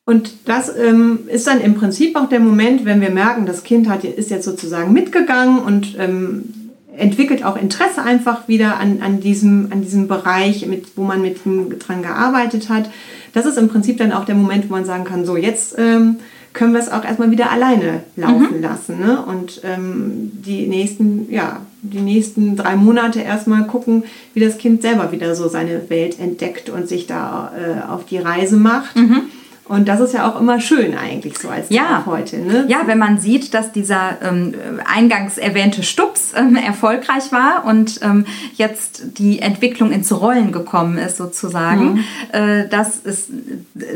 Und 0.07 0.49
das 0.49 0.75
ähm, 0.75 1.21
ist 1.27 1.49
dann 1.49 1.61
im 1.61 1.75
Prinzip 1.75 2.17
auch 2.17 2.29
der 2.29 2.41
Moment, 2.41 2.85
wenn 2.85 3.01
wir 3.01 3.11
merken, 3.11 3.45
das 3.45 3.65
Kind 3.65 3.89
hat, 3.89 4.05
ist 4.05 4.31
jetzt 4.31 4.45
sozusagen 4.45 4.93
mitgegangen 4.93 5.59
und 5.59 5.97
ähm, 5.99 6.55
entwickelt 6.97 7.45
auch 7.45 7.57
Interesse 7.57 8.03
einfach 8.03 8.49
wieder 8.49 8.79
an, 8.79 9.01
an, 9.03 9.21
diesem, 9.21 9.69
an 9.71 9.83
diesem 9.83 10.09
Bereich, 10.09 10.67
mit, 10.67 10.97
wo 10.97 11.05
man 11.05 11.23
mit 11.23 11.45
ihm 11.45 11.79
dran 11.79 12.03
gearbeitet 12.03 12.69
hat. 12.69 12.91
Das 13.33 13.47
ist 13.47 13.59
im 13.59 13.69
Prinzip 13.69 13.99
dann 13.99 14.13
auch 14.13 14.25
der 14.25 14.35
Moment, 14.35 14.69
wo 14.69 14.73
man 14.73 14.85
sagen 14.85 15.05
kann, 15.05 15.25
so 15.25 15.37
jetzt 15.37 15.77
ähm, 15.79 16.17
können 16.57 16.73
wir 16.73 16.81
es 16.81 16.91
auch 16.91 17.05
erstmal 17.05 17.31
wieder 17.31 17.51
alleine 17.51 18.03
laufen 18.17 18.57
mhm. 18.57 18.63
lassen. 18.63 18.99
Ne? 18.99 19.23
Und 19.23 19.61
ähm, 19.63 20.33
die 20.33 20.67
nächsten, 20.67 21.31
ja, 21.31 21.61
die 21.83 22.01
nächsten 22.01 22.57
drei 22.57 22.77
Monate 22.77 23.21
erstmal 23.21 23.67
gucken, 23.67 24.05
wie 24.33 24.41
das 24.41 24.57
Kind 24.57 24.81
selber 24.81 25.13
wieder 25.13 25.35
so 25.35 25.49
seine 25.49 25.91
Welt 25.91 26.19
entdeckt 26.19 26.71
und 26.71 26.89
sich 26.89 27.07
da 27.07 27.53
äh, 27.57 27.91
auf 27.91 28.07
die 28.07 28.19
Reise 28.19 28.57
macht. 28.57 28.97
Mhm. 28.97 29.23
Und 29.69 29.89
das 29.89 29.99
ist 29.99 30.15
ja 30.15 30.31
auch 30.31 30.41
immer 30.41 30.61
schön 30.61 30.97
eigentlich 30.97 31.39
so 31.39 31.49
als 31.49 31.71
ja. 31.71 32.05
heute. 32.07 32.39
Ne? 32.39 32.67
Ja, 32.69 32.83
wenn 32.87 32.99
man 32.99 33.19
sieht, 33.19 33.53
dass 33.53 33.73
dieser 33.73 34.19
ähm, 34.23 34.55
eingangs 34.85 35.39
erwähnte 35.39 35.83
Stups 35.83 36.33
ähm, 36.37 36.55
erfolgreich 36.55 37.33
war 37.33 37.65
und 37.65 38.01
ähm, 38.03 38.27
jetzt 38.55 39.19
die 39.19 39.41
Entwicklung 39.41 39.91
ins 39.91 40.13
Rollen 40.13 40.53
gekommen 40.53 40.99
ist 40.99 41.17
sozusagen. 41.17 41.95
Mhm. 41.95 42.05
Äh, 42.31 42.69
das 42.69 42.99
ist 42.99 43.29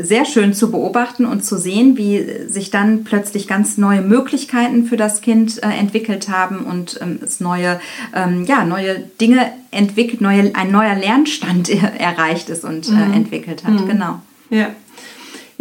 sehr 0.01 0.25
schön 0.25 0.53
zu 0.53 0.71
beobachten 0.71 1.25
und 1.25 1.45
zu 1.45 1.57
sehen, 1.57 1.97
wie 1.97 2.25
sich 2.49 2.69
dann 2.69 3.05
plötzlich 3.05 3.47
ganz 3.47 3.77
neue 3.77 4.01
Möglichkeiten 4.01 4.85
für 4.85 4.97
das 4.97 5.21
Kind 5.21 5.63
äh, 5.63 5.67
entwickelt 5.67 6.27
haben 6.27 6.65
und 6.65 6.99
ähm, 7.01 7.19
es 7.23 7.39
neue, 7.39 7.79
ähm, 8.13 8.43
ja, 8.43 8.65
neue 8.65 8.99
Dinge 9.21 9.49
entwickelt, 9.71 10.19
neue, 10.19 10.53
ein 10.53 10.69
neuer 10.69 10.95
Lernstand 10.95 11.69
erreicht 11.97 12.49
ist 12.49 12.65
und 12.65 12.89
äh, 12.89 12.91
mhm. 12.91 13.13
entwickelt 13.13 13.63
hat. 13.63 13.79
Mhm. 13.79 13.87
Genau. 13.87 14.19
Ja. 14.49 14.67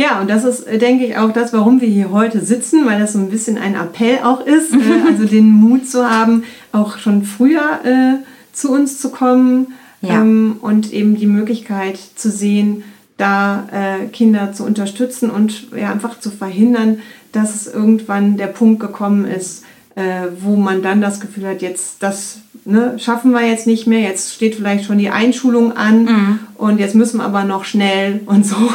Ja, 0.01 0.19
und 0.19 0.31
das 0.31 0.45
ist, 0.45 0.67
äh, 0.67 0.79
denke 0.79 1.05
ich, 1.05 1.19
auch 1.19 1.31
das, 1.31 1.53
warum 1.53 1.83
wir 1.83 1.89
hier 1.89 2.11
heute 2.11 2.41
sitzen, 2.41 2.87
weil 2.87 2.99
das 2.99 3.13
so 3.13 3.19
ein 3.19 3.29
bisschen 3.29 3.59
ein 3.59 3.75
Appell 3.75 4.21
auch 4.23 4.41
ist, 4.47 4.73
äh, 4.73 4.79
also 5.07 5.27
den 5.27 5.51
Mut 5.51 5.91
zu 5.91 6.11
haben, 6.11 6.45
auch 6.73 6.97
schon 6.97 7.23
früher 7.23 7.81
äh, 7.85 8.25
zu 8.55 8.73
uns 8.73 8.99
zu 8.99 9.11
kommen 9.11 9.75
ja. 10.01 10.23
ähm, 10.23 10.57
und 10.63 10.91
eben 10.95 11.17
die 11.17 11.27
Möglichkeit 11.27 11.99
zu 11.99 12.31
sehen, 12.31 12.83
da 13.19 13.69
äh, 13.73 14.07
Kinder 14.07 14.55
zu 14.55 14.65
unterstützen 14.65 15.29
und 15.29 15.67
ja, 15.77 15.93
einfach 15.93 16.19
zu 16.19 16.31
verhindern, 16.31 17.01
dass 17.33 17.55
es 17.55 17.67
irgendwann 17.67 18.39
der 18.39 18.47
Punkt 18.47 18.81
gekommen 18.81 19.27
ist, 19.27 19.65
äh, 19.97 20.29
wo 20.41 20.57
man 20.57 20.81
dann 20.81 21.03
das 21.03 21.21
Gefühl 21.21 21.47
hat, 21.47 21.61
jetzt 21.61 22.03
das 22.03 22.39
ne, 22.71 22.99
schaffen 22.99 23.33
wir 23.33 23.47
jetzt 23.47 23.67
nicht 23.67 23.87
mehr, 23.87 24.01
jetzt 24.01 24.35
steht 24.35 24.55
vielleicht 24.55 24.85
schon 24.85 24.99
die 24.99 25.11
Einschulung 25.11 25.77
an 25.77 26.05
mhm. 26.05 26.39
und 26.57 26.79
jetzt 26.79 26.95
müssen 26.95 27.19
wir 27.19 27.25
aber 27.25 27.45
noch 27.45 27.65
schnell 27.65 28.21
und 28.27 28.47
so. 28.47 28.57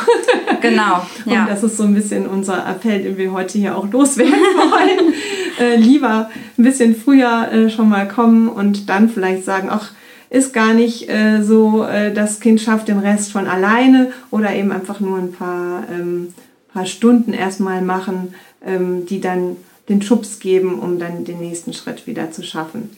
Genau. 0.61 1.05
Ja. 1.25 1.41
Und 1.41 1.49
das 1.49 1.63
ist 1.63 1.77
so 1.77 1.83
ein 1.83 1.93
bisschen 1.93 2.25
unser 2.25 2.67
Appell, 2.67 3.03
den 3.03 3.17
wir 3.17 3.31
heute 3.31 3.59
hier 3.59 3.77
auch 3.77 3.91
loswerden 3.91 4.33
wollen. 4.55 5.13
äh, 5.59 5.75
lieber 5.75 6.31
ein 6.57 6.63
bisschen 6.63 6.95
früher 6.95 7.51
äh, 7.51 7.69
schon 7.69 7.87
mal 7.87 8.07
kommen 8.07 8.47
und 8.47 8.89
dann 8.89 9.09
vielleicht 9.09 9.45
sagen, 9.45 9.67
ach, 9.69 9.91
ist 10.29 10.53
gar 10.53 10.73
nicht 10.73 11.07
äh, 11.07 11.43
so, 11.43 11.83
äh, 11.83 12.11
das 12.11 12.39
Kind 12.39 12.61
schafft 12.61 12.87
den 12.87 12.99
Rest 12.99 13.31
von 13.31 13.47
alleine 13.47 14.11
oder 14.31 14.55
eben 14.55 14.71
einfach 14.71 14.99
nur 14.99 15.17
ein 15.17 15.31
paar, 15.31 15.83
ähm, 15.91 16.33
paar 16.73 16.85
Stunden 16.85 17.33
erstmal 17.33 17.81
machen, 17.81 18.33
ähm, 18.65 19.05
die 19.05 19.21
dann 19.21 19.57
den 19.87 20.01
Schubs 20.01 20.39
geben, 20.39 20.79
um 20.79 20.99
dann 20.99 21.25
den 21.25 21.39
nächsten 21.39 21.73
Schritt 21.73 22.07
wieder 22.07 22.31
zu 22.31 22.43
schaffen. 22.43 22.89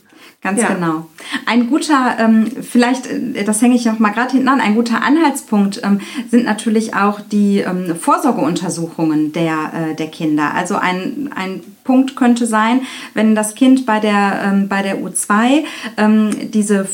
Ganz 0.47 0.61
ja. 0.61 0.69
genau. 0.69 1.07
Ein 1.45 1.69
guter, 1.69 2.15
ähm, 2.19 2.49
vielleicht, 2.61 3.05
äh, 3.07 3.43
das 3.43 3.61
hänge 3.61 3.75
ich 3.75 3.83
noch 3.83 3.99
mal 3.99 4.11
gerade 4.11 4.31
hinten 4.31 4.47
an, 4.47 4.61
ein 4.61 4.75
guter 4.75 5.03
Anhaltspunkt 5.03 5.81
ähm, 5.83 5.99
sind 6.31 6.45
natürlich 6.45 6.95
auch 6.95 7.19
die 7.19 7.59
ähm, 7.59 7.97
Vorsorgeuntersuchungen 7.97 9.33
der, 9.33 9.73
äh, 9.73 9.95
der 9.95 10.07
Kinder. 10.07 10.53
Also 10.53 10.75
ein, 10.75 11.29
ein 11.35 11.59
Punkt 11.83 12.15
könnte 12.15 12.45
sein, 12.45 12.81
wenn 13.13 13.35
das 13.35 13.55
Kind 13.55 13.85
bei 13.85 13.99
der, 13.99 14.41
ähm, 14.45 14.69
bei 14.69 14.83
der 14.83 15.01
U2 15.01 15.65
ähm, 15.97 16.29
diese 16.51 16.87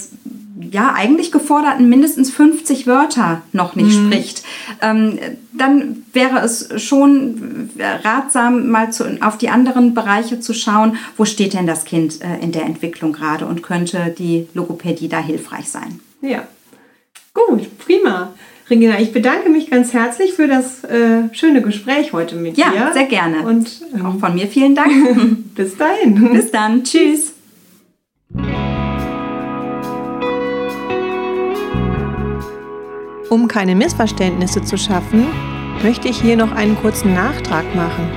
ja, 0.60 0.94
eigentlich 0.94 1.32
geforderten 1.32 1.90
mindestens 1.90 2.30
50 2.32 2.86
Wörter 2.86 3.42
noch 3.52 3.76
nicht 3.76 3.98
mhm. 3.98 4.12
spricht, 4.12 4.44
ähm, 4.82 5.20
dann 5.52 6.04
wäre 6.14 6.40
es 6.40 6.70
schon 6.82 7.70
ratsam, 7.80 8.70
mal 8.70 8.92
zu, 8.92 9.06
auf 9.22 9.38
die 9.38 9.50
anderen 9.50 9.94
Bereiche 9.94 10.40
zu 10.40 10.54
schauen, 10.54 10.98
wo 11.18 11.26
steht 11.26 11.54
denn 11.54 11.68
das 11.68 11.86
Kind 11.86 12.22
äh, 12.22 12.40
in 12.42 12.52
der 12.52 12.66
Entwicklung 12.66 13.14
gerade 13.14 13.46
und 13.46 13.64
könnte 13.64 14.14
die 14.18 14.48
Logopädie 14.54 15.10
da 15.10 15.20
hilfreich 15.20 15.70
sein. 15.70 16.00
Ja, 16.22 16.48
gut, 17.34 17.78
prima. 17.80 18.34
Regina, 18.70 19.00
ich 19.00 19.12
bedanke 19.12 19.50
mich 19.50 19.70
ganz 19.70 19.94
herzlich 19.94 20.34
für 20.34 20.48
das 20.48 20.84
äh, 20.86 21.24
schöne 21.34 21.62
Gespräch 21.62 22.14
heute 22.14 22.36
mit 22.36 22.58
ja, 22.58 22.70
dir. 22.70 22.78
Ja, 22.78 22.94
sehr 22.94 23.06
gerne. 23.06 23.42
Und 23.42 23.82
ähm, 23.94 24.06
auch 24.06 24.20
von 24.20 24.36
mir 24.36 24.48
vielen 24.48 24.74
Dank. 24.74 24.92
bis 25.56 25.76
dahin. 25.78 26.32
Bis 26.32 26.52
dann. 26.52 26.84
Tschüss. 26.84 27.33
Um 33.30 33.48
keine 33.48 33.76
Missverständnisse 33.76 34.62
zu 34.62 34.78
schaffen, 34.78 35.28
möchte 35.82 36.08
ich 36.08 36.22
hier 36.22 36.36
noch 36.36 36.52
einen 36.52 36.76
kurzen 36.76 37.14
Nachtrag 37.14 37.64
machen. 37.76 38.10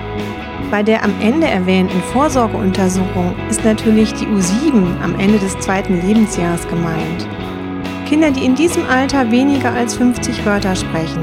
Bei 0.70 0.82
der 0.82 1.04
am 1.04 1.12
Ende 1.20 1.46
erwähnten 1.46 2.00
Vorsorgeuntersuchung 2.12 3.34
ist 3.48 3.64
natürlich 3.64 4.12
die 4.14 4.26
U7 4.26 5.00
am 5.02 5.18
Ende 5.18 5.38
des 5.38 5.56
zweiten 5.60 6.00
Lebensjahres 6.04 6.66
gemeint. 6.68 7.28
Kinder, 8.08 8.30
die 8.30 8.44
in 8.44 8.56
diesem 8.56 8.84
Alter 8.88 9.30
weniger 9.30 9.72
als 9.72 9.94
50 9.94 10.44
Wörter 10.44 10.74
sprechen, 10.74 11.22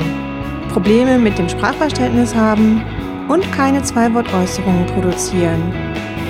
Probleme 0.72 1.18
mit 1.20 1.38
dem 1.38 1.50
Sprachverständnis 1.50 2.34
haben 2.34 2.82
und 3.28 3.50
keine 3.52 3.84
Zwei-Wort-Äußerungen 3.84 4.86
produzieren, 4.88 5.74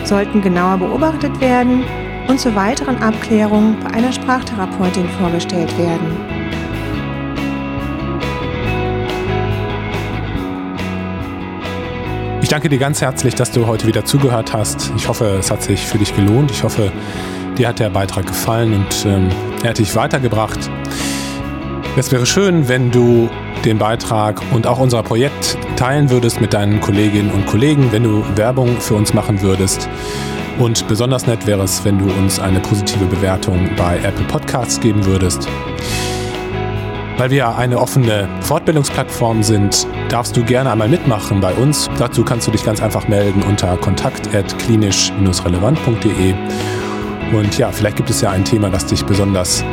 sollten 0.06 0.42
genauer 0.42 0.78
beobachtet 0.78 1.40
werden 1.40 1.84
und 2.28 2.40
zur 2.40 2.56
weiteren 2.56 2.98
Abklärung 2.98 3.78
bei 3.84 3.92
einer 3.92 4.12
Sprachtherapeutin 4.12 5.08
vorgestellt 5.20 5.76
werden. 5.78 6.33
Danke 12.54 12.70
dir 12.70 12.78
ganz 12.78 13.02
herzlich, 13.02 13.34
dass 13.34 13.50
du 13.50 13.66
heute 13.66 13.88
wieder 13.88 14.06
zugehört 14.06 14.54
hast. 14.54 14.92
Ich 14.96 15.08
hoffe, 15.08 15.26
es 15.40 15.50
hat 15.50 15.64
sich 15.64 15.88
für 15.88 15.98
dich 15.98 16.16
gelohnt. 16.16 16.52
Ich 16.52 16.62
hoffe, 16.62 16.92
dir 17.58 17.68
hat 17.68 17.80
der 17.80 17.90
Beitrag 17.90 18.28
gefallen 18.28 18.76
und 18.76 19.06
ähm, 19.08 19.30
er 19.64 19.72
hat 19.72 19.80
dich 19.80 19.96
weitergebracht. 19.96 20.60
Es 21.98 22.12
wäre 22.12 22.28
schön, 22.28 22.68
wenn 22.68 22.92
du 22.92 23.28
den 23.66 23.80
Beitrag 23.80 24.40
und 24.52 24.68
auch 24.68 24.78
unser 24.78 25.02
Projekt 25.02 25.58
teilen 25.78 26.12
würdest 26.12 26.42
mit 26.42 26.54
deinen 26.54 26.80
Kolleginnen 26.80 27.32
und 27.32 27.48
Kollegen, 27.48 27.92
wenn 27.92 28.04
du 28.04 28.24
Werbung 28.36 28.80
für 28.80 28.94
uns 28.94 29.16
machen 29.16 29.42
würdest. 29.42 29.90
Und 30.60 30.88
besonders 30.88 31.26
nett 31.26 31.48
wäre 31.48 31.64
es, 31.64 31.84
wenn 31.84 31.98
du 31.98 32.06
uns 32.06 32.40
eine 32.40 32.60
positive 32.60 33.06
Bewertung 33.06 33.68
bei 33.76 33.98
Apple 33.98 34.28
Podcasts 34.28 34.80
geben 34.80 35.04
würdest. 35.08 35.48
Weil 37.18 37.30
wir 37.30 37.58
eine 37.58 37.80
offene 37.80 38.28
Fortbildungsplattform 38.42 39.44
sind, 39.44 39.86
darfst 40.10 40.36
du 40.36 40.44
gerne 40.44 40.72
einmal 40.72 40.90
mitmachen 40.90 41.42
bei 41.42 41.54
uns. 41.54 41.88
Dazu 42.00 42.24
kannst 42.24 42.48
du 42.48 42.52
dich 42.52 42.66
ganz 42.66 42.82
einfach 42.82 43.08
melden 43.08 43.44
unter 43.44 43.78
kontakt.klinisch-relevant.de. 43.78 46.34
Und 47.34 47.58
ja, 47.58 47.72
vielleicht 47.72 47.98
gibt 47.98 48.10
es 48.10 48.22
ja 48.22 48.32
ein 48.32 48.44
Thema, 48.44 48.70
das 48.70 48.88
dich 48.88 49.06
besonders 49.06 49.64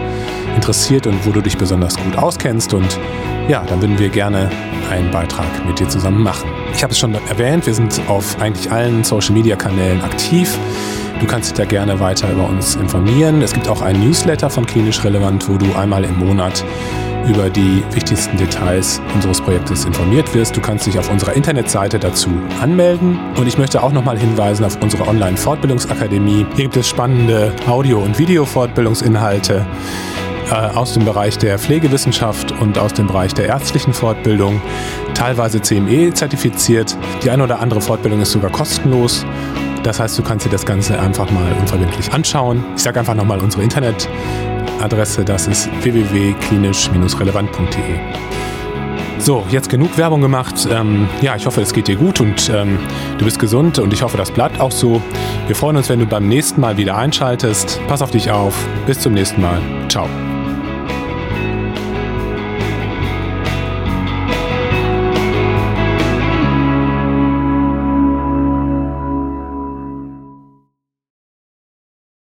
interessiert 0.55 1.07
und 1.07 1.24
wo 1.26 1.30
du 1.30 1.41
dich 1.41 1.57
besonders 1.57 1.97
gut 1.97 2.14
auskennst. 2.16 2.74
Und 2.74 2.99
ja, 3.49 3.64
dann 3.66 3.80
würden 3.80 3.99
wir 3.99 4.11
gerne 4.11 4.51
einen 4.91 5.11
Beitrag 5.11 5.47
mit 5.66 5.80
dir 5.80 5.88
zusammen 5.88 6.22
machen. 6.22 6.51
Ich 6.74 6.82
habe 6.82 6.93
es 6.93 6.99
schon 6.99 7.14
erwähnt, 7.14 7.66
wir 7.66 7.72
sind 7.74 8.03
auf 8.09 8.38
eigentlich 8.41 8.70
allen 8.70 9.03
Social-Media-Kanälen 9.03 10.03
aktiv. 10.03 10.59
Du 11.20 11.26
kannst 11.26 11.51
dich 11.51 11.57
da 11.57 11.64
gerne 11.64 11.99
weiter 12.01 12.30
über 12.30 12.49
uns 12.49 12.76
informieren. 12.76 13.43
Es 13.43 13.53
gibt 13.53 13.68
auch 13.68 13.82
einen 13.82 14.07
Newsletter 14.07 14.49
von 14.49 14.64
Klinisch 14.64 15.05
Relevant, 15.05 15.47
wo 15.49 15.59
du 15.59 15.74
einmal 15.74 16.05
im 16.05 16.18
Monat 16.18 16.64
über 17.28 17.50
die 17.50 17.82
wichtigsten 17.92 18.36
Details 18.36 19.00
unseres 19.14 19.40
Projektes 19.40 19.84
informiert 19.84 20.34
wirst. 20.34 20.56
Du 20.56 20.60
kannst 20.60 20.86
dich 20.86 20.98
auf 20.98 21.10
unserer 21.10 21.34
Internetseite 21.34 21.98
dazu 21.98 22.30
anmelden. 22.60 23.18
Und 23.36 23.46
ich 23.46 23.58
möchte 23.58 23.82
auch 23.82 23.92
nochmal 23.92 24.18
hinweisen 24.18 24.64
auf 24.64 24.78
unsere 24.82 25.06
Online-Fortbildungsakademie. 25.06 26.46
Hier 26.54 26.64
gibt 26.64 26.76
es 26.76 26.88
spannende 26.88 27.52
Audio- 27.66 28.00
und 28.00 28.18
Video-Fortbildungsinhalte 28.18 29.66
äh, 30.50 30.54
aus 30.54 30.94
dem 30.94 31.04
Bereich 31.04 31.38
der 31.38 31.58
Pflegewissenschaft 31.58 32.52
und 32.60 32.78
aus 32.78 32.92
dem 32.92 33.06
Bereich 33.06 33.34
der 33.34 33.46
ärztlichen 33.46 33.94
Fortbildung, 33.94 34.60
teilweise 35.14 35.60
CME 35.60 36.12
zertifiziert. 36.12 36.96
Die 37.22 37.30
eine 37.30 37.44
oder 37.44 37.60
andere 37.60 37.80
Fortbildung 37.80 38.20
ist 38.20 38.32
sogar 38.32 38.50
kostenlos. 38.50 39.24
Das 39.82 39.98
heißt, 39.98 40.18
du 40.18 40.22
kannst 40.22 40.44
dir 40.44 40.50
das 40.50 40.66
Ganze 40.66 40.98
einfach 41.00 41.30
mal 41.30 41.52
unverbindlich 41.58 42.12
anschauen. 42.12 42.64
Ich 42.76 42.82
sage 42.82 42.98
einfach 42.98 43.14
nochmal 43.14 43.40
unsere 43.40 43.62
Internetadresse, 44.61 45.24
das 45.24 45.46
ist 45.46 45.70
www.klinisch-relevant.de. 45.82 47.98
So, 49.18 49.44
jetzt 49.50 49.68
genug 49.68 49.98
Werbung 49.98 50.22
gemacht. 50.22 50.66
Ähm, 50.70 51.08
ja, 51.20 51.36
ich 51.36 51.46
hoffe, 51.46 51.61
es 51.61 51.74
geht 51.74 51.88
dir 51.88 51.96
gut 51.96 52.20
und 52.20 52.50
ähm, 52.54 52.78
du 53.18 53.26
bist 53.26 53.38
gesund 53.38 53.78
und 53.78 53.92
ich 53.92 54.02
hoffe, 54.02 54.16
das 54.16 54.30
bleibt 54.30 54.61
auch 54.61 54.72
so. 54.72 55.02
Wir 55.46 55.54
freuen 55.54 55.76
uns, 55.76 55.90
wenn 55.90 56.00
du 56.00 56.06
beim 56.06 56.26
nächsten 56.26 56.61
Mal 56.61 56.78
wieder 56.78 56.96
einschaltest. 56.96 57.80
Pass 57.86 58.00
auf 58.00 58.11
dich 58.11 58.30
auf. 58.30 58.54
Bis 58.86 59.00
zum 59.00 59.12
nächsten 59.12 59.42
Mal. 59.42 59.61
Ciao. 59.88 60.08